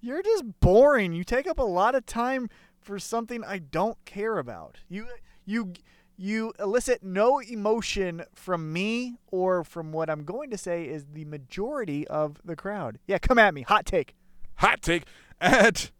you're 0.00 0.22
just 0.22 0.44
boring. 0.60 1.12
You 1.12 1.24
take 1.24 1.46
up 1.46 1.58
a 1.58 1.64
lot 1.64 1.94
of 1.94 2.06
time 2.06 2.48
for 2.80 2.98
something 2.98 3.44
I 3.44 3.58
don't 3.58 4.02
care 4.04 4.38
about. 4.38 4.78
You 4.88 5.06
you 5.44 5.74
you 6.16 6.52
elicit 6.58 7.02
no 7.02 7.38
emotion 7.38 8.22
from 8.34 8.72
me 8.72 9.16
or 9.30 9.64
from 9.64 9.92
what 9.92 10.10
I'm 10.10 10.24
going 10.24 10.50
to 10.50 10.58
say 10.58 10.84
is 10.84 11.06
the 11.12 11.24
majority 11.24 12.06
of 12.08 12.36
the 12.44 12.56
crowd. 12.56 12.98
Yeah, 13.06 13.18
come 13.18 13.38
at 13.38 13.54
me. 13.54 13.62
Hot 13.62 13.86
take. 13.86 14.14
Hot 14.60 14.82
take 14.82 15.04
at 15.40 15.90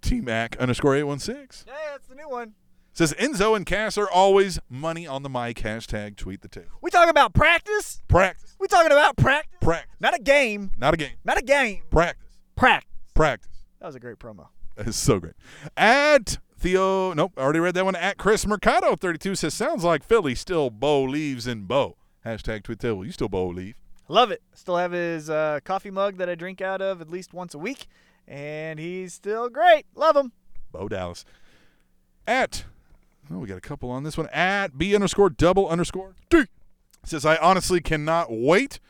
T-Mac 0.00 0.56
underscore 0.58 0.94
816. 0.94 1.66
Yeah, 1.66 1.74
that's 1.90 2.06
the 2.06 2.14
new 2.14 2.28
one. 2.28 2.54
Says 2.92 3.12
Enzo 3.14 3.56
and 3.56 3.66
Cass 3.66 3.98
are 3.98 4.08
always 4.08 4.60
money 4.70 5.08
on 5.08 5.24
the 5.24 5.28
mic. 5.28 5.56
Hashtag 5.56 6.16
tweet 6.16 6.40
the 6.40 6.48
table. 6.48 6.68
We 6.80 6.90
talking 6.90 7.10
about 7.10 7.34
practice? 7.34 8.00
Practice. 8.06 8.54
We 8.60 8.68
talking 8.68 8.92
about 8.92 9.16
practice? 9.16 9.58
Practice. 9.60 9.96
Not 9.98 10.14
a 10.14 10.20
game. 10.20 10.70
Not 10.78 10.94
a 10.94 10.96
game. 10.96 11.16
Not 11.24 11.36
a 11.36 11.42
game. 11.42 11.82
Practice. 11.90 12.38
Practice. 12.54 12.90
Practice. 13.12 13.66
That 13.80 13.86
was 13.86 13.96
a 13.96 14.00
great 14.00 14.20
promo. 14.20 14.46
It's 14.76 14.96
so 14.96 15.18
great. 15.18 15.34
At 15.76 16.38
Theo, 16.56 17.12
nope, 17.12 17.32
I 17.36 17.40
already 17.40 17.58
read 17.58 17.74
that 17.74 17.84
one. 17.84 17.96
At 17.96 18.18
Chris 18.18 18.46
Mercado 18.46 18.94
32 18.94 19.34
says, 19.34 19.52
sounds 19.52 19.82
like 19.82 20.04
Philly 20.04 20.36
still 20.36 20.70
Bolieves 20.70 21.46
in 21.48 21.64
Bo. 21.64 21.96
Hashtag 22.24 22.62
tweet 22.62 22.78
the 22.78 22.88
table. 22.88 23.04
You 23.04 23.10
still 23.10 23.28
Bolieve. 23.28 23.74
Love 24.08 24.30
it. 24.30 24.42
Still 24.54 24.76
have 24.76 24.92
his 24.92 25.28
uh, 25.28 25.60
coffee 25.64 25.90
mug 25.90 26.16
that 26.18 26.28
I 26.28 26.34
drink 26.34 26.60
out 26.60 26.80
of 26.80 27.00
at 27.00 27.10
least 27.10 27.34
once 27.34 27.54
a 27.54 27.58
week, 27.58 27.86
and 28.26 28.78
he's 28.78 29.12
still 29.12 29.48
great. 29.48 29.86
Love 29.94 30.16
him. 30.16 30.32
Bo 30.72 30.88
Dallas. 30.88 31.24
At, 32.26 32.64
oh, 33.30 33.38
we 33.38 33.48
got 33.48 33.58
a 33.58 33.60
couple 33.62 33.90
on 33.90 34.04
this 34.04 34.16
one. 34.16 34.28
At 34.28 34.78
B 34.78 34.94
underscore 34.94 35.30
double 35.30 35.68
underscore 35.68 36.14
D. 36.30 36.44
Says, 37.04 37.24
I 37.24 37.36
honestly 37.36 37.80
cannot 37.80 38.28
wait, 38.30 38.80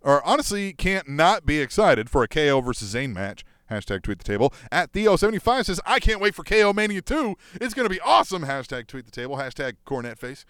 or 0.00 0.24
honestly 0.24 0.72
can't 0.72 1.08
not 1.08 1.44
be 1.44 1.60
excited 1.60 2.08
for 2.08 2.22
a 2.22 2.28
KO 2.28 2.60
versus 2.60 2.94
Zayn 2.94 3.12
match. 3.12 3.44
Hashtag 3.70 4.02
tweet 4.02 4.18
the 4.18 4.24
table. 4.24 4.54
At 4.70 4.92
Theo75 4.92 5.64
says, 5.66 5.80
I 5.84 5.98
can't 5.98 6.20
wait 6.20 6.34
for 6.34 6.44
KO 6.44 6.72
Mania 6.72 7.02
2. 7.02 7.36
It's 7.60 7.74
going 7.74 7.88
to 7.88 7.92
be 7.92 8.00
awesome. 8.00 8.44
Hashtag 8.44 8.86
tweet 8.86 9.04
the 9.04 9.10
table. 9.10 9.36
Hashtag 9.36 9.74
cornet 9.84 10.18
face. 10.18 10.44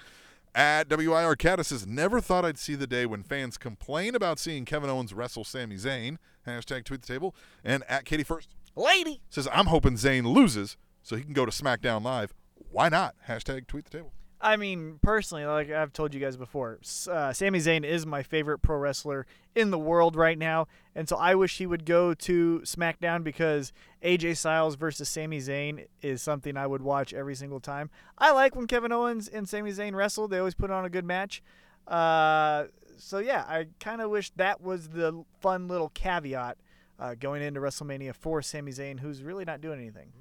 At 0.57 0.89
WIR 0.89 1.37
Cata 1.37 1.63
says, 1.63 1.87
never 1.87 2.19
thought 2.19 2.47
I'd 2.47 2.57
see 2.57 2.77
the 2.77 2.87
day 2.87 3.05
when 3.05 3.23
fans 3.23 3.59
complain 3.59 4.15
about 4.15 4.39
seeing 4.39 4.65
Kevin 4.65 4.89
Owens 4.89 5.13
wrestle 5.13 5.45
Sami 5.45 5.77
Zayn. 5.77 6.17
Hashtag 6.47 6.85
tweet 6.85 7.03
the 7.03 7.07
table. 7.07 7.35
And 7.63 7.85
at 7.91 8.07
Katie 8.07 8.25
First 8.25 8.55
Lady. 8.75 9.21
says, 9.29 9.47
I'm 9.53 9.67
hoping 9.67 9.97
Zayn 9.97 10.25
loses 10.25 10.79
so 11.03 11.15
he 11.15 11.23
can 11.23 11.35
go 11.35 11.45
to 11.45 11.53
SmackDown 11.53 12.03
Live. 12.03 12.33
Why 12.55 12.89
not? 12.89 13.17
Hashtag 13.29 13.67
tweet 13.67 13.85
the 13.85 13.91
table. 13.99 14.15
I 14.47 14.57
mean, 14.57 15.01
personally, 15.03 15.45
like 15.45 15.73
I've 15.73 15.93
told 15.93 16.15
you 16.15 16.21
guys 16.21 16.37
before, 16.37 16.79
uh, 17.11 17.33
Sami 17.33 17.59
Zayn 17.59 17.83
is 17.83 18.07
my 18.07 18.23
favorite 18.23 18.59
pro 18.59 18.77
wrestler 18.77 19.27
in 19.57 19.73
the 19.73 19.79
world 19.79 20.15
right 20.15 20.39
now, 20.39 20.69
and 20.95 21.09
so 21.09 21.17
I 21.17 21.35
wish 21.35 21.59
he 21.59 21.67
would 21.67 21.85
go 21.85 22.15
to 22.15 22.61
SmackDown 22.61 23.25
because 23.25 23.73
AJ 24.05 24.37
Styles 24.37 24.77
versus 24.77 25.09
Sami 25.09 25.41
Zayn 25.41 25.87
is 26.01 26.23
something 26.23 26.57
I 26.57 26.69
would 26.69 26.81
watch 26.81 27.13
every 27.13 27.35
single 27.35 27.59
time. 27.59 27.91
I 28.19 28.31
like 28.31 28.55
when 28.55 28.69
Kevin 28.69 28.93
Owens 28.93 29.27
and 29.27 29.49
Sami 29.49 29.73
Zayn 29.73 29.97
wrestle; 29.97 30.29
they 30.29 30.39
always 30.39 30.55
put 30.55 30.71
on 30.71 30.85
a 30.85 30.91
good 30.91 31.05
match. 31.05 31.43
Uh, 31.89 32.67
so 32.99 33.19
yeah, 33.19 33.45
I 33.49 33.67
kind 33.81 34.01
of 34.01 34.11
wish 34.11 34.31
that 34.37 34.61
was 34.61 34.91
the 34.91 35.25
fun 35.41 35.67
little 35.67 35.89
caveat 35.89 36.57
uh, 37.01 37.17
going 37.19 37.43
into 37.43 37.59
WrestleMania 37.59 38.15
for 38.15 38.43
Sami 38.43 38.71
Zayn, 38.71 39.01
who's 39.01 39.25
really 39.25 39.45
not 39.45 39.61
doing 39.61 39.81
anything. 39.81 40.13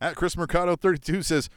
At 0.00 0.14
Chris 0.14 0.36
Mercado 0.36 0.76
32 0.76 1.22
says, 1.22 1.48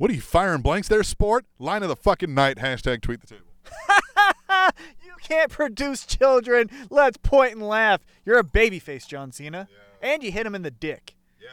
What 0.00 0.10
are 0.10 0.14
you 0.14 0.22
firing 0.22 0.62
blanks 0.62 0.88
there, 0.88 1.02
sport? 1.02 1.44
Line 1.58 1.82
of 1.82 1.90
the 1.90 1.94
fucking 1.94 2.32
night. 2.32 2.56
Hashtag 2.56 3.02
tweet 3.02 3.20
the 3.20 3.26
table. 3.26 3.44
you 5.04 5.12
can't 5.22 5.50
produce 5.50 6.06
children. 6.06 6.70
Let's 6.88 7.18
point 7.18 7.52
and 7.52 7.60
laugh. 7.60 8.00
You're 8.24 8.38
a 8.38 8.42
babyface, 8.42 9.06
John 9.06 9.30
Cena. 9.30 9.68
Yeah. 9.70 10.14
And 10.14 10.22
you 10.22 10.32
hit 10.32 10.46
him 10.46 10.54
in 10.54 10.62
the 10.62 10.70
dick. 10.70 11.16
Yeah. 11.38 11.48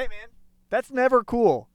Hey, 0.00 0.02
man. 0.02 0.28
That's 0.70 0.92
never 0.92 1.24
cool. 1.24 1.68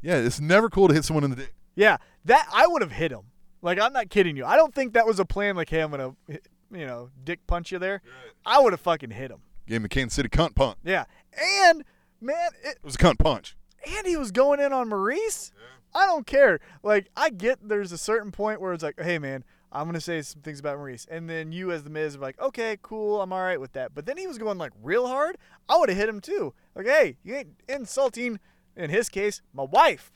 Yeah, 0.00 0.16
it's 0.16 0.40
never 0.40 0.68
cool 0.68 0.88
to 0.88 0.94
hit 0.94 1.04
someone 1.04 1.22
in 1.22 1.30
the 1.30 1.36
dick. 1.36 1.54
Yeah, 1.76 1.98
that 2.24 2.48
I 2.52 2.66
would 2.66 2.82
have 2.82 2.90
hit 2.90 3.12
him. 3.12 3.30
Like, 3.62 3.78
I'm 3.80 3.92
not 3.92 4.10
kidding 4.10 4.36
you. 4.36 4.44
I 4.44 4.56
don't 4.56 4.74
think 4.74 4.94
that 4.94 5.06
was 5.06 5.20
a 5.20 5.24
plan, 5.24 5.54
like, 5.54 5.70
hey, 5.70 5.78
I'm 5.78 5.92
going 5.92 6.16
to, 6.28 6.40
you 6.76 6.86
know, 6.86 7.10
dick 7.22 7.38
punch 7.46 7.70
you 7.70 7.78
there. 7.78 8.02
I 8.44 8.58
would 8.60 8.72
have 8.72 8.80
fucking 8.80 9.12
hit 9.12 9.30
him. 9.30 9.42
Gave 9.68 9.76
him 9.76 9.84
a 9.84 9.88
Kansas 9.88 10.16
City 10.16 10.28
cunt 10.28 10.56
punch. 10.56 10.78
Yeah. 10.82 11.04
And, 11.40 11.84
man, 12.20 12.50
it, 12.64 12.78
It 12.78 12.84
was 12.84 12.96
a 12.96 12.98
cunt 12.98 13.20
punch. 13.20 13.54
And 13.86 14.06
he 14.06 14.16
was 14.16 14.30
going 14.30 14.60
in 14.60 14.72
on 14.72 14.90
Maryse. 14.90 15.50
I 15.94 16.06
don't 16.06 16.26
care. 16.26 16.60
Like, 16.82 17.08
I 17.16 17.30
get 17.30 17.68
there's 17.68 17.92
a 17.92 17.98
certain 17.98 18.32
point 18.32 18.60
where 18.60 18.72
it's 18.72 18.82
like, 18.82 19.00
hey, 19.00 19.18
man, 19.18 19.44
I'm 19.70 19.86
gonna 19.86 20.00
say 20.00 20.20
some 20.22 20.42
things 20.42 20.60
about 20.60 20.78
Maryse, 20.78 21.06
and 21.10 21.28
then 21.28 21.52
you 21.52 21.72
as 21.72 21.82
the 21.82 21.90
Miz 21.90 22.16
are 22.16 22.20
like, 22.20 22.40
okay, 22.40 22.78
cool, 22.82 23.20
I'm 23.20 23.32
all 23.32 23.40
right 23.40 23.60
with 23.60 23.72
that. 23.72 23.94
But 23.94 24.06
then 24.06 24.16
he 24.16 24.26
was 24.26 24.38
going 24.38 24.58
like 24.58 24.72
real 24.82 25.06
hard. 25.06 25.36
I 25.68 25.76
would 25.78 25.88
have 25.88 25.98
hit 25.98 26.08
him 26.08 26.20
too. 26.20 26.54
Like, 26.74 26.86
hey, 26.86 27.16
you 27.22 27.34
ain't 27.34 27.56
insulting. 27.68 28.38
In 28.74 28.88
his 28.88 29.10
case, 29.10 29.42
my 29.52 29.64
wife. 29.64 30.12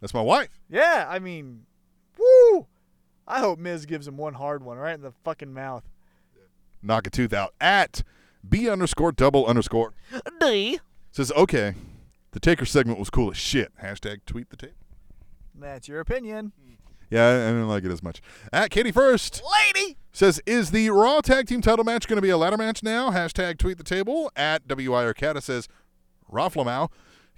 That's 0.00 0.14
my 0.14 0.22
wife. 0.22 0.58
Yeah, 0.70 1.06
I 1.08 1.18
mean, 1.18 1.66
woo. 2.18 2.66
I 3.26 3.40
hope 3.40 3.58
Miz 3.58 3.84
gives 3.84 4.08
him 4.08 4.16
one 4.16 4.34
hard 4.34 4.62
one 4.62 4.78
right 4.78 4.94
in 4.94 5.02
the 5.02 5.12
fucking 5.22 5.52
mouth. 5.52 5.84
Knock 6.82 7.06
a 7.06 7.10
tooth 7.10 7.34
out 7.34 7.52
at 7.60 8.02
B 8.48 8.70
underscore 8.70 9.12
double 9.12 9.44
underscore. 9.44 9.92
D. 10.40 10.80
Says, 11.12 11.32
okay, 11.32 11.74
the 12.40 12.50
Taker 12.50 12.64
segment 12.64 13.00
was 13.00 13.10
cool 13.10 13.32
as 13.32 13.36
shit. 13.36 13.72
Hashtag 13.82 14.18
tweet 14.24 14.50
the 14.50 14.56
tape. 14.56 14.76
That's 15.56 15.88
your 15.88 15.98
opinion, 15.98 16.52
Yeah, 17.10 17.26
I 17.26 17.32
I 17.32 17.46
didn't 17.48 17.66
like 17.66 17.82
it 17.84 17.90
as 17.90 18.00
much. 18.00 18.22
At 18.52 18.70
Katie 18.70 18.92
First 18.92 19.42
lady. 19.74 19.96
says, 20.12 20.40
is 20.46 20.70
the 20.70 20.90
Raw 20.90 21.20
Tag 21.20 21.48
Team 21.48 21.60
title 21.60 21.84
match 21.84 22.06
going 22.06 22.16
to 22.18 22.22
be 22.22 22.28
a 22.30 22.36
ladder 22.36 22.56
match 22.56 22.84
now? 22.84 23.10
Hashtag 23.10 23.58
tweet 23.58 23.76
the 23.76 23.82
table. 23.82 24.30
At 24.36 24.68
WI 24.68 25.04
Arcata 25.04 25.40
says, 25.40 25.66
Rafflamau. 26.32 26.92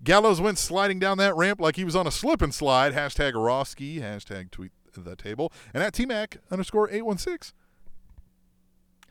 Gallows 0.05 0.38
went 0.38 0.59
sliding 0.59 0.98
down 0.98 1.16
that 1.16 1.34
ramp 1.34 1.62
like 1.62 1.76
he 1.76 1.84
was 1.84 1.96
on 1.96 2.07
a 2.07 2.11
slip 2.11 2.42
and 2.42 2.53
slide. 2.55 2.92
Hashtag 2.92 3.32
Raw 3.34 3.62
Ski. 3.62 4.01
Hashtag 4.01 4.51
tweet 4.51 4.72
the 4.92 5.16
table. 5.16 5.51
And 5.72 5.82
at 5.82 5.94
T-Mac 5.94 6.36
underscore 6.51 6.90
816 6.90 7.55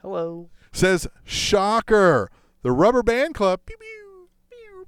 Hello. 0.03 0.49
says, 0.71 1.07
shocker. 1.23 2.29
The 2.61 2.71
Rubber 2.71 3.01
Band 3.01 3.33
Club. 3.33 3.61
Pew, 3.65 3.75
pew 3.77 3.98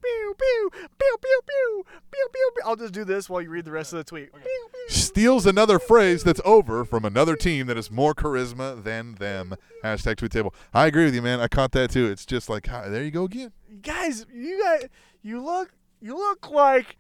pew 0.01 0.35
pew 0.37 0.69
pew 0.71 1.17
pew 1.21 1.41
pew 1.47 1.85
pew 2.11 2.29
pew. 2.33 2.51
I'll 2.65 2.75
just 2.75 2.93
do 2.93 3.03
this 3.03 3.29
while 3.29 3.41
you 3.41 3.49
read 3.49 3.65
the 3.65 3.71
rest 3.71 3.93
of 3.93 3.97
the 3.97 4.03
tweet. 4.03 4.29
Okay. 4.33 4.43
Pew, 4.43 4.69
pew, 4.71 4.95
Steals 4.95 5.45
another 5.45 5.79
phrase 5.79 6.23
that's 6.23 6.41
over 6.45 6.85
from 6.85 7.05
another 7.05 7.35
team 7.35 7.67
that 7.67 7.75
has 7.75 7.91
more 7.91 8.13
charisma 8.13 8.81
than 8.81 9.15
them. 9.15 9.55
Hashtag 9.83 10.17
tweet 10.17 10.31
table. 10.31 10.53
I 10.73 10.87
agree 10.87 11.05
with 11.05 11.15
you, 11.15 11.21
man. 11.21 11.39
I 11.39 11.47
caught 11.47 11.71
that 11.73 11.91
too. 11.91 12.07
It's 12.07 12.25
just 12.25 12.49
like 12.49 12.67
hi, 12.67 12.89
there 12.89 13.03
you 13.03 13.11
go 13.11 13.25
again. 13.25 13.51
Guys, 13.81 14.25
you 14.33 14.61
guys, 14.61 14.89
you 15.21 15.43
look 15.43 15.71
you 16.01 16.15
look 16.17 16.49
like 16.49 16.97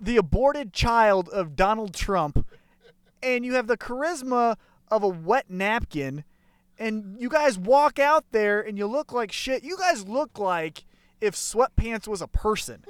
the 0.00 0.16
aborted 0.16 0.72
child 0.72 1.28
of 1.30 1.56
Donald 1.56 1.94
Trump, 1.94 2.46
and 3.22 3.44
you 3.44 3.54
have 3.54 3.66
the 3.66 3.76
charisma 3.78 4.56
of 4.88 5.02
a 5.02 5.08
wet 5.08 5.46
napkin, 5.48 6.24
and 6.78 7.16
you 7.18 7.28
guys 7.28 7.58
walk 7.58 7.98
out 7.98 8.24
there 8.32 8.60
and 8.60 8.76
you 8.78 8.86
look 8.86 9.12
like 9.12 9.32
shit. 9.32 9.64
You 9.64 9.76
guys 9.76 10.06
look 10.06 10.38
like 10.38 10.84
if 11.20 11.34
sweatpants 11.34 12.08
was 12.08 12.20
a 12.22 12.28
person, 12.28 12.84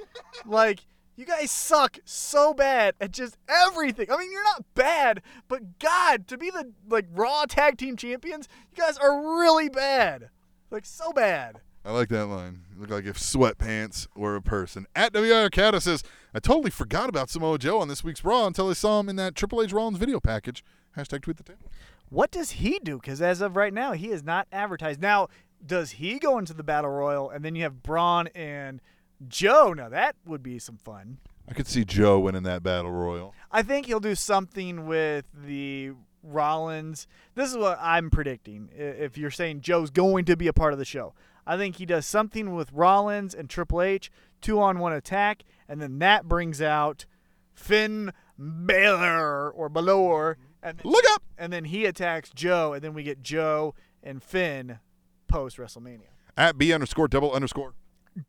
like. 0.45 0.85
You 1.19 1.25
guys 1.25 1.49
suck 1.49 1.97
so 2.05 2.53
bad 2.53 2.93
at 3.01 3.09
just 3.09 3.37
everything. 3.49 4.11
I 4.11 4.17
mean, 4.17 4.31
you're 4.31 4.43
not 4.43 4.63
bad, 4.75 5.23
but 5.47 5.79
God, 5.79 6.27
to 6.27 6.37
be 6.37 6.51
the 6.51 6.73
like 6.87 7.07
Raw 7.11 7.45
Tag 7.45 7.79
Team 7.79 7.97
Champions, 7.97 8.47
you 8.69 8.77
guys 8.77 8.99
are 8.99 9.39
really 9.39 9.67
bad, 9.67 10.29
like 10.69 10.85
so 10.85 11.11
bad. 11.11 11.61
I 11.83 11.91
like 11.91 12.09
that 12.09 12.27
line. 12.27 12.65
Look 12.77 12.91
like 12.91 13.05
if 13.05 13.17
sweatpants 13.17 14.07
were 14.15 14.35
a 14.35 14.43
person. 14.43 14.85
At 14.95 15.11
WR 15.13 15.49
Cata 15.49 15.81
says, 15.81 16.03
I 16.35 16.39
totally 16.39 16.69
forgot 16.69 17.09
about 17.09 17.31
Samoa 17.31 17.57
Joe 17.57 17.79
on 17.79 17.87
this 17.87 18.03
week's 18.03 18.23
Raw 18.23 18.45
until 18.45 18.69
I 18.69 18.73
saw 18.73 18.99
him 18.99 19.09
in 19.09 19.15
that 19.15 19.33
Triple 19.33 19.63
H 19.63 19.73
Rollins 19.73 19.97
video 19.97 20.19
package. 20.19 20.63
Hashtag 20.95 21.23
tweet 21.23 21.37
the 21.37 21.43
table. 21.43 21.71
What 22.09 22.29
does 22.29 22.51
he 22.51 22.79
do? 22.83 22.99
Because 22.99 23.21
as 23.21 23.41
of 23.41 23.55
right 23.55 23.73
now, 23.73 23.93
he 23.93 24.11
is 24.11 24.23
not 24.23 24.47
advertised. 24.51 25.01
Now, 25.01 25.29
does 25.65 25.91
he 25.91 26.19
go 26.19 26.37
into 26.37 26.53
the 26.53 26.63
battle 26.63 26.89
royal 26.91 27.29
and 27.29 27.43
then 27.43 27.55
you 27.55 27.63
have 27.63 27.83
Braun 27.83 28.27
and 28.35 28.81
Joe? 29.27 29.73
Now 29.73 29.89
that 29.89 30.15
would 30.25 30.43
be 30.43 30.59
some 30.59 30.77
fun. 30.77 31.17
I 31.49 31.53
could 31.53 31.67
see 31.67 31.85
Joe 31.85 32.19
winning 32.19 32.43
that 32.43 32.61
battle 32.63 32.91
royal. 32.91 33.33
I 33.51 33.63
think 33.63 33.85
he'll 33.85 34.01
do 34.01 34.15
something 34.15 34.85
with 34.85 35.25
the 35.33 35.91
Rollins. 36.21 37.07
This 37.35 37.49
is 37.49 37.57
what 37.57 37.79
I'm 37.81 38.09
predicting. 38.09 38.69
If 38.75 39.17
you're 39.17 39.31
saying 39.31 39.61
Joe's 39.61 39.89
going 39.89 40.25
to 40.25 40.35
be 40.35 40.47
a 40.47 40.53
part 40.53 40.73
of 40.73 40.79
the 40.79 40.85
show, 40.85 41.13
I 41.45 41.55
think 41.55 41.77
he 41.77 41.85
does 41.85 42.05
something 42.05 42.53
with 42.53 42.73
Rollins 42.73 43.33
and 43.33 43.49
Triple 43.49 43.81
H, 43.81 44.11
two 44.41 44.59
on 44.59 44.79
one 44.79 44.91
attack, 44.91 45.43
and 45.69 45.81
then 45.81 45.99
that 45.99 46.27
brings 46.27 46.61
out 46.61 47.05
Finn 47.53 48.11
Balor 48.37 49.49
or 49.49 49.69
Balor, 49.69 50.37
and 50.61 50.77
then, 50.77 50.91
Look 50.91 51.05
up! 51.11 51.23
and 51.37 51.53
then 51.53 51.65
he 51.65 51.85
attacks 51.85 52.29
Joe, 52.29 52.73
and 52.73 52.83
then 52.83 52.93
we 52.93 53.03
get 53.03 53.21
Joe 53.21 53.73
and 54.03 54.21
Finn 54.21 54.79
post 55.27 55.57
WrestleMania. 55.57 56.09
At 56.35 56.57
B 56.57 56.73
underscore 56.73 57.07
double 57.07 57.31
underscore 57.33 57.73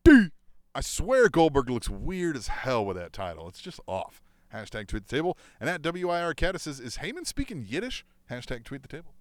D. 0.05 0.29
I 0.75 0.81
swear 0.81 1.29
Goldberg 1.29 1.71
looks 1.71 1.89
weird 1.89 2.37
as 2.37 2.49
hell 2.49 2.85
with 2.85 2.97
that 2.97 3.13
title. 3.13 3.49
It's 3.49 3.61
just 3.61 3.81
off. 3.87 4.23
Hashtag 4.55 4.87
tweet 4.87 5.07
the 5.07 5.17
table. 5.17 5.37
And 5.61 5.69
at 5.69 5.83
WIR 5.83 6.35
Cata 6.35 6.59
says, 6.59 6.81
is 6.81 6.99
Heyman 6.99 7.27
speaking 7.27 7.65
Yiddish? 7.69 8.05
Hashtag 8.31 8.65
tweet 8.65 8.83
the 8.83 8.89
table. 8.89 9.15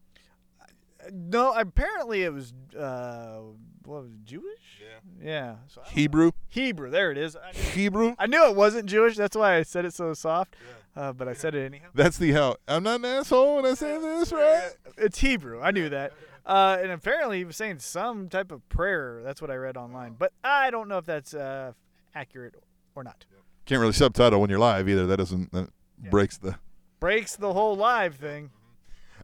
No, 1.12 1.54
apparently 1.54 2.24
it 2.24 2.34
was 2.34 2.54
uh, 2.78 3.40
what 3.86 4.04
was 4.04 4.12
it, 4.12 4.26
Jewish? 4.26 4.82
Yeah, 4.82 5.26
yeah. 5.26 5.56
So 5.68 5.82
Hebrew? 5.88 6.32
Hebrew. 6.50 6.90
There 6.90 7.12
it 7.12 7.18
is. 7.18 7.36
I 7.36 7.52
knew, 7.54 7.60
Hebrew? 7.62 8.16
I 8.20 8.28
knew 8.28 8.50
it 8.50 8.56
wasn't 8.56 8.88
Jewish. 8.88 9.16
That's 9.16 9.36
why 9.38 9.56
I 9.56 9.62
said 9.62 9.86
it 9.86 9.94
so 9.94 10.14
soft. 10.14 10.56
Uh, 10.96 11.14
but 11.14 11.28
I 11.28 11.34
said 11.34 11.56
it 11.56 11.64
anyhow. 11.64 11.88
That's 11.94 12.18
the 12.18 12.32
how. 12.32 12.58
I'm 12.68 12.84
not 12.84 13.00
an 13.00 13.06
asshole 13.06 13.58
when 13.58 13.66
I 13.66 13.76
say 13.76 14.00
this, 14.00 14.32
right? 14.34 14.72
It's 14.98 15.20
Hebrew. 15.20 15.62
I 15.62 15.72
knew 15.72 15.90
that. 15.90 16.14
Uh, 16.48 16.78
and 16.82 16.92
apparently 16.92 17.40
he 17.40 17.46
was 17.46 17.58
saying 17.58 17.80
some 17.80 18.30
type 18.30 18.54
of 18.54 18.68
prayer. 18.70 19.22
That's 19.24 19.42
what 19.42 19.52
I 19.52 19.56
read 19.56 19.76
online. 19.76 20.16
But 20.18 20.32
I 20.46 20.72
don't 20.72 20.88
know 20.88 20.98
if 20.98 21.06
that's 21.06 21.34
uh, 21.34 21.74
accurate 22.16 22.56
or 22.96 23.04
not. 23.04 23.26
Can't 23.66 23.82
really 23.82 23.92
subtitle 23.92 24.40
when 24.40 24.50
you're 24.50 24.58
live 24.58 24.88
either. 24.88 25.06
That 25.06 25.18
doesn't, 25.18 25.52
that 25.52 25.70
breaks 26.10 26.38
the. 26.38 26.56
Breaks 27.02 27.36
the 27.36 27.52
whole 27.52 27.76
live 27.76 28.16
thing. 28.16 28.52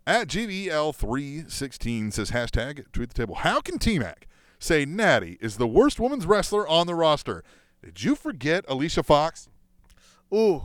At 0.06 0.28
GVL316 0.28 2.12
says 2.12 2.32
hashtag 2.32 2.84
tweet 2.92 3.10
the 3.10 3.16
table. 3.16 3.36
How 3.36 3.62
can 3.62 3.80
T 3.80 3.98
Mac 3.98 4.28
say 4.60 4.84
Natty 4.84 5.38
is 5.40 5.56
the 5.56 5.66
worst 5.66 5.98
women's 6.00 6.26
wrestler 6.26 6.68
on 6.68 6.88
the 6.88 6.96
roster? 6.96 7.42
Did 7.82 8.04
you 8.04 8.16
forget 8.16 8.66
Alicia 8.68 9.02
Fox? 9.02 9.48
Ooh, 10.34 10.64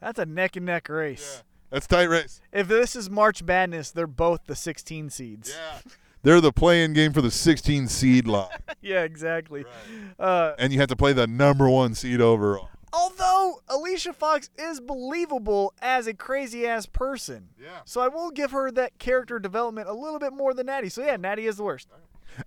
that's 0.00 0.18
a 0.18 0.26
neck 0.26 0.56
and 0.56 0.66
neck 0.66 0.90
race. 0.90 1.42
That's 1.72 1.86
tight 1.88 2.08
race. 2.08 2.40
If 2.52 2.68
this 2.68 2.94
is 2.94 3.10
March 3.10 3.42
Madness, 3.42 3.90
they're 3.90 4.06
both 4.06 4.44
the 4.46 4.54
16 4.54 5.10
seeds. 5.10 5.52
Yeah. 5.56 5.92
They're 6.22 6.40
the 6.40 6.52
playing 6.52 6.92
game 6.92 7.12
for 7.12 7.20
the 7.22 7.30
16 7.32 7.88
seed 7.88 8.28
line. 8.28 8.48
Yeah, 8.84 9.02
exactly. 9.02 9.64
Uh, 10.18 10.54
and 10.58 10.72
you 10.72 10.80
have 10.80 10.88
to 10.88 10.96
play 10.96 11.12
the 11.12 11.26
number 11.28 11.68
one 11.68 11.94
seed 11.94 12.20
overall. 12.20 12.68
although 12.92 13.60
Alicia 13.68 14.12
Fox 14.12 14.50
is 14.58 14.80
believable 14.80 15.72
as 15.80 16.08
a 16.08 16.14
crazy 16.14 16.66
ass 16.66 16.84
person. 16.86 17.50
Yeah. 17.60 17.80
So 17.84 18.00
I 18.00 18.08
will 18.08 18.30
give 18.32 18.50
her 18.50 18.72
that 18.72 18.98
character 18.98 19.38
development 19.38 19.88
a 19.88 19.92
little 19.92 20.18
bit 20.18 20.32
more 20.32 20.52
than 20.52 20.66
Natty. 20.66 20.88
So 20.88 21.02
yeah, 21.04 21.16
Natty 21.16 21.46
is 21.46 21.56
the 21.58 21.62
worst. 21.62 21.86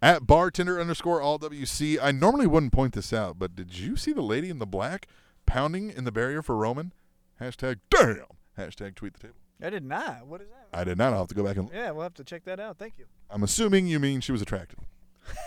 At 0.01 0.27
bartender 0.27 0.77
underscore 0.79 1.21
all 1.21 1.39
WC, 1.39 1.97
I 2.01 2.11
normally 2.11 2.47
wouldn't 2.47 2.73
point 2.73 2.93
this 2.93 3.13
out, 3.13 3.39
but 3.39 3.55
did 3.55 3.77
you 3.79 3.95
see 3.95 4.11
the 4.11 4.21
lady 4.21 4.49
in 4.49 4.59
the 4.59 4.65
black 4.65 5.07
pounding 5.45 5.89
in 5.89 6.03
the 6.03 6.11
barrier 6.11 6.41
for 6.41 6.57
Roman? 6.57 6.91
Hashtag 7.39 7.79
damn. 7.89 8.25
Hashtag 8.57 8.95
tweet 8.95 9.13
the 9.13 9.19
table. 9.19 9.35
I 9.61 9.69
did 9.69 9.83
not. 9.83 10.27
What 10.27 10.41
is 10.41 10.47
that? 10.49 10.77
I 10.77 10.83
did 10.83 10.97
not. 10.97 11.13
I'll 11.13 11.19
have 11.19 11.27
to 11.29 11.35
go 11.35 11.43
back 11.43 11.57
and. 11.57 11.69
Yeah, 11.73 11.91
we'll 11.91 12.03
have 12.03 12.13
to 12.15 12.23
check 12.23 12.43
that 12.45 12.59
out. 12.59 12.77
Thank 12.77 12.93
you. 12.97 13.05
I'm 13.29 13.43
assuming 13.43 13.87
you 13.87 13.99
mean 13.99 14.21
she 14.21 14.31
was 14.31 14.41
attractive. 14.41 14.79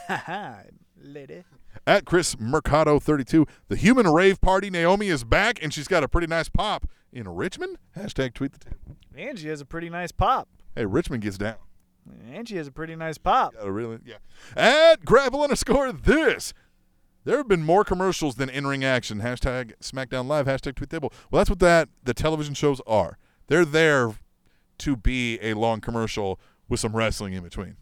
Lady. 1.03 1.45
At 1.87 2.05
Chris 2.05 2.39
Mercado 2.39 2.99
32, 2.99 3.47
the 3.69 3.77
human 3.77 4.09
rave 4.09 4.41
party 4.41 4.71
Naomi 4.71 5.09
is 5.09 5.25
back 5.25 5.63
and 5.63 5.73
she's 5.73 5.87
got 5.89 6.03
a 6.03 6.09
pretty 6.09 6.27
nice 6.27 6.49
pop 6.49 6.87
in 7.13 7.29
Richmond. 7.29 7.79
Hashtag 7.97 8.35
tweet 8.35 8.53
the 8.53 8.59
table. 8.59 8.97
Angie 9.17 9.49
has 9.49 9.61
a 9.61 9.65
pretty 9.65 9.89
nice 9.89 10.13
pop. 10.13 10.49
Hey, 10.75 10.87
Richmond 10.87 11.23
gets 11.23 11.39
down. 11.39 11.57
Angie 12.31 12.57
has 12.57 12.67
a 12.67 12.73
pretty 12.73 12.97
nice 12.97 13.19
pop. 13.19 13.55
Got 13.55 13.67
a 13.67 13.71
really 13.71 13.99
yeah. 14.05 14.17
At 14.57 15.05
gravel 15.05 15.43
underscore 15.43 15.93
this. 15.93 16.53
There 17.29 17.37
have 17.37 17.47
been 17.47 17.63
more 17.63 17.85
commercials 17.85 18.37
than 18.37 18.49
in-ring 18.49 18.83
action. 18.83 19.21
Hashtag 19.21 19.75
SmackDown 19.83 20.29
Live. 20.29 20.47
Hashtag 20.47 20.77
Tweet 20.77 20.89
Table. 20.89 21.13
Well, 21.31 21.41
that's 21.41 21.51
what 21.51 21.59
that 21.59 21.91
the 22.03 22.15
television 22.15 22.55
shows 22.55 22.81
are. 22.87 23.19
They're 23.49 23.67
there 23.67 24.15
to 24.79 24.97
be 24.97 25.39
a 25.43 25.53
long 25.53 25.83
commercial 25.83 26.41
with 26.71 26.81
some 26.81 26.97
wrestling 26.97 27.35
in 27.35 27.43
between. 27.43 27.77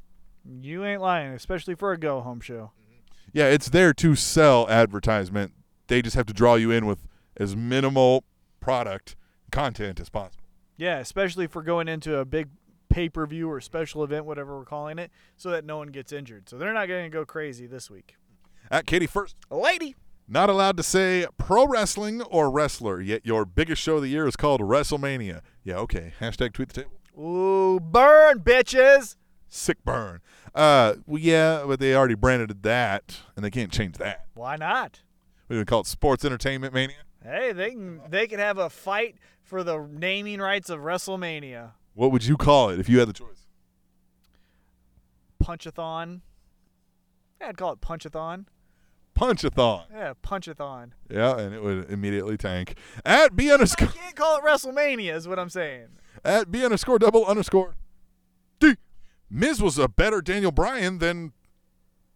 You 0.44 0.84
ain't 0.84 1.01
lying, 1.01 1.30
especially 1.30 1.76
for 1.76 1.92
a 1.92 1.97
go 1.97 2.22
home 2.22 2.40
show. 2.40 2.72
Mm-hmm. 2.74 3.30
Yeah, 3.34 3.44
it's 3.44 3.68
there 3.68 3.94
to 3.94 4.16
sell 4.16 4.68
advertisement. 4.68 5.53
They 5.86 6.03
just 6.03 6.16
have 6.16 6.26
to 6.26 6.34
draw 6.34 6.57
you 6.57 6.72
in 6.72 6.84
with 6.84 7.07
as 7.36 7.55
minimal 7.55 8.24
product 8.59 9.14
content 9.53 10.01
as 10.01 10.09
possible. 10.09 10.42
Yeah, 10.76 10.99
especially 10.99 11.47
for 11.47 11.62
going 11.62 11.86
into 11.86 12.18
a 12.18 12.24
big 12.24 12.49
pay 12.88 13.09
per 13.09 13.24
view 13.26 13.49
or 13.49 13.61
special 13.61 14.03
event, 14.03 14.24
whatever 14.24 14.59
we're 14.59 14.64
calling 14.64 14.99
it, 14.99 15.12
so 15.36 15.51
that 15.51 15.64
no 15.64 15.76
one 15.76 15.92
gets 15.92 16.11
injured. 16.11 16.49
So 16.49 16.59
they're 16.59 16.74
not 16.74 16.88
going 16.88 17.05
to 17.05 17.11
go 17.11 17.24
crazy 17.24 17.68
this 17.68 17.88
week. 17.88 18.16
At 18.71 18.87
Katie 18.87 19.07
First, 19.07 19.37
Lady. 19.51 19.95
not 20.29 20.51
allowed 20.51 20.77
to 20.77 20.83
say 20.83 21.27
pro 21.39 21.67
wrestling 21.67 22.23
or 22.23 22.51
wrestler, 22.51 23.01
yet 23.01 23.25
your 23.25 23.45
biggest 23.45 23.81
show 23.83 23.97
of 23.97 24.03
the 24.03 24.09
year 24.09 24.27
is 24.27 24.37
called 24.37 24.61
WrestleMania. 24.61 25.41
Yeah, 25.64 25.77
okay. 25.79 26.12
Hashtag 26.21 26.53
Tweet 26.53 26.69
the 26.73 26.83
Table. 26.83 27.01
Ooh, 27.19 27.81
burn, 27.81 28.41
bitches. 28.41 29.17
Sick 29.49 29.85
burn. 29.85 30.21
Uh, 30.55 30.95
well, 31.07 31.21
yeah, 31.21 31.64
but 31.67 31.79
they 31.81 31.95
already 31.95 32.14
branded 32.14 32.62
that, 32.62 33.21
and 33.37 33.45
they 33.45 33.51
can't 33.51 33.71
change 33.73 33.97
that. 33.99 34.27
Why 34.35 34.57
not? 34.57 35.03
We 35.49 35.57
would 35.57 35.67
call 35.67 35.81
it 35.81 35.87
Sports 35.87 36.25
Entertainment 36.25 36.75
Mania. 36.75 36.97
Hey, 37.23 37.53
they 37.53 37.71
can 37.71 38.01
they 38.09 38.27
can 38.27 38.39
have 38.39 38.59
a 38.59 38.69
fight 38.71 39.17
for 39.43 39.62
the 39.62 39.79
naming 39.79 40.41
rights 40.41 40.71
of 40.71 40.81
WrestleMania. 40.81 41.73
What 41.95 42.11
would 42.12 42.25
you 42.25 42.37
call 42.37 42.71
it 42.71 42.81
if 42.81 42.89
you 42.89 42.99
had 42.99 43.09
the 43.09 43.12
choice? 43.12 43.47
Punchathon. 45.43 46.21
Yeah, 47.41 47.49
I'd 47.49 47.57
call 47.57 47.73
it 47.73 47.81
Punchathon. 47.81 48.47
Punchathon. 49.17 49.85
Yeah, 49.93 50.12
Punchathon. 50.23 50.91
Yeah, 51.11 51.39
and 51.39 51.55
it 51.55 51.62
would 51.62 51.91
immediately 51.91 52.37
tank. 52.37 52.77
At 53.05 53.35
B 53.35 53.51
I 53.51 53.55
underscore 53.55 53.89
can't 53.89 54.14
call 54.14 54.39
it 54.39 54.45
WrestleMania, 54.45 55.14
is 55.14 55.27
what 55.27 55.39
I'm 55.39 55.49
saying. 55.51 55.89
at 56.25 56.51
B 56.51 56.64
underscore 56.64 56.99
double 56.99 57.25
underscore 57.25 57.77
D. 58.61 58.77
Miz 59.31 59.61
was 59.62 59.79
a 59.79 59.89
better 59.89 60.21
Daniel 60.21 60.53
Bryan 60.53 60.99
than, 60.99 61.33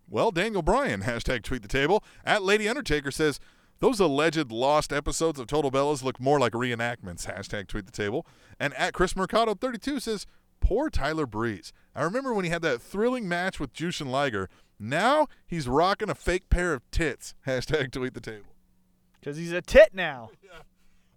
well, 0.09 0.31
Daniel 0.31 0.63
Bryan. 0.63 1.03
Hashtag 1.05 1.43
tweet 1.43 1.63
the 1.63 1.69
table. 1.69 2.05
At 2.25 2.43
Lady 2.43 2.69
Undertaker 2.69 3.11
says, 3.11 3.41
those 3.81 3.99
alleged 3.99 4.53
lost 4.53 4.93
episodes 4.93 5.41
of 5.41 5.47
Total 5.47 5.71
Bellas 5.71 6.05
look 6.05 6.21
more 6.21 6.39
like 6.39 6.53
reenactments. 6.53 7.27
Hashtag 7.27 7.67
tweet 7.67 7.87
the 7.87 7.93
table. 7.93 8.27
And 8.61 8.75
at 8.75 8.93
Chris 8.93 9.17
Mercado 9.17 9.55
32 9.55 10.01
says, 10.01 10.27
poor 10.61 10.91
Tyler 10.91 11.25
Breeze. 11.27 11.73
I 11.95 12.03
remember 12.03 12.35
when 12.35 12.45
he 12.45 12.51
had 12.51 12.61
that 12.63 12.83
thrilling 12.83 13.27
match 13.27 13.59
with 13.59 13.73
Jushin 13.73 14.09
Liger. 14.09 14.51
Now 14.81 15.29
he's 15.47 15.69
rocking 15.69 16.09
a 16.09 16.15
fake 16.15 16.49
pair 16.49 16.73
of 16.73 16.91
tits. 16.91 17.35
Hashtag 17.47 17.93
tweet 17.93 18.15
the 18.15 18.21
table. 18.21 18.47
Because 19.21 19.37
he's 19.37 19.53
a 19.53 19.63
tit 19.63 19.91
now. 19.95 20.31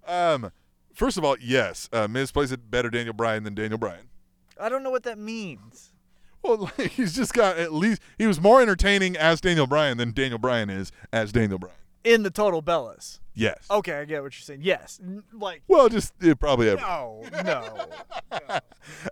Um, 0.06 0.52
first 0.94 1.18
of 1.18 1.24
all, 1.24 1.38
yes, 1.40 1.88
uh, 1.94 2.10
Miz 2.10 2.30
plays 2.30 2.52
a 2.52 2.58
better 2.58 2.90
Daniel 2.90 3.14
Bryan 3.14 3.46
than 3.46 3.56
Daniel 3.56 3.78
Bryan. 3.78 4.10
I 4.60 4.68
don't 4.68 4.84
know 4.84 4.90
what 4.90 5.04
that 5.04 5.18
means. 5.18 5.94
Well, 6.42 6.70
like, 6.78 6.92
he's 6.92 7.16
just 7.16 7.34
got 7.34 7.58
at 7.58 7.74
least 7.74 8.02
he 8.18 8.28
was 8.28 8.42
more 8.42 8.62
entertaining 8.62 9.16
as 9.16 9.40
Daniel 9.40 9.66
Bryan 9.66 9.98
than 9.98 10.12
Daniel 10.12 10.40
Bryan 10.40 10.70
is 10.70 10.92
as 11.14 11.32
Daniel 11.32 11.58
Bryan. 11.58 11.78
In 12.04 12.24
the 12.24 12.32
Total 12.32 12.62
Bellas. 12.62 13.20
Yes. 13.36 13.66
Okay, 13.72 13.94
I 14.00 14.06
get 14.06 14.22
what 14.22 14.34
you're 14.38 14.44
saying. 14.44 14.60
Yes. 14.64 15.00
N- 15.04 15.24
Like, 15.34 15.64
Well, 15.68 15.90
just 15.90 16.14
it 16.22 16.40
probably 16.40 16.70
ever. 16.70 16.82
no, 16.82 17.24
no. 17.44 17.86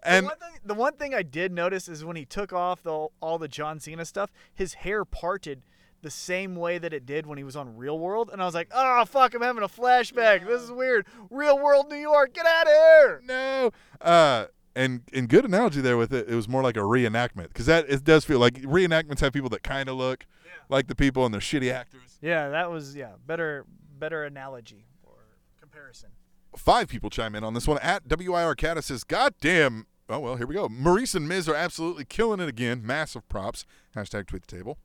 And 0.03 0.25
the, 0.25 0.29
one 0.29 0.37
thing, 0.37 0.59
the 0.65 0.73
one 0.73 0.93
thing 0.93 1.13
I 1.13 1.23
did 1.23 1.51
notice 1.51 1.87
is 1.87 2.03
when 2.03 2.15
he 2.15 2.25
took 2.25 2.51
off 2.53 2.83
the, 2.83 3.07
all 3.21 3.37
the 3.39 3.47
John 3.47 3.79
Cena 3.79 4.05
stuff, 4.05 4.31
his 4.53 4.73
hair 4.75 5.05
parted 5.05 5.63
the 6.01 6.11
same 6.11 6.55
way 6.55 6.77
that 6.77 6.93
it 6.93 7.05
did 7.05 7.25
when 7.25 7.37
he 7.37 7.43
was 7.43 7.55
on 7.55 7.77
Real 7.77 7.97
World, 7.99 8.29
and 8.33 8.41
I 8.41 8.45
was 8.45 8.55
like, 8.55 8.69
"Oh 8.73 9.05
fuck, 9.05 9.33
I'm 9.35 9.41
having 9.43 9.61
a 9.63 9.67
flashback. 9.67 10.45
This 10.47 10.61
is 10.63 10.71
weird. 10.71 11.05
Real 11.29 11.57
World 11.61 11.89
New 11.89 11.95
York, 11.97 12.33
get 12.33 12.45
out 12.45 12.65
of 12.67 12.73
here!" 12.73 13.21
no. 13.23 13.69
Uh, 14.01 14.47
and 14.75 15.01
and 15.13 15.29
good 15.29 15.45
analogy 15.45 15.79
there 15.79 15.97
with 15.97 16.11
it. 16.11 16.27
It 16.27 16.35
was 16.35 16.47
more 16.47 16.63
like 16.63 16.75
a 16.75 16.79
reenactment 16.81 17.49
because 17.49 17.67
that 17.67 17.87
it 17.87 18.03
does 18.03 18.25
feel 18.25 18.39
like 18.39 18.55
reenactments 18.63 19.19
have 19.19 19.31
people 19.31 19.49
that 19.49 19.61
kind 19.63 19.87
of 19.89 19.95
look 19.95 20.25
like 20.69 20.87
the 20.87 20.95
people 20.95 21.23
and 21.23 21.33
they're 21.33 21.39
shitty 21.41 21.71
actors. 21.71 22.17
Yeah, 22.21 22.49
that 22.49 22.71
was 22.71 22.95
yeah 22.95 23.11
better 23.27 23.65
better 24.01 24.23
analogy 24.23 24.87
or 25.03 25.13
comparison. 25.59 26.09
Five 26.57 26.89
people 26.89 27.09
chime 27.09 27.35
in 27.35 27.45
on 27.45 27.53
this 27.53 27.67
one. 27.67 27.77
At 27.77 28.03
WIR 28.09 28.55
Cata 28.55 28.81
says, 28.81 29.05
God 29.05 29.35
damn. 29.39 29.85
Oh, 30.09 30.19
well, 30.19 30.35
here 30.35 30.47
we 30.47 30.55
go. 30.55 30.67
Maryse 30.67 31.15
and 31.15 31.29
Miz 31.29 31.47
are 31.47 31.55
absolutely 31.55 32.03
killing 32.03 32.41
it 32.41 32.49
again. 32.49 32.85
Massive 32.85 33.29
props. 33.29 33.63
Hashtag 33.95 34.27
tweet 34.27 34.45
the 34.45 34.57
table. 34.57 34.77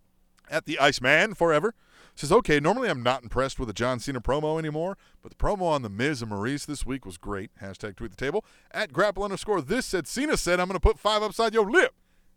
At 0.49 0.67
the 0.67 0.79
Iceman 0.79 1.35
Forever 1.35 1.75
says, 2.15 2.31
okay, 2.31 2.61
normally 2.61 2.89
I'm 2.89 3.03
not 3.03 3.25
impressed 3.25 3.59
with 3.59 3.67
the 3.67 3.73
John 3.75 3.99
Cena 3.99 4.21
promo 4.21 4.61
anymore, 4.61 4.97
but 5.23 5.31
the 5.31 5.37
promo 5.37 5.63
on 5.63 5.83
the 5.83 5.89
Miz 5.89 6.23
and 6.23 6.31
Maryse 6.31 6.67
this 6.67 6.87
week 6.87 7.05
was 7.05 7.17
great. 7.17 7.51
Hashtag 7.61 7.97
tweet 7.97 8.13
the 8.13 8.17
table. 8.17 8.45
At 8.71 8.93
grapple 8.93 9.25
underscore 9.25 9.61
this 9.61 9.87
said, 9.87 10.07
Cena 10.07 10.37
said, 10.37 10.61
I'm 10.61 10.69
going 10.69 10.77
to 10.77 10.81
put 10.81 11.01
five 11.01 11.23
upside 11.23 11.53
your 11.53 11.69
lip. 11.69 11.95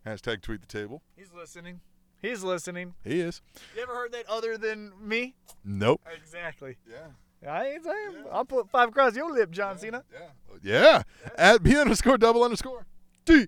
Hashtag 0.07 0.41
tweet 0.41 0.61
the 0.61 0.67
table. 0.67 1.03
He's 1.15 1.31
listening. 1.33 1.81
He's 2.21 2.43
listening. 2.43 2.95
He 3.03 3.19
is. 3.21 3.41
You 3.75 3.83
ever 3.83 3.93
heard 3.93 4.11
that 4.11 4.27
other 4.29 4.57
than 4.57 4.91
me? 5.01 5.35
Nope. 5.63 6.01
Exactly. 6.15 6.77
Yeah. 6.89 7.49
I 7.49 7.67
ain't 7.67 7.83
saying. 7.85 8.25
I'll 8.31 8.43
put 8.45 8.69
five 8.69 8.89
across 8.89 9.15
your 9.15 9.31
lip, 9.31 9.51
John 9.51 9.77
Cena. 9.77 9.99
Uh, 9.99 10.55
yeah. 10.61 11.03
Yeah. 11.27 11.31
At 11.37 11.63
B 11.63 11.77
underscore 11.77 12.17
double 12.17 12.43
underscore 12.43 12.85
D. 13.25 13.47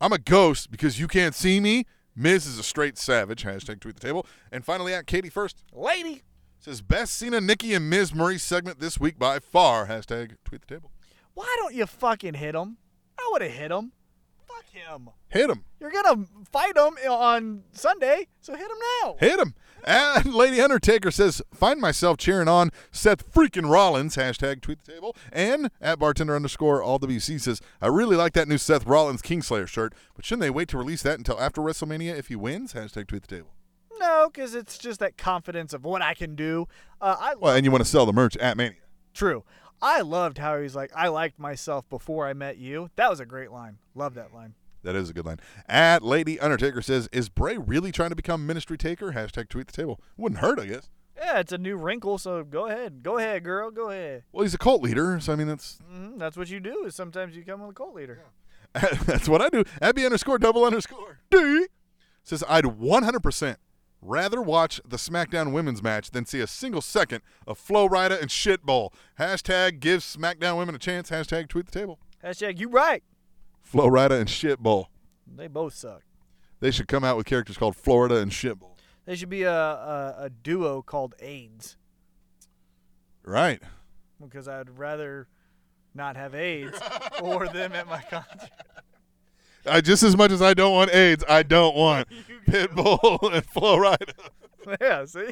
I'm 0.00 0.12
a 0.12 0.18
ghost 0.18 0.70
because 0.70 1.00
you 1.00 1.08
can't 1.08 1.34
see 1.34 1.58
me. 1.60 1.86
Miz 2.14 2.44
is 2.46 2.58
a 2.58 2.62
straight 2.62 2.98
savage. 2.98 3.44
Hashtag 3.44 3.80
tweet 3.80 3.94
the 3.94 4.06
table. 4.06 4.26
And 4.50 4.64
finally, 4.64 4.92
at 4.92 5.06
Katie 5.06 5.30
first 5.30 5.64
Lady. 5.72 6.22
says 6.58 6.82
best 6.82 7.14
Cena, 7.14 7.40
Nikki, 7.40 7.72
and 7.72 7.88
Miz 7.88 8.12
Maryse 8.12 8.40
segment 8.40 8.80
this 8.80 9.00
week 9.00 9.18
by 9.18 9.38
far. 9.38 9.86
Hashtag 9.86 10.36
tweet 10.44 10.60
the 10.60 10.74
table. 10.74 10.90
Why 11.32 11.56
don't 11.60 11.74
you 11.74 11.86
fucking 11.86 12.34
hit 12.34 12.54
him? 12.54 12.76
I 13.18 13.28
would 13.32 13.40
have 13.40 13.52
hit 13.52 13.70
him. 13.70 13.92
Fuck 14.56 14.66
him. 14.72 15.10
Hit 15.28 15.50
him. 15.50 15.64
You're 15.80 15.90
gonna 15.90 16.26
fight 16.50 16.76
him 16.76 16.96
on 17.10 17.62
Sunday, 17.72 18.28
so 18.40 18.52
hit 18.54 18.70
him 18.70 18.76
now. 19.02 19.16
Hit 19.18 19.38
him. 19.38 19.54
And 19.84 20.32
Lady 20.34 20.60
Undertaker 20.60 21.10
says, 21.10 21.42
find 21.52 21.80
myself 21.80 22.16
cheering 22.16 22.46
on 22.48 22.70
Seth 22.92 23.32
freaking 23.32 23.68
Rollins. 23.68 24.16
Hashtag 24.16 24.60
tweet 24.60 24.84
the 24.84 24.92
table. 24.92 25.16
And 25.32 25.70
at 25.80 25.98
bartender 25.98 26.36
underscore 26.36 26.82
all 26.82 27.00
WC 27.00 27.40
says, 27.40 27.60
I 27.80 27.88
really 27.88 28.14
like 28.16 28.32
that 28.34 28.46
new 28.46 28.58
Seth 28.58 28.86
Rollins 28.86 29.22
Kingslayer 29.22 29.66
shirt, 29.66 29.92
but 30.14 30.24
shouldn't 30.24 30.42
they 30.42 30.50
wait 30.50 30.68
to 30.68 30.78
release 30.78 31.02
that 31.02 31.18
until 31.18 31.40
after 31.40 31.60
WrestleMania 31.60 32.16
if 32.16 32.28
he 32.28 32.36
wins? 32.36 32.74
Hashtag 32.74 33.08
tweet 33.08 33.22
the 33.22 33.36
table. 33.36 33.54
No, 33.98 34.30
because 34.32 34.54
it's 34.54 34.78
just 34.78 35.00
that 35.00 35.16
confidence 35.16 35.72
of 35.72 35.84
what 35.84 36.02
I 36.02 36.14
can 36.14 36.34
do. 36.36 36.66
Uh, 37.00 37.16
I 37.18 37.34
Well, 37.34 37.54
and 37.54 37.64
you 37.64 37.70
want 37.70 37.82
to 37.84 37.90
sell 37.90 38.06
the 38.06 38.12
merch 38.12 38.36
at 38.36 38.56
Mania. 38.56 38.76
true. 39.14 39.44
I 39.82 40.00
loved 40.02 40.38
how 40.38 40.60
he's 40.60 40.76
like, 40.76 40.92
I 40.94 41.08
liked 41.08 41.40
myself 41.40 41.88
before 41.90 42.28
I 42.28 42.32
met 42.34 42.56
you. 42.56 42.88
That 42.94 43.10
was 43.10 43.18
a 43.18 43.26
great 43.26 43.50
line. 43.50 43.78
Love 43.96 44.14
that 44.14 44.32
line. 44.32 44.54
That 44.84 44.94
is 44.94 45.10
a 45.10 45.12
good 45.12 45.26
line. 45.26 45.40
At 45.68 46.02
Lady 46.02 46.38
Undertaker 46.38 46.82
says, 46.82 47.08
is 47.12 47.28
Bray 47.28 47.58
really 47.58 47.90
trying 47.90 48.10
to 48.10 48.16
become 48.16 48.46
Ministry 48.46 48.78
Taker? 48.78 49.12
Hashtag 49.12 49.48
tweet 49.48 49.66
the 49.66 49.72
table. 49.72 50.00
Wouldn't 50.16 50.40
hurt, 50.40 50.60
I 50.60 50.66
guess. 50.66 50.88
Yeah, 51.16 51.40
it's 51.40 51.52
a 51.52 51.58
new 51.58 51.76
wrinkle, 51.76 52.18
so 52.18 52.42
go 52.42 52.66
ahead. 52.66 53.02
Go 53.02 53.18
ahead, 53.18 53.44
girl. 53.44 53.70
Go 53.70 53.90
ahead. 53.90 54.22
Well, 54.32 54.42
he's 54.42 54.54
a 54.54 54.58
cult 54.58 54.82
leader, 54.82 55.18
so 55.20 55.32
I 55.32 55.36
mean, 55.36 55.46
that's 55.46 55.78
hmm 55.88 56.16
That's 56.16 56.36
what 56.36 56.48
you 56.48 56.58
do. 56.58 56.84
Is 56.86 56.94
sometimes 56.94 57.36
you 57.36 57.42
become 57.44 57.62
a 57.62 57.72
cult 57.72 57.94
leader. 57.94 58.22
that's 58.72 59.28
what 59.28 59.42
I 59.42 59.48
do. 59.48 59.64
Abby 59.80 60.04
underscore 60.04 60.38
double 60.38 60.64
underscore 60.64 61.18
D 61.30 61.66
says, 62.24 62.42
I'd 62.48 62.64
100% 62.64 63.56
rather 64.02 64.42
watch 64.42 64.80
the 64.86 64.96
SmackDown 64.96 65.52
women's 65.52 65.82
match 65.82 66.10
than 66.10 66.26
see 66.26 66.40
a 66.40 66.46
single 66.46 66.82
second 66.82 67.22
of 67.46 67.56
Flo 67.56 67.88
Rida 67.88 68.20
and 68.20 68.28
Shitbowl. 68.28 68.90
Hashtag 69.18 69.80
give 69.80 70.00
SmackDown 70.00 70.58
women 70.58 70.74
a 70.74 70.78
chance. 70.78 71.08
Hashtag 71.10 71.48
tweet 71.48 71.66
the 71.66 71.72
table. 71.78 71.98
Hashtag 72.22 72.58
you 72.58 72.68
right. 72.68 73.02
Flo 73.62 73.88
Rida 73.88 74.18
and 74.20 74.28
Shitbowl. 74.28 74.86
They 75.34 75.46
both 75.46 75.74
suck. 75.74 76.02
They 76.60 76.70
should 76.70 76.88
come 76.88 77.04
out 77.04 77.16
with 77.16 77.26
characters 77.26 77.56
called 77.56 77.76
Florida 77.76 78.16
and 78.18 78.30
Shitbowl. 78.32 78.76
They 79.06 79.16
should 79.16 79.30
be 79.30 79.42
a, 79.44 79.52
a, 79.52 80.14
a 80.24 80.30
duo 80.30 80.82
called 80.82 81.14
AIDS 81.20 81.76
Right. 83.24 83.62
because 84.20 84.48
I'd 84.48 84.78
rather 84.78 85.28
not 85.94 86.16
have 86.16 86.34
AIDS 86.34 86.78
or 87.22 87.48
them 87.48 87.72
at 87.72 87.86
my 87.86 88.00
concert. 88.02 88.50
I, 89.66 89.80
just 89.80 90.02
as 90.02 90.16
much 90.16 90.32
as 90.32 90.42
I 90.42 90.54
don't 90.54 90.72
want 90.72 90.92
AIDS, 90.94 91.24
I 91.28 91.42
don't 91.42 91.74
want 91.74 92.08
Pitbull 92.46 93.32
and 93.32 93.44
Flo 93.46 93.76
Rida. 93.76 94.14
yeah, 94.80 95.04
see? 95.04 95.30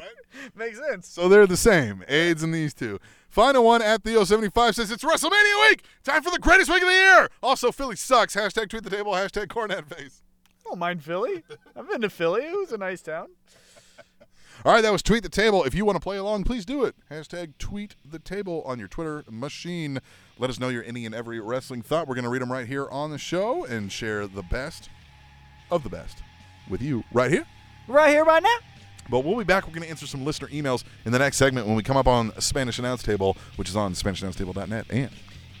Makes 0.55 0.79
sense. 0.79 1.07
So 1.07 1.29
they're 1.29 1.47
the 1.47 1.57
same. 1.57 2.03
AIDS 2.07 2.43
and 2.43 2.53
these 2.53 2.73
two. 2.73 2.99
Final 3.29 3.63
one 3.63 3.81
at 3.81 4.03
Theo75 4.03 4.75
says 4.75 4.91
it's 4.91 5.03
WrestleMania 5.03 5.69
week. 5.69 5.83
Time 6.03 6.21
for 6.21 6.31
the 6.31 6.39
greatest 6.39 6.69
week 6.69 6.81
of 6.81 6.89
the 6.89 6.93
year. 6.95 7.29
Also, 7.41 7.71
Philly 7.71 7.95
sucks. 7.95 8.35
Hashtag 8.35 8.69
tweet 8.69 8.83
the 8.83 8.89
table. 8.89 9.13
Hashtag 9.13 9.49
cornet 9.49 9.87
face. 9.87 10.21
I 10.65 10.69
don't 10.69 10.79
mind 10.79 11.03
Philly. 11.03 11.43
I've 11.75 11.89
been 11.89 12.01
to 12.01 12.09
Philly. 12.09 12.41
It 12.43 12.57
was 12.57 12.73
a 12.73 12.77
nice 12.77 13.01
town. 13.01 13.27
All 14.63 14.73
right, 14.73 14.81
that 14.81 14.91
was 14.91 15.01
tweet 15.01 15.23
the 15.23 15.29
table. 15.29 15.63
If 15.63 15.73
you 15.73 15.85
want 15.85 15.95
to 15.95 16.01
play 16.01 16.17
along, 16.17 16.43
please 16.43 16.65
do 16.65 16.83
it. 16.83 16.95
Hashtag 17.09 17.53
tweet 17.57 17.95
the 18.09 18.19
table 18.19 18.61
on 18.65 18.79
your 18.79 18.87
Twitter 18.87 19.23
machine. 19.29 19.99
Let 20.37 20.49
us 20.49 20.59
know 20.59 20.69
your 20.69 20.83
any 20.83 21.05
and 21.05 21.15
every 21.15 21.39
wrestling 21.39 21.81
thought. 21.81 22.07
We're 22.07 22.15
going 22.15 22.25
to 22.25 22.29
read 22.29 22.41
them 22.41 22.51
right 22.51 22.67
here 22.67 22.87
on 22.89 23.11
the 23.11 23.17
show 23.17 23.65
and 23.65 23.91
share 23.91 24.27
the 24.27 24.43
best 24.43 24.89
of 25.71 25.83
the 25.83 25.89
best 25.89 26.21
with 26.69 26.81
you 26.81 27.03
right 27.11 27.31
here. 27.31 27.45
Right 27.87 28.09
here, 28.09 28.23
right 28.23 28.43
now. 28.43 28.55
But 29.09 29.25
we'll 29.25 29.37
be 29.37 29.43
back. 29.43 29.67
We're 29.67 29.73
going 29.73 29.83
to 29.83 29.89
answer 29.89 30.07
some 30.07 30.23
listener 30.23 30.47
emails 30.49 30.83
in 31.05 31.11
the 31.11 31.19
next 31.19 31.37
segment 31.37 31.67
when 31.67 31.75
we 31.75 31.83
come 31.83 31.97
up 31.97 32.07
on 32.07 32.31
Spanish 32.39 32.79
Announce 32.79 33.03
Table, 33.03 33.35
which 33.55 33.67
is 33.67 33.75
on 33.75 33.93
SpanishAnnounceTable.net. 33.93 34.85
And 34.89 35.09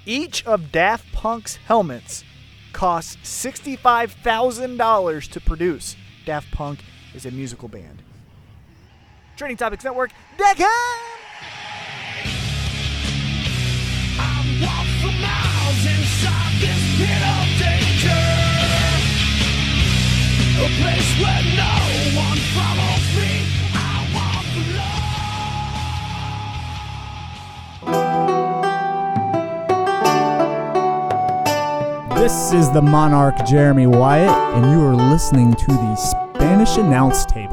Each 0.05 0.45
of 0.45 0.71
Daft 0.71 1.11
Punk's 1.11 1.57
helmets 1.57 2.23
costs 2.71 3.17
$65,000 3.23 5.31
to 5.31 5.41
produce. 5.41 5.95
Daft 6.25 6.51
Punk 6.51 6.79
is 7.13 7.25
a 7.25 7.31
musical 7.31 7.67
band. 7.67 8.01
Training 9.41 9.57
Topics 9.57 9.83
Network, 9.83 10.11
Deckham! 10.37 10.67
Walk 14.61 14.85
for 15.01 15.13
miles 15.19 15.81
inside 15.83 16.61
this 16.61 16.83
pit 16.99 17.21
of 17.25 17.47
danger. 17.57 18.23
A 20.59 20.69
place 20.77 21.09
where 21.17 21.43
no 21.57 21.73
one 22.21 22.37
follows 22.53 23.05
me. 23.17 23.31
I 23.73 24.05
walk 24.13 24.45
alone. 32.05 32.21
This 32.21 32.53
is 32.53 32.69
the 32.73 32.83
Monarch 32.83 33.43
Jeremy 33.47 33.87
Wyatt, 33.87 34.37
and 34.55 34.71
you 34.71 34.79
are 34.85 34.93
listening 34.93 35.55
to 35.55 35.65
the 35.65 35.95
Spanish 35.95 36.77
Announce 36.77 37.25
Table. 37.25 37.50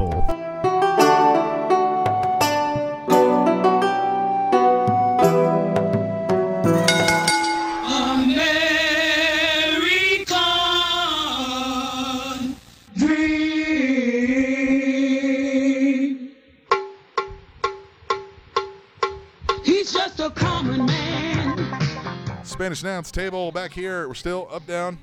Spanish 22.79 22.93
Announce 22.93 23.11
Table 23.11 23.51
back 23.51 23.73
here. 23.73 24.07
We're 24.07 24.13
still 24.13 24.47
up, 24.49 24.65
down, 24.65 24.99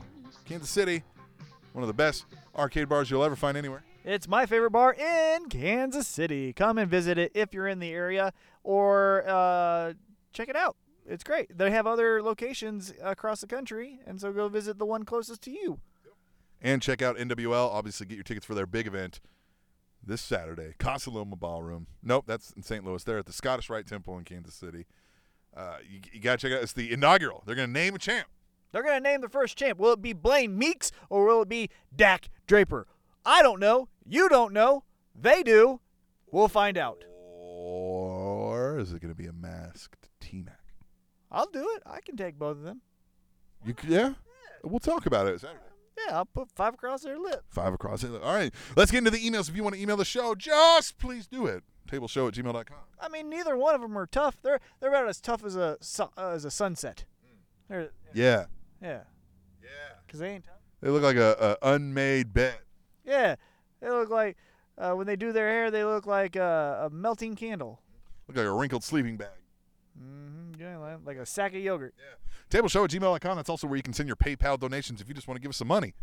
Kansas 0.46 0.70
City. 0.70 1.02
One 1.74 1.82
of 1.82 1.88
the 1.88 1.94
best 1.94 2.24
arcade 2.56 2.88
bars 2.88 3.10
you'll 3.10 3.22
ever 3.22 3.36
find 3.36 3.54
anywhere. 3.54 3.82
It's 4.02 4.26
my 4.26 4.46
favorite 4.46 4.70
bar 4.70 4.94
in 4.94 5.50
Kansas 5.50 6.08
City. 6.08 6.54
Come 6.54 6.78
and 6.78 6.90
visit 6.90 7.18
it 7.18 7.32
if 7.34 7.52
you're 7.52 7.68
in 7.68 7.78
the 7.78 7.90
area 7.90 8.32
or 8.64 9.28
uh, 9.28 9.92
check 10.32 10.48
it 10.48 10.56
out. 10.56 10.76
It's 11.06 11.22
great. 11.22 11.58
They 11.58 11.70
have 11.70 11.86
other 11.86 12.22
locations 12.22 12.94
across 13.02 13.42
the 13.42 13.46
country, 13.46 14.00
and 14.06 14.18
so 14.22 14.32
go 14.32 14.48
visit 14.48 14.78
the 14.78 14.86
one 14.86 15.02
closest 15.02 15.42
to 15.42 15.50
you. 15.50 15.78
And 16.62 16.80
check 16.80 17.02
out 17.02 17.18
NWL. 17.18 17.68
Obviously, 17.68 18.06
get 18.06 18.14
your 18.14 18.24
tickets 18.24 18.46
for 18.46 18.54
their 18.54 18.66
big 18.66 18.86
event 18.86 19.20
this 20.02 20.22
Saturday. 20.22 20.72
Casa 20.78 21.10
Loma 21.10 21.36
Ballroom. 21.36 21.88
Nope, 22.02 22.24
that's 22.26 22.52
in 22.52 22.62
St. 22.62 22.86
Louis. 22.86 23.04
They're 23.04 23.18
at 23.18 23.26
the 23.26 23.34
Scottish 23.34 23.68
Rite 23.68 23.86
Temple 23.86 24.16
in 24.16 24.24
Kansas 24.24 24.54
City. 24.54 24.86
Uh, 25.56 25.78
you 25.88 26.00
you 26.12 26.20
got 26.20 26.38
to 26.38 26.46
check 26.46 26.52
it 26.52 26.58
out. 26.58 26.62
It's 26.62 26.72
the 26.72 26.92
inaugural. 26.92 27.42
They're 27.46 27.54
going 27.54 27.68
to 27.68 27.72
name 27.72 27.94
a 27.94 27.98
champ. 27.98 28.28
They're 28.72 28.82
going 28.82 29.02
to 29.02 29.08
name 29.08 29.22
the 29.22 29.28
first 29.28 29.56
champ. 29.56 29.78
Will 29.78 29.92
it 29.92 30.02
be 30.02 30.12
Blaine 30.12 30.58
Meeks 30.58 30.92
or 31.08 31.24
will 31.24 31.42
it 31.42 31.48
be 31.48 31.70
Dak 31.94 32.28
Draper? 32.46 32.86
I 33.24 33.42
don't 33.42 33.58
know. 33.58 33.88
You 34.04 34.28
don't 34.28 34.52
know. 34.52 34.84
They 35.18 35.42
do. 35.42 35.80
We'll 36.30 36.48
find 36.48 36.76
out. 36.76 37.02
Or 37.08 38.78
is 38.78 38.92
it 38.92 39.00
going 39.00 39.14
to 39.14 39.20
be 39.20 39.26
a 39.26 39.32
masked 39.32 40.10
T 40.20 40.42
Mac? 40.42 40.60
I'll 41.30 41.46
do 41.46 41.66
it. 41.76 41.82
I 41.86 42.00
can 42.00 42.16
take 42.16 42.38
both 42.38 42.58
of 42.58 42.62
them. 42.62 42.82
You 43.64 43.74
yeah? 43.88 44.14
We'll 44.62 44.78
talk 44.78 45.06
about 45.06 45.26
it 45.26 45.40
Saturday. 45.40 45.60
Yeah, 46.06 46.18
I'll 46.18 46.26
put 46.26 46.50
five 46.52 46.74
across 46.74 47.02
their 47.02 47.18
lip. 47.18 47.44
Five 47.48 47.72
across 47.72 48.04
it. 48.04 48.10
All 48.22 48.34
right. 48.34 48.52
Let's 48.76 48.90
get 48.90 48.98
into 48.98 49.10
the 49.10 49.18
emails. 49.18 49.48
If 49.48 49.56
you 49.56 49.62
want 49.62 49.74
to 49.74 49.80
email 49.80 49.96
the 49.96 50.04
show, 50.04 50.34
just 50.34 50.98
please 50.98 51.26
do 51.26 51.46
it. 51.46 51.64
Tableshow 51.86 52.28
at 52.28 52.34
gmail.com. 52.34 52.76
I 53.00 53.08
mean, 53.08 53.28
neither 53.30 53.56
one 53.56 53.74
of 53.74 53.80
them 53.80 53.96
are 53.96 54.06
tough. 54.06 54.36
They're 54.42 54.60
they're 54.80 54.90
about 54.90 55.08
as 55.08 55.20
tough 55.20 55.44
as 55.44 55.56
a 55.56 55.76
su- 55.80 56.10
uh, 56.16 56.30
as 56.30 56.44
a 56.44 56.50
sunset. 56.50 57.04
They're, 57.68 57.90
Yeah. 58.14 58.46
yeah, 58.80 59.00
Yeah. 59.62 59.68
because 60.06 60.20
they 60.20 60.30
ain't 60.30 60.44
tough. 60.44 60.54
They 60.80 60.88
look 60.90 61.02
like 61.02 61.16
a, 61.16 61.56
a 61.62 61.74
unmade 61.74 62.32
bed. 62.32 62.58
Yeah, 63.04 63.36
they 63.80 63.88
look 63.90 64.10
like 64.10 64.36
uh, 64.78 64.92
when 64.92 65.06
they 65.06 65.16
do 65.16 65.32
their 65.32 65.48
hair, 65.48 65.70
they 65.70 65.84
look 65.84 66.06
like 66.06 66.36
a, 66.36 66.86
a 66.86 66.90
melting 66.94 67.34
candle. 67.34 67.80
Look 68.28 68.36
like 68.36 68.46
a 68.46 68.52
wrinkled 68.52 68.84
sleeping 68.84 69.16
bag. 69.16 69.28
Mm-hmm. 69.98 70.60
Yeah, 70.60 70.78
like- 70.78 70.98
like 71.04 71.16
a 71.16 71.26
sack 71.26 71.54
of 71.54 71.60
yogurt. 71.60 71.94
Yeah. 71.98 72.60
Tableshow 72.60 72.84
at 72.84 72.90
gmail.com. 72.90 73.36
That's 73.36 73.48
also 73.48 73.66
where 73.66 73.76
you 73.76 73.82
can 73.82 73.92
send 73.92 74.08
your 74.08 74.16
PayPal 74.16 74.58
donations 74.58 75.00
if 75.00 75.08
you 75.08 75.14
just 75.14 75.26
want 75.26 75.36
to 75.36 75.42
give 75.42 75.48
us 75.48 75.56
some 75.56 75.68
money. 75.68 75.94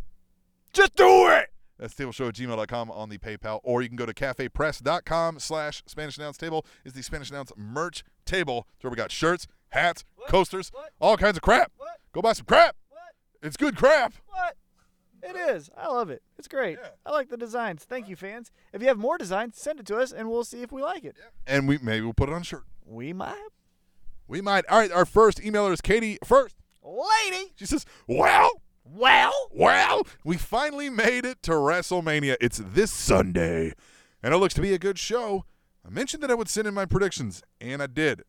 Just 0.74 0.96
do 0.96 1.28
it. 1.30 1.53
That's 1.84 1.96
tableshow 1.96 2.30
at 2.30 2.36
gmail.com 2.36 2.92
on 2.92 3.10
the 3.10 3.18
PayPal. 3.18 3.60
Or 3.62 3.82
you 3.82 3.90
can 3.90 3.98
go 3.98 4.06
to 4.06 4.14
cafepress.com 4.14 5.40
slash 5.40 5.84
Spanish 5.86 6.18
Announce 6.18 6.38
Table. 6.38 6.66
is 6.86 6.94
the 6.94 7.04
Spanish 7.04 7.30
Announce 7.30 7.52
merch 7.58 8.06
table. 8.24 8.70
It's 8.76 8.86
where 8.86 8.90
we 8.92 8.96
got 8.96 9.12
shirts, 9.12 9.48
hats, 9.68 10.06
coasters, 10.30 10.70
What? 10.74 10.92
all 11.02 11.18
kinds 11.18 11.36
of 11.36 11.42
crap. 11.44 11.74
What? 11.76 11.98
Go 12.14 12.22
buy 12.22 12.32
some 12.32 12.46
crap. 12.46 12.78
What? 12.88 13.02
It's 13.42 13.58
good 13.58 13.76
crap. 13.76 14.14
What? 14.30 14.56
It 15.24 15.36
is. 15.36 15.70
I 15.76 15.90
love 15.90 16.10
it. 16.10 16.22
It's 16.40 16.48
great. 16.48 16.80
I 17.06 17.12
like 17.12 17.28
the 17.28 17.36
designs. 17.36 17.84
Thank 17.84 18.08
you, 18.08 18.16
fans. 18.16 18.50
If 18.72 18.82
you 18.82 18.88
have 18.88 18.98
more 18.98 19.18
designs, 19.18 19.58
send 19.60 19.82
it 19.82 19.86
to 19.88 19.98
us, 19.98 20.14
and 20.14 20.30
we'll 20.32 20.46
see 20.46 20.62
if 20.62 20.72
we 20.72 20.82
like 20.82 21.04
it. 21.04 21.18
And 21.46 21.68
we 21.68 21.80
maybe 21.80 22.06
we'll 22.06 22.14
put 22.14 22.30
it 22.30 22.34
on 22.34 22.44
a 22.44 22.46
shirt. 22.46 22.64
We 22.86 23.12
might. 23.12 23.50
We 24.30 24.40
might. 24.40 24.66
All 24.70 24.80
right, 24.80 24.92
our 24.94 25.06
first 25.06 25.40
emailer 25.40 25.74
is 25.74 25.82
Katie 25.82 26.18
first. 26.24 26.56
Lady. 26.82 27.52
She 27.58 27.66
says, 27.66 27.86
Well, 28.08 28.62
Well. 28.96 29.34
well, 29.52 30.06
we 30.24 30.38
finally 30.38 30.90
made 30.90 31.26
it 31.26 31.42
to 31.44 31.52
WrestleMania. 31.52 32.38
It's 32.40 32.62
this 32.64 32.92
Sunday, 32.92 33.74
and 34.22 34.34
it 34.34 34.38
looks 34.38 34.54
to 34.54 34.62
be 34.62 34.74
a 34.74 34.78
good 34.78 35.00
show. 35.00 35.46
I 35.86 35.90
mentioned 35.90 36.22
that 36.22 36.30
I 36.30 36.36
would 36.36 36.48
send 36.48 36.68
in 36.68 36.76
my 36.76 36.86
predictions, 36.86 37.42
and 37.60 37.82
I 37.82 37.88
did. 37.88 38.24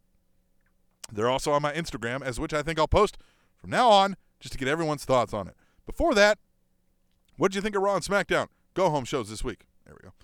They're 1.13 1.29
also 1.29 1.53
on 1.53 1.61
my 1.61 1.73
Instagram, 1.73 2.23
as 2.23 2.41
which 2.41 2.55
I 2.55 2.63
think 2.63 2.79
I'll 2.79 2.89
post 2.89 3.19
from 3.57 3.71
now 3.71 3.91
on, 3.91 4.17
just 4.41 4.53
to 4.53 4.59
get 4.59 4.67
everyone's 4.67 5.05
thoughts 5.05 5.35
on 5.35 5.49
it. 5.49 5.55
Before 5.85 6.15
that, 6.15 6.39
what 7.37 7.51
did 7.53 7.57
you 7.57 7.63
think 7.63 7.77
of 7.77 7.83
Raw 7.83 7.97
and 7.97 8.05
SmackDown? 8.05 8.47
Go 8.73 8.89
home 8.89 9.05
shows 9.05 9.29
this 9.29 9.45
week. 9.45 9.67
There 9.85 9.95
we 9.95 10.09
go. 10.09 10.15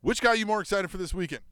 Which 0.00 0.20
got 0.20 0.40
you 0.40 0.46
more 0.46 0.60
excited 0.60 0.90
for 0.90 0.96
this 0.96 1.14
weekend? 1.14 1.42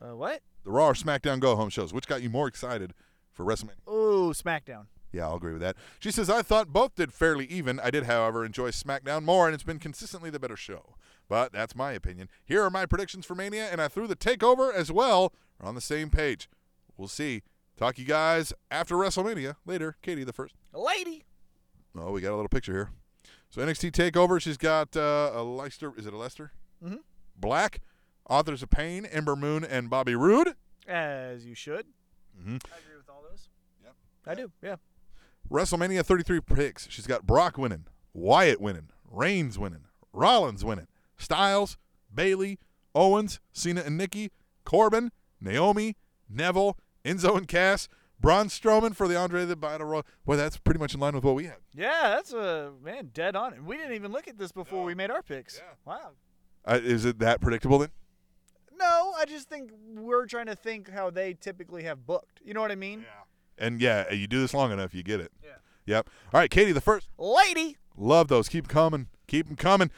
Uh, 0.00 0.16
what? 0.16 0.40
The 0.64 0.70
Raw 0.70 0.88
or 0.88 0.94
SmackDown 0.94 1.40
go 1.40 1.56
home 1.56 1.68
shows? 1.68 1.92
Which 1.92 2.06
got 2.06 2.22
you 2.22 2.30
more 2.30 2.48
excited 2.48 2.94
for 3.32 3.44
WrestleMania? 3.44 3.86
Ooh, 3.86 4.32
SmackDown. 4.32 4.86
Yeah, 5.14 5.26
I'll 5.28 5.36
agree 5.36 5.52
with 5.52 5.62
that. 5.62 5.76
She 6.00 6.10
says, 6.10 6.28
I 6.28 6.42
thought 6.42 6.72
both 6.72 6.94
did 6.96 7.12
fairly 7.12 7.46
even. 7.46 7.78
I 7.80 7.90
did, 7.90 8.04
however, 8.04 8.44
enjoy 8.44 8.70
SmackDown 8.70 9.22
more, 9.24 9.46
and 9.46 9.54
it's 9.54 9.62
been 9.62 9.78
consistently 9.78 10.28
the 10.30 10.40
better 10.40 10.56
show. 10.56 10.94
But 11.28 11.52
that's 11.52 11.74
my 11.76 11.92
opinion. 11.92 12.28
Here 12.44 12.62
are 12.62 12.70
my 12.70 12.84
predictions 12.86 13.24
for 13.24 13.34
Mania, 13.34 13.68
and 13.70 13.80
I 13.80 13.88
threw 13.88 14.06
the 14.06 14.16
takeover 14.16 14.74
as 14.74 14.90
well. 14.92 15.32
We're 15.60 15.68
on 15.68 15.74
the 15.74 15.80
same 15.80 16.10
page. 16.10 16.48
We'll 16.96 17.08
see. 17.08 17.42
Talk 17.76 17.94
to 17.96 18.02
you 18.02 18.06
guys 18.08 18.52
after 18.70 18.94
WrestleMania. 18.96 19.56
Later, 19.64 19.96
Katie 20.02 20.24
the 20.24 20.32
first. 20.32 20.54
Lady. 20.72 21.24
Oh, 21.98 22.12
we 22.12 22.20
got 22.20 22.32
a 22.32 22.36
little 22.36 22.48
picture 22.48 22.72
here. 22.72 22.90
So 23.50 23.62
NXT 23.62 23.92
Takeover, 23.92 24.40
she's 24.40 24.56
got 24.56 24.96
uh, 24.96 25.30
Aleister. 25.34 25.96
Is 25.98 26.06
it 26.06 26.12
Aleister? 26.12 26.50
Mhm. 26.84 26.98
Black, 27.36 27.80
Authors 28.28 28.62
of 28.62 28.70
Pain, 28.70 29.04
Ember 29.06 29.36
Moon, 29.36 29.64
and 29.64 29.88
Bobby 29.88 30.14
Roode. 30.14 30.54
As 30.88 31.46
you 31.46 31.54
should. 31.54 31.86
Mm-hmm. 32.38 32.56
I 32.72 32.78
agree 32.78 32.96
with 32.96 33.08
all 33.08 33.22
those. 33.28 33.48
Yep. 33.82 33.94
I 34.26 34.34
do. 34.34 34.50
Yeah. 34.62 34.76
WrestleMania 35.50 36.04
33 36.04 36.40
picks. 36.40 36.88
She's 36.90 37.06
got 37.06 37.26
Brock 37.26 37.58
winning, 37.58 37.84
Wyatt 38.12 38.60
winning, 38.60 38.90
Reigns 39.10 39.58
winning, 39.58 39.84
Rollins 40.12 40.64
winning, 40.64 40.88
Styles, 41.16 41.76
Bayley, 42.12 42.58
Owens, 42.94 43.40
Cena 43.52 43.82
and 43.84 43.96
Nikki, 43.96 44.30
Corbin, 44.64 45.10
Naomi, 45.40 45.96
Neville, 46.28 46.78
Enzo 47.04 47.36
and 47.36 47.46
Cass, 47.46 47.88
Braun 48.20 48.46
Strowman 48.46 48.94
for 48.96 49.06
the 49.06 49.16
Andre 49.16 49.44
the 49.44 49.56
Battle 49.56 49.86
Royal. 49.86 50.06
Boy, 50.24 50.36
that's 50.36 50.56
pretty 50.56 50.80
much 50.80 50.94
in 50.94 51.00
line 51.00 51.14
with 51.14 51.24
what 51.24 51.34
we 51.34 51.44
had. 51.44 51.56
Yeah, 51.74 52.14
that's 52.14 52.32
a 52.32 52.72
man 52.82 53.10
dead 53.12 53.36
on. 53.36 53.52
And 53.52 53.66
we 53.66 53.76
didn't 53.76 53.92
even 53.94 54.12
look 54.12 54.28
at 54.28 54.38
this 54.38 54.52
before 54.52 54.84
we 54.84 54.94
made 54.94 55.10
our 55.10 55.22
picks. 55.22 55.58
Yeah. 55.58 55.74
Wow. 55.84 56.10
Uh, 56.64 56.80
is 56.82 57.04
it 57.04 57.18
that 57.18 57.40
predictable 57.40 57.78
then? 57.78 57.90
No, 58.76 59.12
I 59.16 59.24
just 59.26 59.48
think 59.48 59.70
we're 59.94 60.26
trying 60.26 60.46
to 60.46 60.56
think 60.56 60.90
how 60.90 61.10
they 61.10 61.34
typically 61.34 61.82
have 61.84 62.06
booked. 62.06 62.40
You 62.42 62.54
know 62.54 62.60
what 62.60 62.72
I 62.72 62.76
mean? 62.76 63.04
And 63.58 63.80
yeah, 63.80 64.12
you 64.12 64.26
do 64.26 64.40
this 64.40 64.52
long 64.54 64.72
enough, 64.72 64.94
you 64.94 65.02
get 65.02 65.20
it. 65.20 65.32
Yeah. 65.42 65.50
Yep. 65.86 66.10
All 66.32 66.40
right, 66.40 66.50
Katie, 66.50 66.72
the 66.72 66.80
first. 66.80 67.08
Lady. 67.18 67.76
Love 67.96 68.28
those. 68.28 68.48
Keep 68.48 68.68
coming. 68.68 69.08
Keep 69.26 69.46
them 69.48 69.56
coming. 69.56 69.90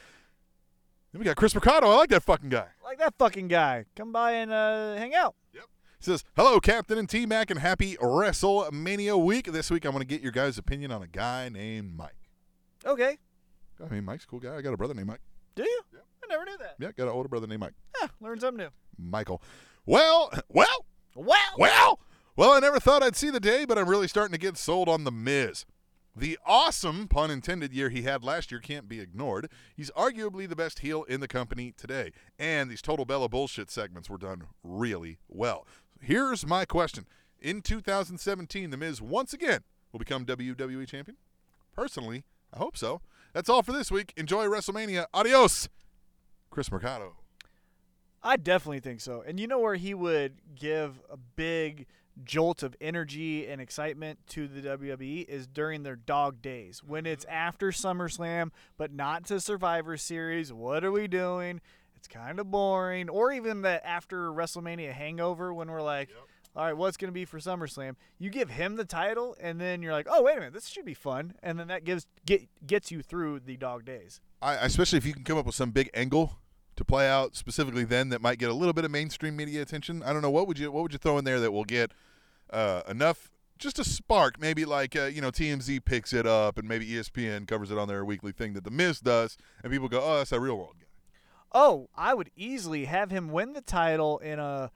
Then 1.12 1.20
we 1.20 1.24
got 1.24 1.36
Chris 1.36 1.54
Mercado. 1.54 1.88
I 1.88 1.96
like 1.96 2.10
that 2.10 2.22
fucking 2.22 2.50
guy. 2.50 2.66
Like 2.84 2.98
that 2.98 3.14
fucking 3.18 3.48
guy. 3.48 3.84
Come 3.96 4.12
by 4.12 4.32
and 4.32 4.52
uh, 4.52 4.96
hang 4.96 5.14
out. 5.14 5.34
Yep. 5.54 5.64
He 5.98 6.04
says, 6.04 6.24
Hello, 6.36 6.60
Captain 6.60 6.98
and 6.98 7.08
T 7.08 7.24
Mac, 7.24 7.50
and 7.50 7.60
happy 7.60 7.96
WrestleMania 7.96 9.18
week. 9.22 9.50
This 9.52 9.70
week, 9.70 9.86
I 9.86 9.88
want 9.88 10.00
to 10.02 10.06
get 10.06 10.20
your 10.20 10.32
guys' 10.32 10.58
opinion 10.58 10.90
on 10.92 11.02
a 11.02 11.06
guy 11.06 11.48
named 11.48 11.96
Mike. 11.96 12.16
Okay. 12.84 13.18
I 13.84 13.92
mean, 13.92 14.04
Mike's 14.04 14.24
a 14.24 14.26
cool 14.26 14.40
guy. 14.40 14.56
I 14.56 14.60
got 14.62 14.74
a 14.74 14.76
brother 14.76 14.94
named 14.94 15.08
Mike. 15.08 15.20
Do 15.54 15.62
you? 15.62 15.80
Yep. 15.92 16.02
I 16.24 16.26
never 16.28 16.44
knew 16.44 16.56
that. 16.58 16.74
Yeah, 16.78 16.92
got 16.92 17.04
an 17.04 17.10
older 17.14 17.28
brother 17.28 17.46
named 17.46 17.60
Mike. 17.60 17.74
Huh, 17.94 18.08
learn 18.20 18.38
something 18.40 18.64
new. 18.64 18.70
Michael. 18.98 19.40
Well, 19.86 20.30
well, 20.48 20.84
Well. 21.14 21.38
well, 21.56 22.00
well, 22.36 22.52
I 22.52 22.60
never 22.60 22.78
thought 22.78 23.02
I'd 23.02 23.16
see 23.16 23.30
the 23.30 23.40
day, 23.40 23.64
but 23.64 23.78
I'm 23.78 23.88
really 23.88 24.08
starting 24.08 24.32
to 24.32 24.38
get 24.38 24.56
sold 24.56 24.88
on 24.88 25.04
The 25.04 25.10
Miz. 25.10 25.64
The 26.14 26.38
awesome, 26.46 27.08
pun 27.08 27.30
intended, 27.30 27.72
year 27.72 27.90
he 27.90 28.02
had 28.02 28.24
last 28.24 28.50
year 28.50 28.60
can't 28.60 28.88
be 28.88 29.00
ignored. 29.00 29.50
He's 29.74 29.90
arguably 29.90 30.48
the 30.48 30.56
best 30.56 30.78
heel 30.78 31.02
in 31.04 31.20
the 31.20 31.28
company 31.28 31.74
today. 31.76 32.12
And 32.38 32.70
these 32.70 32.80
Total 32.80 33.04
Bella 33.04 33.28
bullshit 33.28 33.70
segments 33.70 34.08
were 34.08 34.16
done 34.16 34.44
really 34.62 35.18
well. 35.28 35.66
Here's 36.00 36.46
my 36.46 36.64
question. 36.64 37.06
In 37.40 37.60
2017, 37.60 38.70
The 38.70 38.76
Miz 38.76 39.02
once 39.02 39.34
again 39.34 39.60
will 39.92 39.98
become 39.98 40.24
WWE 40.24 40.86
champion? 40.88 41.16
Personally, 41.74 42.24
I 42.52 42.58
hope 42.58 42.76
so. 42.76 43.02
That's 43.34 43.50
all 43.50 43.62
for 43.62 43.72
this 43.72 43.90
week. 43.90 44.14
Enjoy 44.16 44.46
WrestleMania. 44.46 45.06
Adios. 45.12 45.68
Chris 46.48 46.72
Mercado. 46.72 47.16
I 48.22 48.36
definitely 48.36 48.80
think 48.80 49.00
so. 49.00 49.22
And 49.26 49.38
you 49.38 49.46
know 49.46 49.58
where 49.58 49.74
he 49.74 49.92
would 49.92 50.36
give 50.54 51.00
a 51.10 51.18
big 51.18 51.86
jolt 52.24 52.62
of 52.62 52.76
energy 52.80 53.46
and 53.46 53.60
excitement 53.60 54.18
to 54.28 54.48
the 54.48 54.60
WWE 54.60 55.28
is 55.28 55.46
during 55.46 55.82
their 55.82 55.96
dog 55.96 56.40
days. 56.42 56.82
When 56.84 57.06
it's 57.06 57.24
mm-hmm. 57.24 57.34
after 57.34 57.70
SummerSlam, 57.70 58.50
but 58.76 58.92
not 58.92 59.24
to 59.26 59.40
Survivor 59.40 59.96
Series. 59.96 60.52
What 60.52 60.84
are 60.84 60.92
we 60.92 61.08
doing? 61.08 61.60
It's 61.96 62.08
kind 62.08 62.38
of 62.38 62.50
boring. 62.50 63.08
Or 63.08 63.32
even 63.32 63.62
that 63.62 63.82
after 63.84 64.30
WrestleMania 64.30 64.92
hangover 64.92 65.52
when 65.52 65.70
we're 65.70 65.82
like, 65.82 66.10
all 66.54 66.64
right, 66.64 66.76
what's 66.76 66.96
going 66.96 67.08
to 67.08 67.12
be 67.12 67.26
for 67.26 67.38
SummerSlam? 67.38 67.96
You 68.18 68.30
give 68.30 68.48
him 68.48 68.76
the 68.76 68.84
title, 68.86 69.36
and 69.38 69.60
then 69.60 69.82
you're 69.82 69.92
like, 69.92 70.06
oh, 70.10 70.22
wait 70.22 70.36
a 70.36 70.40
minute, 70.40 70.54
this 70.54 70.68
should 70.68 70.86
be 70.86 70.94
fun. 70.94 71.34
And 71.42 71.58
then 71.58 71.68
that 71.68 71.84
gives 71.84 72.06
get, 72.24 72.48
gets 72.66 72.90
you 72.90 73.02
through 73.02 73.40
the 73.40 73.56
dog 73.58 73.84
days. 73.84 74.20
I, 74.40 74.54
especially 74.54 74.96
if 74.96 75.04
you 75.04 75.12
can 75.12 75.22
come 75.22 75.36
up 75.36 75.44
with 75.44 75.54
some 75.54 75.70
big 75.70 75.90
angle 75.92 76.38
to 76.76 76.84
play 76.84 77.08
out 77.08 77.34
specifically 77.34 77.84
then 77.84 78.10
that 78.10 78.20
might 78.20 78.38
get 78.38 78.50
a 78.50 78.54
little 78.54 78.72
bit 78.72 78.84
of 78.84 78.90
mainstream 78.90 79.36
media 79.36 79.62
attention. 79.62 80.02
I 80.02 80.12
don't 80.12 80.22
know 80.22 80.30
what 80.30 80.46
would 80.46 80.58
you 80.58 80.70
what 80.70 80.82
would 80.82 80.92
you 80.92 80.98
throw 80.98 81.18
in 81.18 81.24
there 81.24 81.40
that 81.40 81.52
will 81.52 81.64
get 81.64 81.92
uh, 82.50 82.82
enough 82.88 83.30
just 83.58 83.78
a 83.78 83.84
spark, 83.84 84.40
maybe 84.40 84.64
like 84.64 84.94
uh, 84.96 85.04
you 85.04 85.20
know 85.20 85.30
TMZ 85.30 85.84
picks 85.84 86.12
it 86.12 86.26
up 86.26 86.58
and 86.58 86.68
maybe 86.68 86.86
ESPN 86.86 87.46
covers 87.48 87.70
it 87.70 87.78
on 87.78 87.88
their 87.88 88.04
weekly 88.04 88.32
thing 88.32 88.52
that 88.52 88.64
the 88.64 88.70
Miz 88.70 89.00
does, 89.00 89.36
and 89.62 89.72
people 89.72 89.88
go, 89.88 90.00
oh, 90.02 90.18
that's 90.18 90.32
a 90.32 90.40
real 90.40 90.56
world 90.56 90.74
guy. 90.78 90.86
Oh, 91.52 91.88
I 91.96 92.12
would 92.12 92.30
easily 92.36 92.84
have 92.84 93.10
him 93.10 93.30
win 93.30 93.54
the 93.54 93.62
title 93.62 94.18
in 94.18 94.38
a 94.38 94.70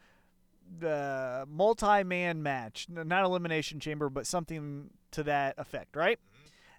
the 0.78 1.46
multi-man 1.48 2.42
match, 2.42 2.86
not 2.88 3.24
elimination 3.24 3.80
chamber, 3.80 4.08
but 4.08 4.26
something 4.26 4.90
to 5.10 5.24
that 5.24 5.58
effect, 5.58 5.96
right? 5.96 6.18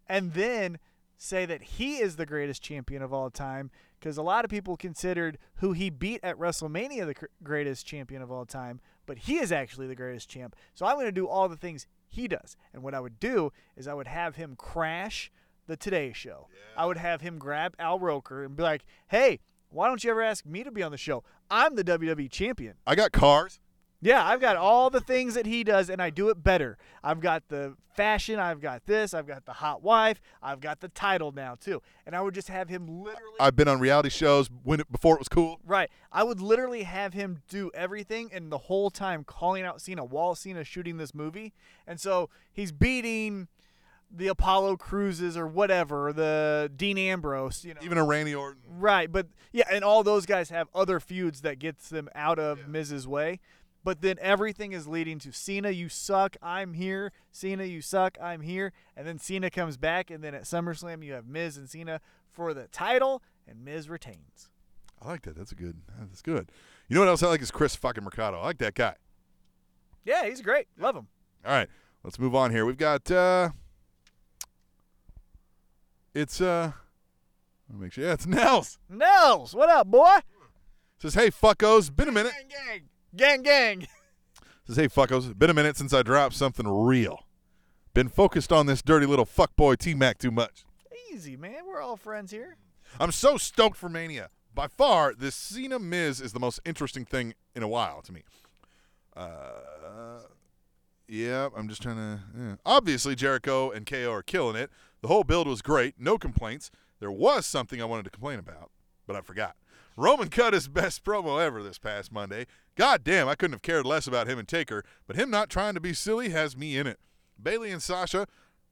And 0.07 0.33
then 0.33 0.79
say 1.21 1.45
that 1.45 1.61
he 1.61 1.97
is 1.97 2.15
the 2.15 2.25
greatest 2.25 2.63
champion 2.63 3.03
of 3.03 3.13
all 3.13 3.29
time 3.29 3.69
because 3.99 4.17
a 4.17 4.23
lot 4.23 4.43
of 4.43 4.49
people 4.49 4.75
considered 4.75 5.37
who 5.55 5.71
he 5.71 5.91
beat 5.91 6.19
at 6.23 6.35
WrestleMania 6.37 7.05
the 7.05 7.13
cr- 7.13 7.25
greatest 7.43 7.85
champion 7.85 8.23
of 8.23 8.31
all 8.31 8.45
time, 8.45 8.81
but 9.05 9.19
he 9.19 9.37
is 9.37 9.51
actually 9.51 9.85
the 9.85 9.95
greatest 9.95 10.27
champ. 10.27 10.55
So 10.73 10.85
I'm 10.85 10.95
going 10.95 11.05
to 11.05 11.11
do 11.11 11.27
all 11.27 11.47
the 11.47 11.55
things 11.55 11.85
he 12.09 12.27
does. 12.27 12.57
And 12.73 12.81
what 12.81 12.95
I 12.95 12.99
would 12.99 13.19
do 13.19 13.53
is 13.77 13.87
I 13.87 13.93
would 13.93 14.07
have 14.07 14.35
him 14.35 14.55
crash 14.57 15.31
the 15.67 15.77
Today 15.77 16.11
Show. 16.11 16.47
I 16.75 16.87
would 16.87 16.97
have 16.97 17.21
him 17.21 17.37
grab 17.37 17.75
Al 17.77 17.99
Roker 17.99 18.43
and 18.43 18.55
be 18.55 18.63
like, 18.63 18.83
"Hey, 19.07 19.39
why 19.69 19.87
don't 19.87 20.03
you 20.03 20.09
ever 20.09 20.23
ask 20.23 20.43
me 20.43 20.63
to 20.63 20.71
be 20.71 20.81
on 20.81 20.91
the 20.91 20.97
show? 20.97 21.23
I'm 21.51 21.75
the 21.75 21.83
WWE 21.83 22.29
champion." 22.29 22.77
I 22.85 22.95
got 22.95 23.11
cars. 23.11 23.59
Yeah, 24.01 24.25
I've 24.25 24.41
got 24.41 24.55
all 24.55 24.89
the 24.89 24.99
things 24.99 25.35
that 25.35 25.45
he 25.45 25.63
does, 25.63 25.89
and 25.89 26.01
I 26.01 26.09
do 26.09 26.29
it 26.29 26.43
better. 26.43 26.77
I've 27.03 27.19
got 27.19 27.47
the 27.49 27.75
fashion, 27.95 28.39
I've 28.39 28.59
got 28.59 28.85
this, 28.87 29.13
I've 29.13 29.27
got 29.27 29.45
the 29.45 29.53
hot 29.53 29.83
wife, 29.83 30.19
I've 30.41 30.59
got 30.59 30.79
the 30.79 30.87
title 30.87 31.31
now 31.31 31.55
too. 31.55 31.81
And 32.05 32.15
I 32.15 32.21
would 32.21 32.33
just 32.33 32.47
have 32.47 32.67
him 32.67 32.87
literally 32.87 33.35
I've 33.39 33.55
been 33.55 33.67
on 33.67 33.79
reality 33.79 34.09
shows 34.09 34.49
when 34.63 34.79
it, 34.79 34.91
before 34.91 35.15
it 35.15 35.19
was 35.19 35.27
cool. 35.27 35.59
right. 35.65 35.89
I 36.11 36.23
would 36.23 36.41
literally 36.41 36.83
have 36.83 37.13
him 37.13 37.43
do 37.47 37.69
everything, 37.75 38.31
and 38.33 38.51
the 38.51 38.57
whole 38.57 38.89
time 38.89 39.23
calling 39.23 39.63
out 39.63 39.81
Cena 39.81 40.03
while 40.03 40.33
Cena 40.35 40.63
shooting 40.63 40.97
this 40.97 41.13
movie. 41.13 41.53
And 41.85 41.99
so 41.99 42.29
he's 42.51 42.71
beating 42.71 43.47
the 44.13 44.27
Apollo 44.27 44.77
Crewses 44.77 45.37
or 45.37 45.47
whatever, 45.47 46.11
the 46.11 46.71
Dean 46.75 46.97
Ambrose, 46.97 47.63
you 47.63 47.73
know. 47.73 47.81
Even 47.83 47.97
a 47.97 48.03
Randy 48.03 48.35
Orton. 48.35 48.61
Right, 48.67 49.11
but 49.11 49.27
yeah, 49.51 49.65
and 49.71 49.83
all 49.83 50.03
those 50.03 50.25
guys 50.25 50.49
have 50.49 50.67
other 50.73 50.99
feuds 50.99 51.41
that 51.41 51.59
gets 51.59 51.89
them 51.89 52.09
out 52.15 52.39
of 52.39 52.67
Miz's 52.67 53.07
way. 53.07 53.39
But 53.83 54.01
then 54.01 54.17
everything 54.21 54.73
is 54.73 54.87
leading 54.87 55.17
to 55.19 55.31
Cena, 55.31 55.71
you 55.71 55.89
suck, 55.89 56.37
I'm 56.41 56.73
here. 56.73 57.11
Cena, 57.31 57.63
you 57.63 57.81
suck, 57.81 58.17
I'm 58.21 58.41
here. 58.41 58.73
And 58.95 59.07
then 59.07 59.17
Cena 59.17 59.49
comes 59.49 59.75
back, 59.77 60.11
and 60.11 60.23
then 60.23 60.35
at 60.35 60.43
SummerSlam 60.43 61.03
you 61.03 61.13
have 61.13 61.25
Miz 61.25 61.57
and 61.57 61.67
Cena 61.69 61.99
for 62.31 62.53
the 62.53 62.67
title, 62.67 63.23
and 63.47 63.65
Miz 63.65 63.89
retains. 63.89 64.49
I 65.01 65.07
like 65.07 65.23
that. 65.23 65.35
That's 65.35 65.51
a 65.51 65.55
good. 65.55 65.81
That's 65.99 66.21
good. 66.21 66.51
You 66.87 66.95
know 66.95 67.01
what 67.01 67.07
else 67.09 67.23
I 67.23 67.27
like 67.27 67.41
is 67.41 67.49
Chris 67.49 67.75
fucking 67.75 68.03
Mercado. 68.03 68.39
I 68.39 68.43
like 68.45 68.59
that 68.59 68.75
guy. 68.75 68.95
Yeah, 70.05 70.25
he's 70.25 70.41
great. 70.41 70.67
Love 70.77 70.95
him. 70.95 71.07
All 71.43 71.51
right, 71.51 71.67
let's 72.03 72.19
move 72.19 72.35
on 72.35 72.51
here. 72.51 72.65
We've 72.65 72.77
got. 72.77 73.09
uh 73.09 73.49
It's 76.13 76.39
uh. 76.39 76.73
Let 77.67 77.79
me 77.79 77.85
make 77.85 77.93
sure. 77.93 78.03
Yeah, 78.03 78.13
it's 78.13 78.27
Nels. 78.27 78.77
Nels, 78.89 79.55
what 79.55 79.69
up, 79.69 79.87
boy? 79.87 80.19
Says, 80.99 81.15
hey 81.15 81.31
fuckos, 81.31 81.93
been 81.95 82.09
a 82.09 82.11
minute. 82.11 82.33
Gang, 82.33 82.47
gang, 82.49 82.81
gang, 83.15 83.41
gang. 83.41 83.87
Says, 84.67 84.75
hey 84.77 84.87
fuckos, 84.87 85.37
been 85.37 85.49
a 85.49 85.53
minute 85.53 85.77
since 85.77 85.93
I 85.93 86.03
dropped 86.03 86.35
something 86.35 86.67
real. 86.67 87.25
Been 87.93 88.07
focused 88.09 88.51
on 88.51 88.67
this 88.67 88.81
dirty 88.81 89.05
little 89.05 89.25
fuckboy 89.25 89.77
T 89.77 89.93
Mac 89.93 90.17
too 90.17 90.31
much. 90.31 90.63
Easy, 91.11 91.35
man. 91.35 91.65
We're 91.67 91.81
all 91.81 91.97
friends 91.97 92.31
here. 92.31 92.55
I'm 92.99 93.11
so 93.11 93.37
stoked 93.37 93.77
for 93.77 93.89
Mania. 93.89 94.29
By 94.53 94.67
far, 94.67 95.13
this 95.13 95.35
Cena 95.35 95.79
Miz 95.79 96.21
is 96.21 96.33
the 96.33 96.39
most 96.39 96.59
interesting 96.65 97.05
thing 97.05 97.33
in 97.55 97.63
a 97.63 97.67
while 97.67 98.01
to 98.01 98.13
me. 98.13 98.23
Uh, 99.15 100.19
yeah, 101.07 101.49
I'm 101.55 101.67
just 101.67 101.81
trying 101.81 101.97
to. 101.97 102.19
yeah. 102.37 102.55
Obviously, 102.65 103.15
Jericho 103.15 103.71
and 103.71 103.85
KO 103.85 104.11
are 104.11 104.23
killing 104.23 104.55
it. 104.55 104.69
The 105.01 105.07
whole 105.07 105.23
build 105.23 105.47
was 105.47 105.61
great, 105.61 105.95
no 105.97 106.17
complaints. 106.17 106.71
There 106.99 107.11
was 107.11 107.45
something 107.45 107.81
I 107.81 107.85
wanted 107.85 108.03
to 108.03 108.09
complain 108.11 108.39
about, 108.39 108.71
but 109.07 109.15
I 109.15 109.21
forgot. 109.21 109.55
Roman 110.01 110.29
cut 110.29 110.53
his 110.53 110.67
best 110.67 111.03
promo 111.03 111.39
ever 111.39 111.61
this 111.61 111.77
past 111.77 112.11
Monday. 112.11 112.47
God 112.75 113.03
damn, 113.03 113.27
I 113.27 113.35
couldn't 113.35 113.53
have 113.53 113.61
cared 113.61 113.85
less 113.85 114.07
about 114.07 114.27
him 114.27 114.39
and 114.39 114.47
Taker, 114.47 114.83
but 115.05 115.15
him 115.15 115.29
not 115.29 115.47
trying 115.47 115.75
to 115.75 115.79
be 115.79 115.93
silly 115.93 116.29
has 116.29 116.57
me 116.57 116.75
in 116.75 116.87
it. 116.87 116.99
Bayley 117.41 117.69
and 117.69 117.83
Sasha 117.83 118.25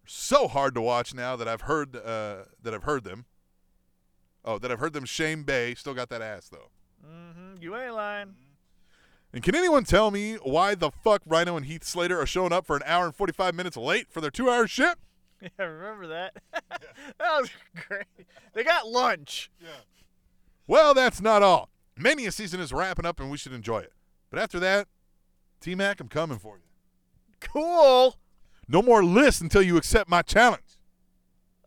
so 0.08 0.48
hard 0.48 0.74
to 0.74 0.82
watch 0.82 1.14
now 1.14 1.36
that 1.36 1.48
I've 1.48 1.62
heard 1.62 1.96
uh, 1.96 2.46
that 2.64 2.74
I've 2.74 2.84
heard 2.84 3.04
them. 3.04 3.26
Oh, 4.44 4.58
that 4.58 4.72
I've 4.72 4.80
heard 4.80 4.94
them 4.94 5.06
shame 5.06 5.44
Bay. 5.44 5.76
Still 5.76 5.94
got 5.94 6.10
that 6.10 6.24
ass 6.24 6.50
though. 6.50 6.72
Mm-hmm. 7.08 7.62
You 7.62 7.76
ain't 7.76 7.94
lying. 7.94 8.34
And 9.32 9.44
can 9.44 9.54
anyone 9.54 9.84
tell 9.84 10.10
me 10.10 10.36
why 10.38 10.74
the 10.74 10.90
fuck 10.90 11.22
Rhino 11.28 11.56
and 11.56 11.68
Heath 11.68 11.84
Slater 11.84 12.20
are 12.20 12.26
showing 12.26 12.52
up 12.52 12.66
for 12.66 12.76
an 12.76 12.82
hour 12.88 13.06
and 13.06 13.16
45 13.16 13.54
minutes 13.54 13.78
late 13.78 14.08
for 14.10 14.20
their 14.20 14.32
two 14.32 14.50
hour 14.50 14.68
ship? 14.68 14.98
Yeah, 15.42 15.64
remember 15.64 16.08
that? 16.08 16.34
that 16.52 17.40
was 17.40 17.50
great. 17.88 18.04
They 18.52 18.62
got 18.66 18.88
lunch. 18.88 19.50
Well, 20.70 20.94
that's 20.94 21.20
not 21.20 21.42
all. 21.42 21.72
Mania 21.98 22.32
season 22.32 22.60
is 22.60 22.72
wrapping 22.72 23.04
up 23.04 23.20
and 23.20 23.32
we 23.32 23.38
should 23.38 23.54
enjoy 23.54 23.80
it. 23.80 23.92
But 24.30 24.38
after 24.38 24.60
that, 24.60 24.88
T 25.60 25.74
Mac, 25.74 26.00
I'm 26.00 26.08
coming 26.08 26.38
for 26.38 26.58
you. 26.58 26.64
Cool. 27.40 28.18
No 28.68 28.84
more 28.84 29.04
lists 29.04 29.42
until 29.42 29.64
you 29.64 29.78
accept 29.78 30.08
my 30.08 30.22
challenge. 30.22 30.78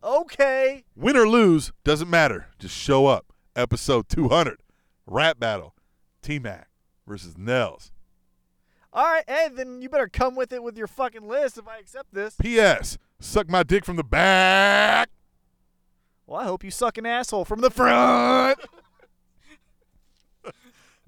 Okay. 0.01 0.85
Win 0.95 1.17
or 1.17 1.27
lose, 1.27 1.73
doesn't 1.83 2.09
matter. 2.09 2.47
Just 2.59 2.77
show 2.77 3.07
up. 3.07 3.33
Episode 3.57 4.07
200. 4.07 4.61
Rap 5.05 5.37
battle. 5.37 5.75
T 6.21 6.39
Mac 6.39 6.69
versus 7.05 7.37
Nels. 7.37 7.91
All 8.93 9.03
right, 9.03 9.25
hey, 9.27 9.49
then 9.53 9.81
you 9.81 9.89
better 9.89 10.07
come 10.07 10.33
with 10.33 10.53
it 10.53 10.63
with 10.63 10.77
your 10.77 10.87
fucking 10.87 11.27
list 11.27 11.57
if 11.57 11.67
I 11.67 11.77
accept 11.79 12.13
this. 12.13 12.35
P.S. 12.37 12.97
Suck 13.19 13.49
my 13.49 13.63
dick 13.63 13.83
from 13.83 13.97
the 13.97 14.03
back. 14.03 15.09
Well, 16.25 16.39
I 16.39 16.45
hope 16.45 16.63
you 16.63 16.71
suck 16.71 16.97
an 16.97 17.05
asshole 17.05 17.43
from 17.43 17.59
the 17.59 17.69
front. 17.69 18.59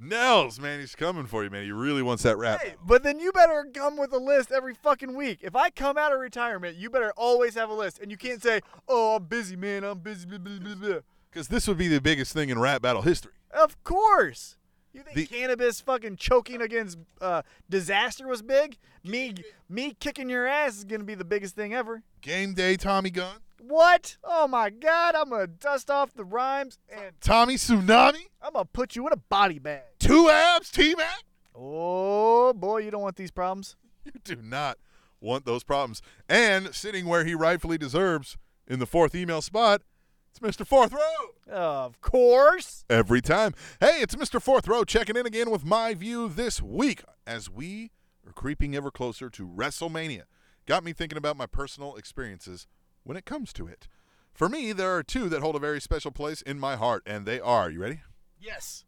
Nels, 0.08 0.60
man, 0.60 0.80
he's 0.80 0.96
coming 0.96 1.26
for 1.26 1.44
you, 1.44 1.50
man. 1.50 1.64
He 1.64 1.72
really 1.72 2.02
wants 2.04 2.24
that 2.24 2.38
rap. 2.38 2.62
Hey, 2.62 2.76
but 2.86 3.04
then 3.04 3.20
you 3.20 3.32
better 3.32 3.68
come 3.74 3.98
with 3.98 4.14
a 4.14 4.18
list 4.18 4.52
every 4.52 4.74
fucking 4.76 5.16
week. 5.16 5.40
If 5.42 5.56
I 5.56 5.70
come 5.70 5.98
out 5.98 6.14
of 6.14 6.20
retirement, 6.20 6.78
you 6.78 6.90
better 6.90 7.12
always 7.18 7.56
have 7.56 7.70
a 7.70 7.74
list. 7.74 8.00
And 8.00 8.12
you 8.12 8.18
can't 8.18 8.42
say, 8.42 8.62
oh, 8.88 9.16
I'm 9.16 9.24
busy, 9.26 9.56
man. 9.56 9.84
I'm 9.84 10.00
busy. 10.00 10.28
Because 10.28 11.48
this 11.48 11.68
would 11.68 11.78
be 11.78 11.88
the 11.88 12.02
biggest 12.02 12.34
thing 12.34 12.50
in 12.50 12.60
rap 12.60 12.82
battle 12.82 13.02
history. 13.02 13.34
Of 13.52 13.82
course. 13.84 14.58
You 14.94 15.02
think 15.02 15.16
The- 15.16 15.26
cannabis 15.26 15.82
fucking 15.82 16.16
choking 16.18 16.62
against 16.62 16.98
uh, 17.20 17.42
disaster 17.70 18.28
was 18.28 18.42
big? 18.42 18.78
Me, 19.04 19.34
me 19.68 19.94
kicking 20.00 20.30
your 20.30 20.48
ass 20.48 20.78
is 20.78 20.84
gonna 20.86 21.04
be 21.04 21.16
the 21.16 21.26
biggest 21.26 21.54
thing 21.56 21.74
ever. 21.74 22.02
Game 22.22 22.54
day, 22.54 22.76
Tommy 22.78 23.10
Gunn. 23.10 23.38
What? 23.60 24.18
Oh 24.24 24.48
my 24.48 24.70
God! 24.70 25.16
I'm 25.16 25.30
gonna 25.30 25.48
dust 25.48 25.90
off 25.90 26.14
the 26.14 26.26
rhymes 26.26 26.78
and 26.90 27.12
Tommy 27.22 27.56
Tsunami. 27.56 28.28
I'm 28.42 28.54
gonna 28.54 28.66
put 28.66 28.96
you 28.96 29.08
in 29.08 29.14
a 29.14 29.18
body 29.18 29.60
bag. 29.60 29.84
Two 30.00 30.30
abs, 30.30 30.70
T 30.70 30.96
Mac. 30.96 31.24
Oh 31.56 32.54
boy, 32.54 32.80
you 32.80 32.92
don't 32.92 33.02
want 33.02 33.16
these 33.16 33.32
problems. 33.32 33.76
You 34.04 34.12
do 34.24 34.36
not 34.36 34.78
want 35.20 35.46
those 35.46 35.64
problems. 35.64 36.02
And 36.30 36.76
sitting 36.76 37.08
where 37.08 37.26
he 37.26 37.34
rightfully 37.34 37.78
deserves 37.78 38.38
in 38.68 38.80
the 38.80 38.86
fourth 38.86 39.16
email 39.16 39.42
spot, 39.42 39.82
it's 40.30 40.40
Mr. 40.40 40.68
Fourth 40.68 40.94
Row. 40.94 41.52
Of 41.52 42.02
course. 42.02 42.84
Every 42.90 43.22
time. 43.22 43.54
Hey, 43.80 44.02
it's 44.02 44.16
Mr. 44.16 44.42
Fourth 44.42 44.68
Row 44.68 44.84
checking 44.84 45.16
in 45.16 45.26
again 45.26 45.50
with 45.50 45.66
my 45.66 45.94
view 45.94 46.28
this 46.28 46.62
week 46.62 47.04
as 47.26 47.50
we 47.50 47.92
are 48.28 48.34
creeping 48.34 48.76
ever 48.76 48.92
closer 48.92 49.30
to 49.30 49.48
WrestleMania. 49.48 50.24
Got 50.66 50.84
me 50.84 50.94
thinking 50.94 51.18
about 51.18 51.38
my 51.38 51.46
personal 51.46 51.96
experiences 51.96 52.68
when 53.06 53.16
it 53.16 53.26
comes 53.26 53.54
to 53.54 53.68
it. 53.68 53.88
For 54.34 54.50
me, 54.50 54.74
there 54.74 54.94
are 54.94 55.04
two 55.04 55.30
that 55.30 55.42
hold 55.42 55.56
a 55.56 55.60
very 55.60 55.80
special 55.80 56.12
place 56.12 56.42
in 56.42 56.60
my 56.60 56.76
heart, 56.76 57.04
and 57.06 57.26
they 57.26 57.40
are, 57.40 57.70
you 57.70 57.80
ready? 57.80 58.02
Yes. 58.38 58.84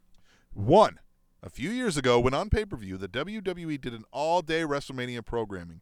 One, 0.53 0.99
a 1.41 1.49
few 1.49 1.70
years 1.70 1.95
ago, 1.95 2.20
when 2.20 2.34
on 2.34 2.49
pay 2.49 2.65
per 2.65 2.76
view, 2.76 2.97
the 2.97 3.07
WWE 3.07 3.80
did 3.80 3.93
an 3.93 4.03
all 4.11 4.41
day 4.41 4.61
WrestleMania 4.61 5.24
programming. 5.24 5.82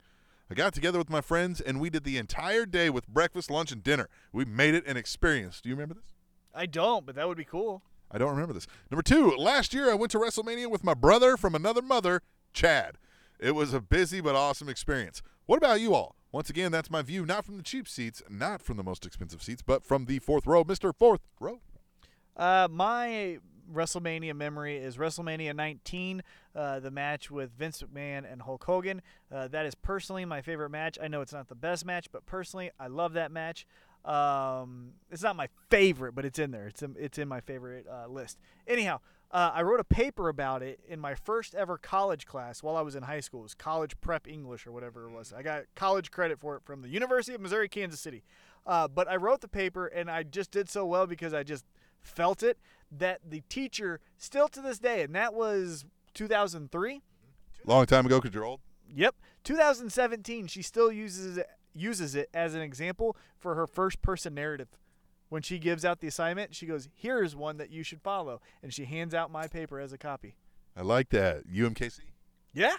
I 0.49 0.53
got 0.53 0.73
together 0.73 0.99
with 0.99 1.09
my 1.09 1.21
friends 1.21 1.59
and 1.59 1.79
we 1.79 1.89
did 1.89 2.03
the 2.03 2.17
entire 2.19 2.67
day 2.67 2.91
with 2.91 3.07
breakfast, 3.07 3.49
lunch, 3.49 3.71
and 3.71 3.81
dinner. 3.81 4.09
We 4.31 4.45
made 4.45 4.75
it 4.75 4.85
an 4.85 4.95
experience. 4.95 5.59
Do 5.59 5.69
you 5.69 5.75
remember 5.75 5.95
this? 5.95 6.13
I 6.53 6.67
don't, 6.67 7.05
but 7.05 7.15
that 7.15 7.27
would 7.27 7.37
be 7.37 7.45
cool. 7.45 7.81
I 8.11 8.19
don't 8.19 8.29
remember 8.29 8.53
this. 8.53 8.67
Number 8.91 9.01
two, 9.01 9.35
last 9.37 9.73
year 9.73 9.89
I 9.89 9.95
went 9.95 10.11
to 10.11 10.19
WrestleMania 10.19 10.69
with 10.69 10.83
my 10.83 10.93
brother 10.93 11.35
from 11.35 11.55
another 11.55 11.81
mother, 11.81 12.21
Chad. 12.53 12.97
It 13.39 13.55
was 13.55 13.73
a 13.73 13.81
busy 13.81 14.21
but 14.21 14.35
awesome 14.35 14.69
experience. 14.69 15.23
What 15.47 15.57
about 15.57 15.81
you 15.81 15.95
all? 15.95 16.15
Once 16.35 16.49
again, 16.49 16.69
that's 16.69 16.91
my 16.91 17.01
view, 17.01 17.25
not 17.25 17.45
from 17.45 17.55
the 17.55 17.63
cheap 17.63 17.87
seats, 17.87 18.21
not 18.29 18.61
from 18.61 18.75
the 18.75 18.83
most 18.83 19.05
expensive 19.05 19.41
seats, 19.41 19.61
but 19.61 19.85
from 19.85 20.03
the 20.03 20.19
fourth 20.19 20.45
row, 20.45 20.65
Mr. 20.65 20.93
Fourth 20.93 21.21
Row. 21.39 21.61
Uh, 22.35 22.67
my 22.69 23.39
WrestleMania 23.73 24.35
memory 24.35 24.75
is 24.75 24.97
WrestleMania 24.97 25.55
19, 25.55 26.21
uh, 26.53 26.81
the 26.81 26.91
match 26.91 27.31
with 27.31 27.51
Vince 27.57 27.81
McMahon 27.81 28.29
and 28.29 28.41
Hulk 28.41 28.65
Hogan. 28.65 29.01
Uh, 29.33 29.47
that 29.47 29.65
is 29.65 29.75
personally 29.75 30.25
my 30.25 30.41
favorite 30.41 30.71
match. 30.71 30.97
I 31.01 31.07
know 31.07 31.21
it's 31.21 31.31
not 31.31 31.47
the 31.47 31.55
best 31.55 31.85
match, 31.85 32.07
but 32.11 32.25
personally, 32.25 32.69
I 32.77 32.87
love 32.87 33.13
that 33.13 33.31
match. 33.31 33.65
Um, 34.03 34.91
it's 35.09 35.23
not 35.23 35.37
my 35.37 35.47
favorite, 35.69 36.15
but 36.15 36.25
it's 36.25 36.37
in 36.37 36.51
there. 36.51 36.67
It's 36.67 36.83
in, 36.83 36.97
it's 36.99 37.17
in 37.17 37.29
my 37.29 37.39
favorite 37.39 37.85
uh, 37.89 38.07
list. 38.09 38.39
Anyhow, 38.67 38.99
uh, 39.35 39.51
I 39.53 39.63
wrote 39.63 39.81
a 39.81 39.83
paper 39.83 40.29
about 40.29 40.63
it 40.63 40.79
in 40.87 40.97
my 40.97 41.13
first 41.13 41.55
ever 41.55 41.77
college 41.77 42.25
class 42.25 42.63
while 42.63 42.77
I 42.77 42.81
was 42.81 42.95
in 42.95 43.03
high 43.03 43.19
school. 43.19 43.41
It 43.41 43.43
was 43.43 43.53
college 43.53 43.99
prep 43.99 44.29
English 44.29 44.65
or 44.65 44.71
whatever 44.71 45.09
it 45.09 45.11
was. 45.11 45.33
I 45.33 45.41
got 45.41 45.63
college 45.75 46.09
credit 46.09 46.39
for 46.39 46.55
it 46.55 46.63
from 46.63 46.81
the 46.81 46.87
University 46.87 47.35
of 47.35 47.41
Missouri, 47.41 47.67
Kansas 47.67 47.99
City. 47.99 48.23
Uh, 48.65 48.87
but 48.87 49.09
I 49.09 49.17
wrote 49.17 49.41
the 49.41 49.49
paper 49.49 49.87
and 49.87 50.09
I 50.09 50.23
just 50.23 50.51
did 50.51 50.69
so 50.69 50.85
well 50.85 51.05
because 51.05 51.33
I 51.33 51.43
just 51.43 51.65
felt 51.99 52.43
it 52.43 52.57
that 52.89 53.19
the 53.29 53.43
teacher 53.49 53.99
still 54.17 54.47
to 54.47 54.61
this 54.61 54.79
day, 54.79 55.01
and 55.01 55.13
that 55.15 55.33
was 55.33 55.83
2003. 56.13 57.01
Long 57.65 57.85
time 57.87 58.05
ago 58.05 58.21
because 58.21 58.33
you're 58.33 58.45
old. 58.45 58.61
Yep. 58.89 59.15
2017, 59.43 60.47
she 60.47 60.61
still 60.61 60.93
uses 60.93 61.35
it, 61.39 61.47
uses 61.73 62.15
it 62.15 62.29
as 62.33 62.55
an 62.55 62.61
example 62.61 63.17
for 63.37 63.55
her 63.55 63.67
first 63.67 64.01
person 64.01 64.33
narrative. 64.33 64.69
When 65.29 65.41
she 65.41 65.57
gives 65.59 65.83
out 65.83 65.99
the 66.01 66.07
assignment, 66.07 66.53
she 66.55 66.65
goes, 66.65 66.87
"Here's 66.93 67.35
one 67.35 67.57
that 67.57 67.71
you 67.71 67.83
should 67.83 68.01
follow," 68.01 68.41
and 68.61 68.73
she 68.73 68.85
hands 68.85 69.13
out 69.13 69.31
my 69.31 69.47
paper 69.47 69.79
as 69.79 69.91
a 69.91 69.97
copy. 69.97 70.35
I 70.77 70.81
like 70.81 71.09
that. 71.09 71.47
UMKC. 71.47 71.99
Yeah. 72.53 72.75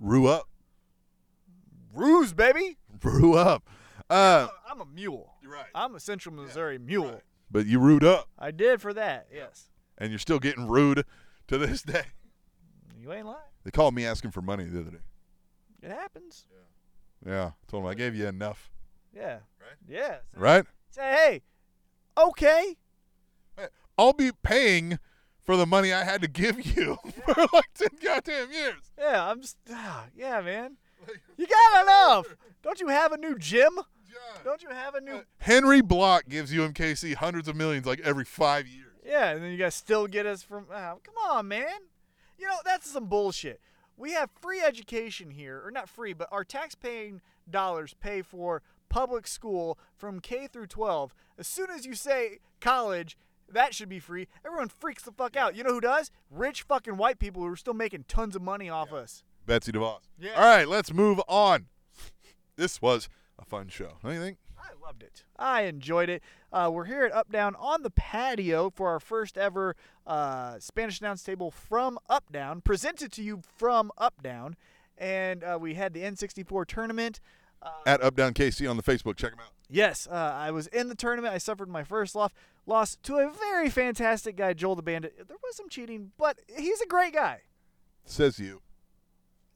Rue 0.00 0.26
up. 0.26 0.48
Ruse, 1.92 2.32
baby. 2.34 2.78
Rue 3.02 3.34
up. 3.34 3.68
Uh, 4.10 4.48
I'm 4.70 4.80
a 4.80 4.86
mule. 4.86 5.32
You're 5.42 5.52
right. 5.52 5.66
I'm 5.74 5.94
a 5.94 6.00
Central 6.00 6.34
Missouri 6.34 6.78
mule. 6.78 7.22
but 7.50 7.66
you 7.66 7.78
rude 7.80 8.04
up, 8.04 8.28
I 8.38 8.50
did 8.50 8.80
for 8.80 8.92
that. 8.94 9.28
Yes. 9.32 9.70
and 9.98 10.10
you're 10.10 10.18
still 10.18 10.38
getting 10.38 10.68
rude 10.68 11.04
to 11.48 11.56
this 11.58 11.82
day. 11.82 12.04
You 13.00 13.12
ain't 13.12 13.26
lying. 13.26 13.38
They 13.64 13.70
called 13.70 13.94
me 13.94 14.04
asking 14.04 14.32
for 14.32 14.42
money 14.42 14.64
the 14.64 14.80
other 14.80 14.90
day. 14.90 15.02
It 15.82 15.90
happens. 15.90 16.46
Yeah, 17.24 17.32
Yeah. 17.32 17.50
told 17.68 17.84
them 17.84 17.90
I 17.90 17.94
gave 17.94 18.14
you 18.14 18.26
enough. 18.26 18.70
Yeah. 19.14 19.38
Right? 19.60 19.76
Yeah. 19.88 20.16
Right? 20.36 20.66
Say, 20.96 21.02
hey, 21.02 21.42
okay. 22.16 22.76
I'll 23.98 24.14
be 24.14 24.30
paying 24.42 24.98
for 25.44 25.58
the 25.58 25.66
money 25.66 25.92
I 25.92 26.04
had 26.04 26.22
to 26.22 26.28
give 26.28 26.64
you 26.74 26.96
for 27.26 27.46
like 27.52 27.68
ten 27.74 27.90
goddamn 28.02 28.50
years. 28.50 28.80
Yeah, 28.98 29.30
I'm 29.30 29.42
just, 29.42 29.58
ah, 29.70 30.06
yeah, 30.16 30.40
man. 30.40 30.78
You 31.36 31.46
got 31.46 31.82
enough. 31.82 32.34
Don't 32.62 32.80
you 32.80 32.88
have 32.88 33.12
a 33.12 33.18
new 33.18 33.38
gym? 33.38 33.78
Don't 34.42 34.62
you 34.62 34.70
have 34.70 34.94
a 34.94 35.02
new? 35.02 35.20
Henry 35.38 35.82
Bloch 35.82 36.26
gives 36.30 36.50
UMKC 36.50 37.14
hundreds 37.16 37.46
of 37.46 37.56
millions 37.56 37.84
like 37.84 38.00
every 38.00 38.24
five 38.24 38.66
years. 38.66 38.86
Yeah, 39.04 39.32
and 39.32 39.42
then 39.42 39.50
you 39.50 39.58
guys 39.58 39.74
still 39.74 40.06
get 40.06 40.24
us 40.24 40.42
from. 40.42 40.64
ah, 40.72 40.94
come 41.04 41.14
on, 41.28 41.46
man. 41.46 41.76
You 42.38 42.46
know 42.46 42.56
that's 42.64 42.90
some 42.90 43.04
bullshit. 43.04 43.60
We 43.98 44.12
have 44.12 44.30
free 44.40 44.62
education 44.62 45.30
here, 45.30 45.60
or 45.62 45.70
not 45.70 45.90
free, 45.90 46.14
but 46.14 46.28
our 46.32 46.44
tax-paying 46.44 47.20
dollars 47.50 47.94
pay 48.00 48.22
for 48.22 48.62
public 48.96 49.26
school 49.26 49.78
from 49.94 50.20
K 50.20 50.46
through 50.46 50.68
12. 50.68 51.14
As 51.38 51.46
soon 51.46 51.68
as 51.68 51.84
you 51.84 51.94
say 51.94 52.38
college, 52.62 53.18
that 53.46 53.74
should 53.74 53.90
be 53.90 53.98
free. 53.98 54.26
Everyone 54.42 54.70
freaks 54.70 55.02
the 55.02 55.12
fuck 55.12 55.36
out. 55.36 55.54
You 55.54 55.64
know 55.64 55.74
who 55.74 55.82
does? 55.82 56.10
Rich 56.30 56.62
fucking 56.62 56.96
white 56.96 57.18
people 57.18 57.42
who 57.42 57.48
are 57.48 57.56
still 57.56 57.74
making 57.74 58.06
tons 58.08 58.34
of 58.34 58.40
money 58.40 58.70
off 58.70 58.94
us. 58.94 59.22
Betsy 59.44 59.70
DeVos. 59.70 59.98
Yeah. 60.18 60.30
All 60.30 60.46
right, 60.46 60.66
let's 60.66 60.94
move 60.94 61.20
on. 61.28 61.66
This 62.56 62.80
was 62.80 63.10
a 63.38 63.44
fun 63.44 63.68
show. 63.68 63.98
Don't 64.02 64.14
you 64.14 64.18
think? 64.18 64.38
I 64.58 64.68
loved 64.82 65.02
it. 65.02 65.24
I 65.38 65.64
enjoyed 65.64 66.08
it. 66.08 66.22
Uh, 66.50 66.70
we're 66.72 66.86
here 66.86 67.04
at 67.04 67.12
Up 67.12 67.30
Down 67.30 67.54
on 67.56 67.82
the 67.82 67.90
patio 67.90 68.70
for 68.70 68.88
our 68.88 68.98
first 68.98 69.36
ever 69.36 69.76
uh, 70.06 70.58
Spanish 70.58 71.02
announce 71.02 71.22
table 71.22 71.50
from 71.50 71.98
Up 72.08 72.32
Down, 72.32 72.62
presented 72.62 73.12
to 73.12 73.22
you 73.22 73.42
from 73.58 73.92
Up 73.98 74.22
Down. 74.22 74.56
And 74.96 75.44
uh, 75.44 75.58
we 75.60 75.74
had 75.74 75.92
the 75.92 76.00
N64 76.00 76.66
tournament. 76.66 77.20
At 77.86 78.02
Up 78.02 78.16
Down 78.16 78.34
KC 78.34 78.68
on 78.68 78.76
the 78.76 78.82
Facebook. 78.82 79.16
Check 79.16 79.32
them 79.32 79.40
out. 79.40 79.52
Yes, 79.68 80.06
uh, 80.10 80.14
I 80.14 80.50
was 80.52 80.68
in 80.68 80.88
the 80.88 80.94
tournament. 80.94 81.34
I 81.34 81.38
suffered 81.38 81.68
my 81.68 81.82
first 81.82 82.14
loss, 82.14 82.30
loss 82.66 82.96
to 83.02 83.16
a 83.16 83.30
very 83.30 83.68
fantastic 83.68 84.36
guy, 84.36 84.52
Joel 84.52 84.76
the 84.76 84.82
Bandit. 84.82 85.16
There 85.26 85.36
was 85.42 85.56
some 85.56 85.68
cheating, 85.68 86.12
but 86.16 86.38
he's 86.56 86.80
a 86.80 86.86
great 86.86 87.12
guy. 87.12 87.40
Says 88.04 88.38
you. 88.38 88.62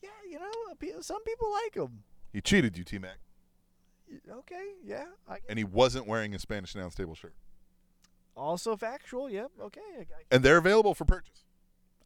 Yeah, 0.03 0.09
you 0.29 0.39
know, 0.39 1.01
some 1.01 1.23
people 1.23 1.51
like 1.53 1.75
him. 1.75 2.03
He 2.33 2.41
cheated 2.41 2.77
you, 2.77 2.85
T 2.85 2.99
Mac. 2.99 3.19
Okay, 4.29 4.73
yeah. 4.85 5.05
I, 5.29 5.39
And 5.49 5.59
he 5.59 5.65
wasn't 5.65 6.07
wearing 6.07 6.35
a 6.35 6.39
Spanish 6.39 6.75
announce 6.75 6.95
table 6.95 7.15
shirt. 7.15 7.35
also 8.37 8.77
factual. 8.77 9.31
Yep. 9.31 9.53
Okay. 9.61 9.81
I, 9.99 10.35
And 10.35 10.43
they're 10.43 10.59
available 10.59 10.95
for 10.95 11.05
purchase. 11.05 11.45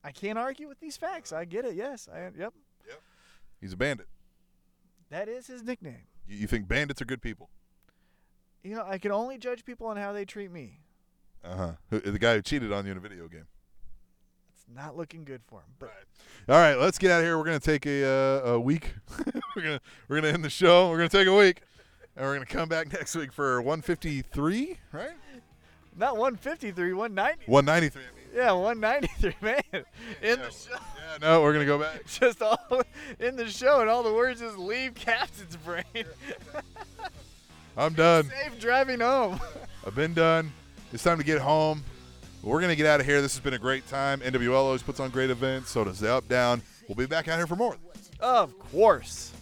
I 0.03 0.13
can't 0.13 0.39
argue 0.39 0.69
with 0.69 0.81
these 0.81 0.99
facts. 0.99 1.33
I 1.33 1.47
get 1.47 1.65
it. 1.65 1.75
Yes. 1.75 2.09
I, 2.13 2.25
yep. 2.25 2.53
yep. 2.87 3.01
He's 3.61 3.73
a 3.73 3.77
bandit. 3.77 4.09
That 5.11 5.29
is 5.29 5.47
his 5.47 5.63
nickname. 5.63 6.07
You, 6.27 6.39
you 6.39 6.47
think 6.47 6.69
bandits 6.69 7.01
are 7.03 7.05
good 7.05 7.23
people? 7.23 7.51
You 8.63 8.77
know, 8.77 8.85
I 8.87 8.99
can 8.99 9.13
only 9.13 9.39
judge 9.39 9.65
people 9.65 9.87
on 9.87 9.97
how 9.97 10.13
they 10.13 10.25
treat 10.25 10.51
me. 10.51 10.81
Uh 11.45 11.57
huh. 11.57 11.73
The 11.91 12.19
guy 12.19 12.37
who 12.37 12.43
cheated 12.43 12.73
on 12.73 12.87
you 12.87 12.93
in 12.93 12.97
a 12.97 13.01
video 13.01 13.29
game. 13.29 13.47
It's 14.55 14.65
not 14.75 14.97
looking 14.97 15.25
good 15.25 15.43
for 15.47 15.61
him. 15.61 15.75
But 15.79 15.93
All 16.49 16.57
right, 16.59 16.77
let's 16.77 16.97
get 16.97 17.11
out 17.11 17.21
of 17.21 17.27
here. 17.27 17.37
We're 17.37 17.45
gonna 17.45 17.61
take 17.61 17.85
a 17.85 18.07
uh, 18.07 18.53
a 18.53 18.61
week. 18.61 18.95
we're 19.57 19.63
gonna 19.63 19.81
we're 20.09 20.21
gonna 20.21 20.33
end 20.33 20.43
the 20.45 20.51
show. 20.51 20.89
We're 20.89 20.97
gonna 20.97 21.11
take 21.11 21.27
a 21.29 21.37
week, 21.37 21.61
and 22.17 22.25
we're 22.25 22.35
gonna 22.35 22.47
come 22.47 22.71
back 22.71 22.91
next 22.93 23.15
week 23.15 23.33
for 23.33 23.61
153, 23.61 24.79
right? 24.93 25.11
not 25.97 26.17
153, 26.17 26.95
190. 26.95 27.45
193. 27.51 28.03
I 28.03 28.17
mean. 28.17 28.24
Yeah, 28.35 28.53
193, 28.53 29.35
man. 29.43 29.61
In 30.23 30.39
the 30.41 30.51
show, 30.51 30.73
Yeah, 30.73 31.19
no, 31.21 31.43
we're 31.43 31.53
gonna 31.53 31.65
go 31.65 31.79
back. 31.79 32.05
just 32.07 32.43
all 32.43 32.83
in 33.21 33.37
the 33.37 33.49
show, 33.49 33.81
and 33.81 33.89
all 33.89 34.03
the 34.03 34.13
words 34.13 34.41
just 34.41 34.59
leave 34.59 34.95
Captain's 34.95 35.57
brain. 35.57 35.85
I'm 37.77 37.93
done. 37.95 38.25
Safe 38.25 38.59
driving 38.61 39.01
home. 39.01 39.41
I've 39.87 39.95
been 39.95 40.15
done. 40.15 40.53
It's 40.93 41.03
time 41.03 41.19
to 41.19 41.25
get 41.25 41.41
home. 41.41 41.83
We're 42.43 42.61
gonna 42.61 42.77
get 42.77 42.87
out 42.87 43.01
of 43.01 43.07
here. 43.07 43.23
This 43.23 43.35
has 43.35 43.41
been 43.43 43.55
a 43.55 43.59
great 43.59 43.87
time. 43.89 44.21
NWL 44.21 44.55
always 44.55 44.83
puts 44.83 45.01
on 45.01 45.11
great 45.11 45.31
events. 45.31 45.71
So 45.71 45.85
does 45.85 45.99
the 46.01 46.13
Up 46.13 46.29
Down. 46.29 46.63
We'll 46.89 46.97
be 46.97 47.07
back 47.07 47.29
out 47.29 47.37
here 47.39 47.47
for 47.47 47.57
more. 47.57 47.77
of 48.21 48.59
course. 48.59 49.33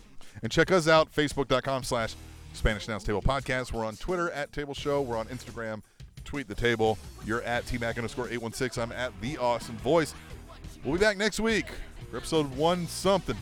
And 0.43 0.51
check 0.51 0.71
us 0.73 0.89
out, 0.89 1.13
facebook.com 1.15 1.83
slash 1.85 2.15
Spanish 2.53 2.87
Announce 2.89 3.05
Table 3.05 3.23
Podcast. 3.23 3.73
We're 3.73 3.85
on 3.85 3.97
Twitter 3.97 4.31
at 4.31 4.53
Table 4.53 4.75
Show. 4.75 5.01
We're 5.03 5.17
on 5.17 5.27
Instagram, 5.29 5.83
Tweet 6.33 6.49
the 6.49 6.55
Table. 6.55 6.97
You're 7.27 7.43
at 7.43 7.67
TMAC 7.67 7.99
underscore 7.99 8.25
816. 8.25 8.83
I'm 8.83 8.91
at 8.93 9.13
The 9.21 9.37
Awesome 9.37 9.77
Voice. 9.77 10.15
We'll 10.83 10.95
be 10.95 10.99
back 10.99 11.19
next 11.19 11.39
week 11.41 11.67
for 12.11 12.17
episode 12.17 12.51
one 12.57 12.87
something 12.87 13.37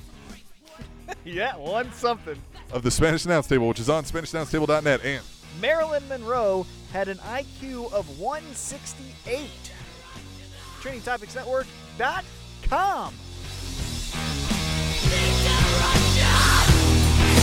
Yeah, 1.25 1.57
one 1.57 1.93
something. 1.93 2.35
of 2.73 2.83
the 2.83 2.91
Spanish 2.91 3.25
Announce 3.27 3.47
Table, 3.47 3.69
which 3.69 3.79
is 3.79 3.89
on 3.89 4.03
SpanishAnnounceTable.net. 4.03 5.05
And 5.05 5.23
Marilyn 5.61 6.03
Monroe 6.09 6.67
had 6.93 7.07
an 7.07 7.19
IQ 7.19 7.93
of 7.93 8.19
168. 8.19 9.49
TrainingTopicsNetwork.com. 10.81 13.15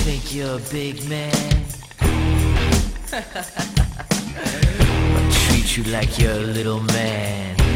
Think 0.04 0.36
you're 0.36 0.58
a 0.58 0.60
big 0.70 1.08
man? 1.08 1.64
Treat 5.68 5.86
you 5.86 5.92
like 5.92 6.18
you're 6.18 6.32
a 6.32 6.40
little 6.40 6.80
man. 6.80 7.67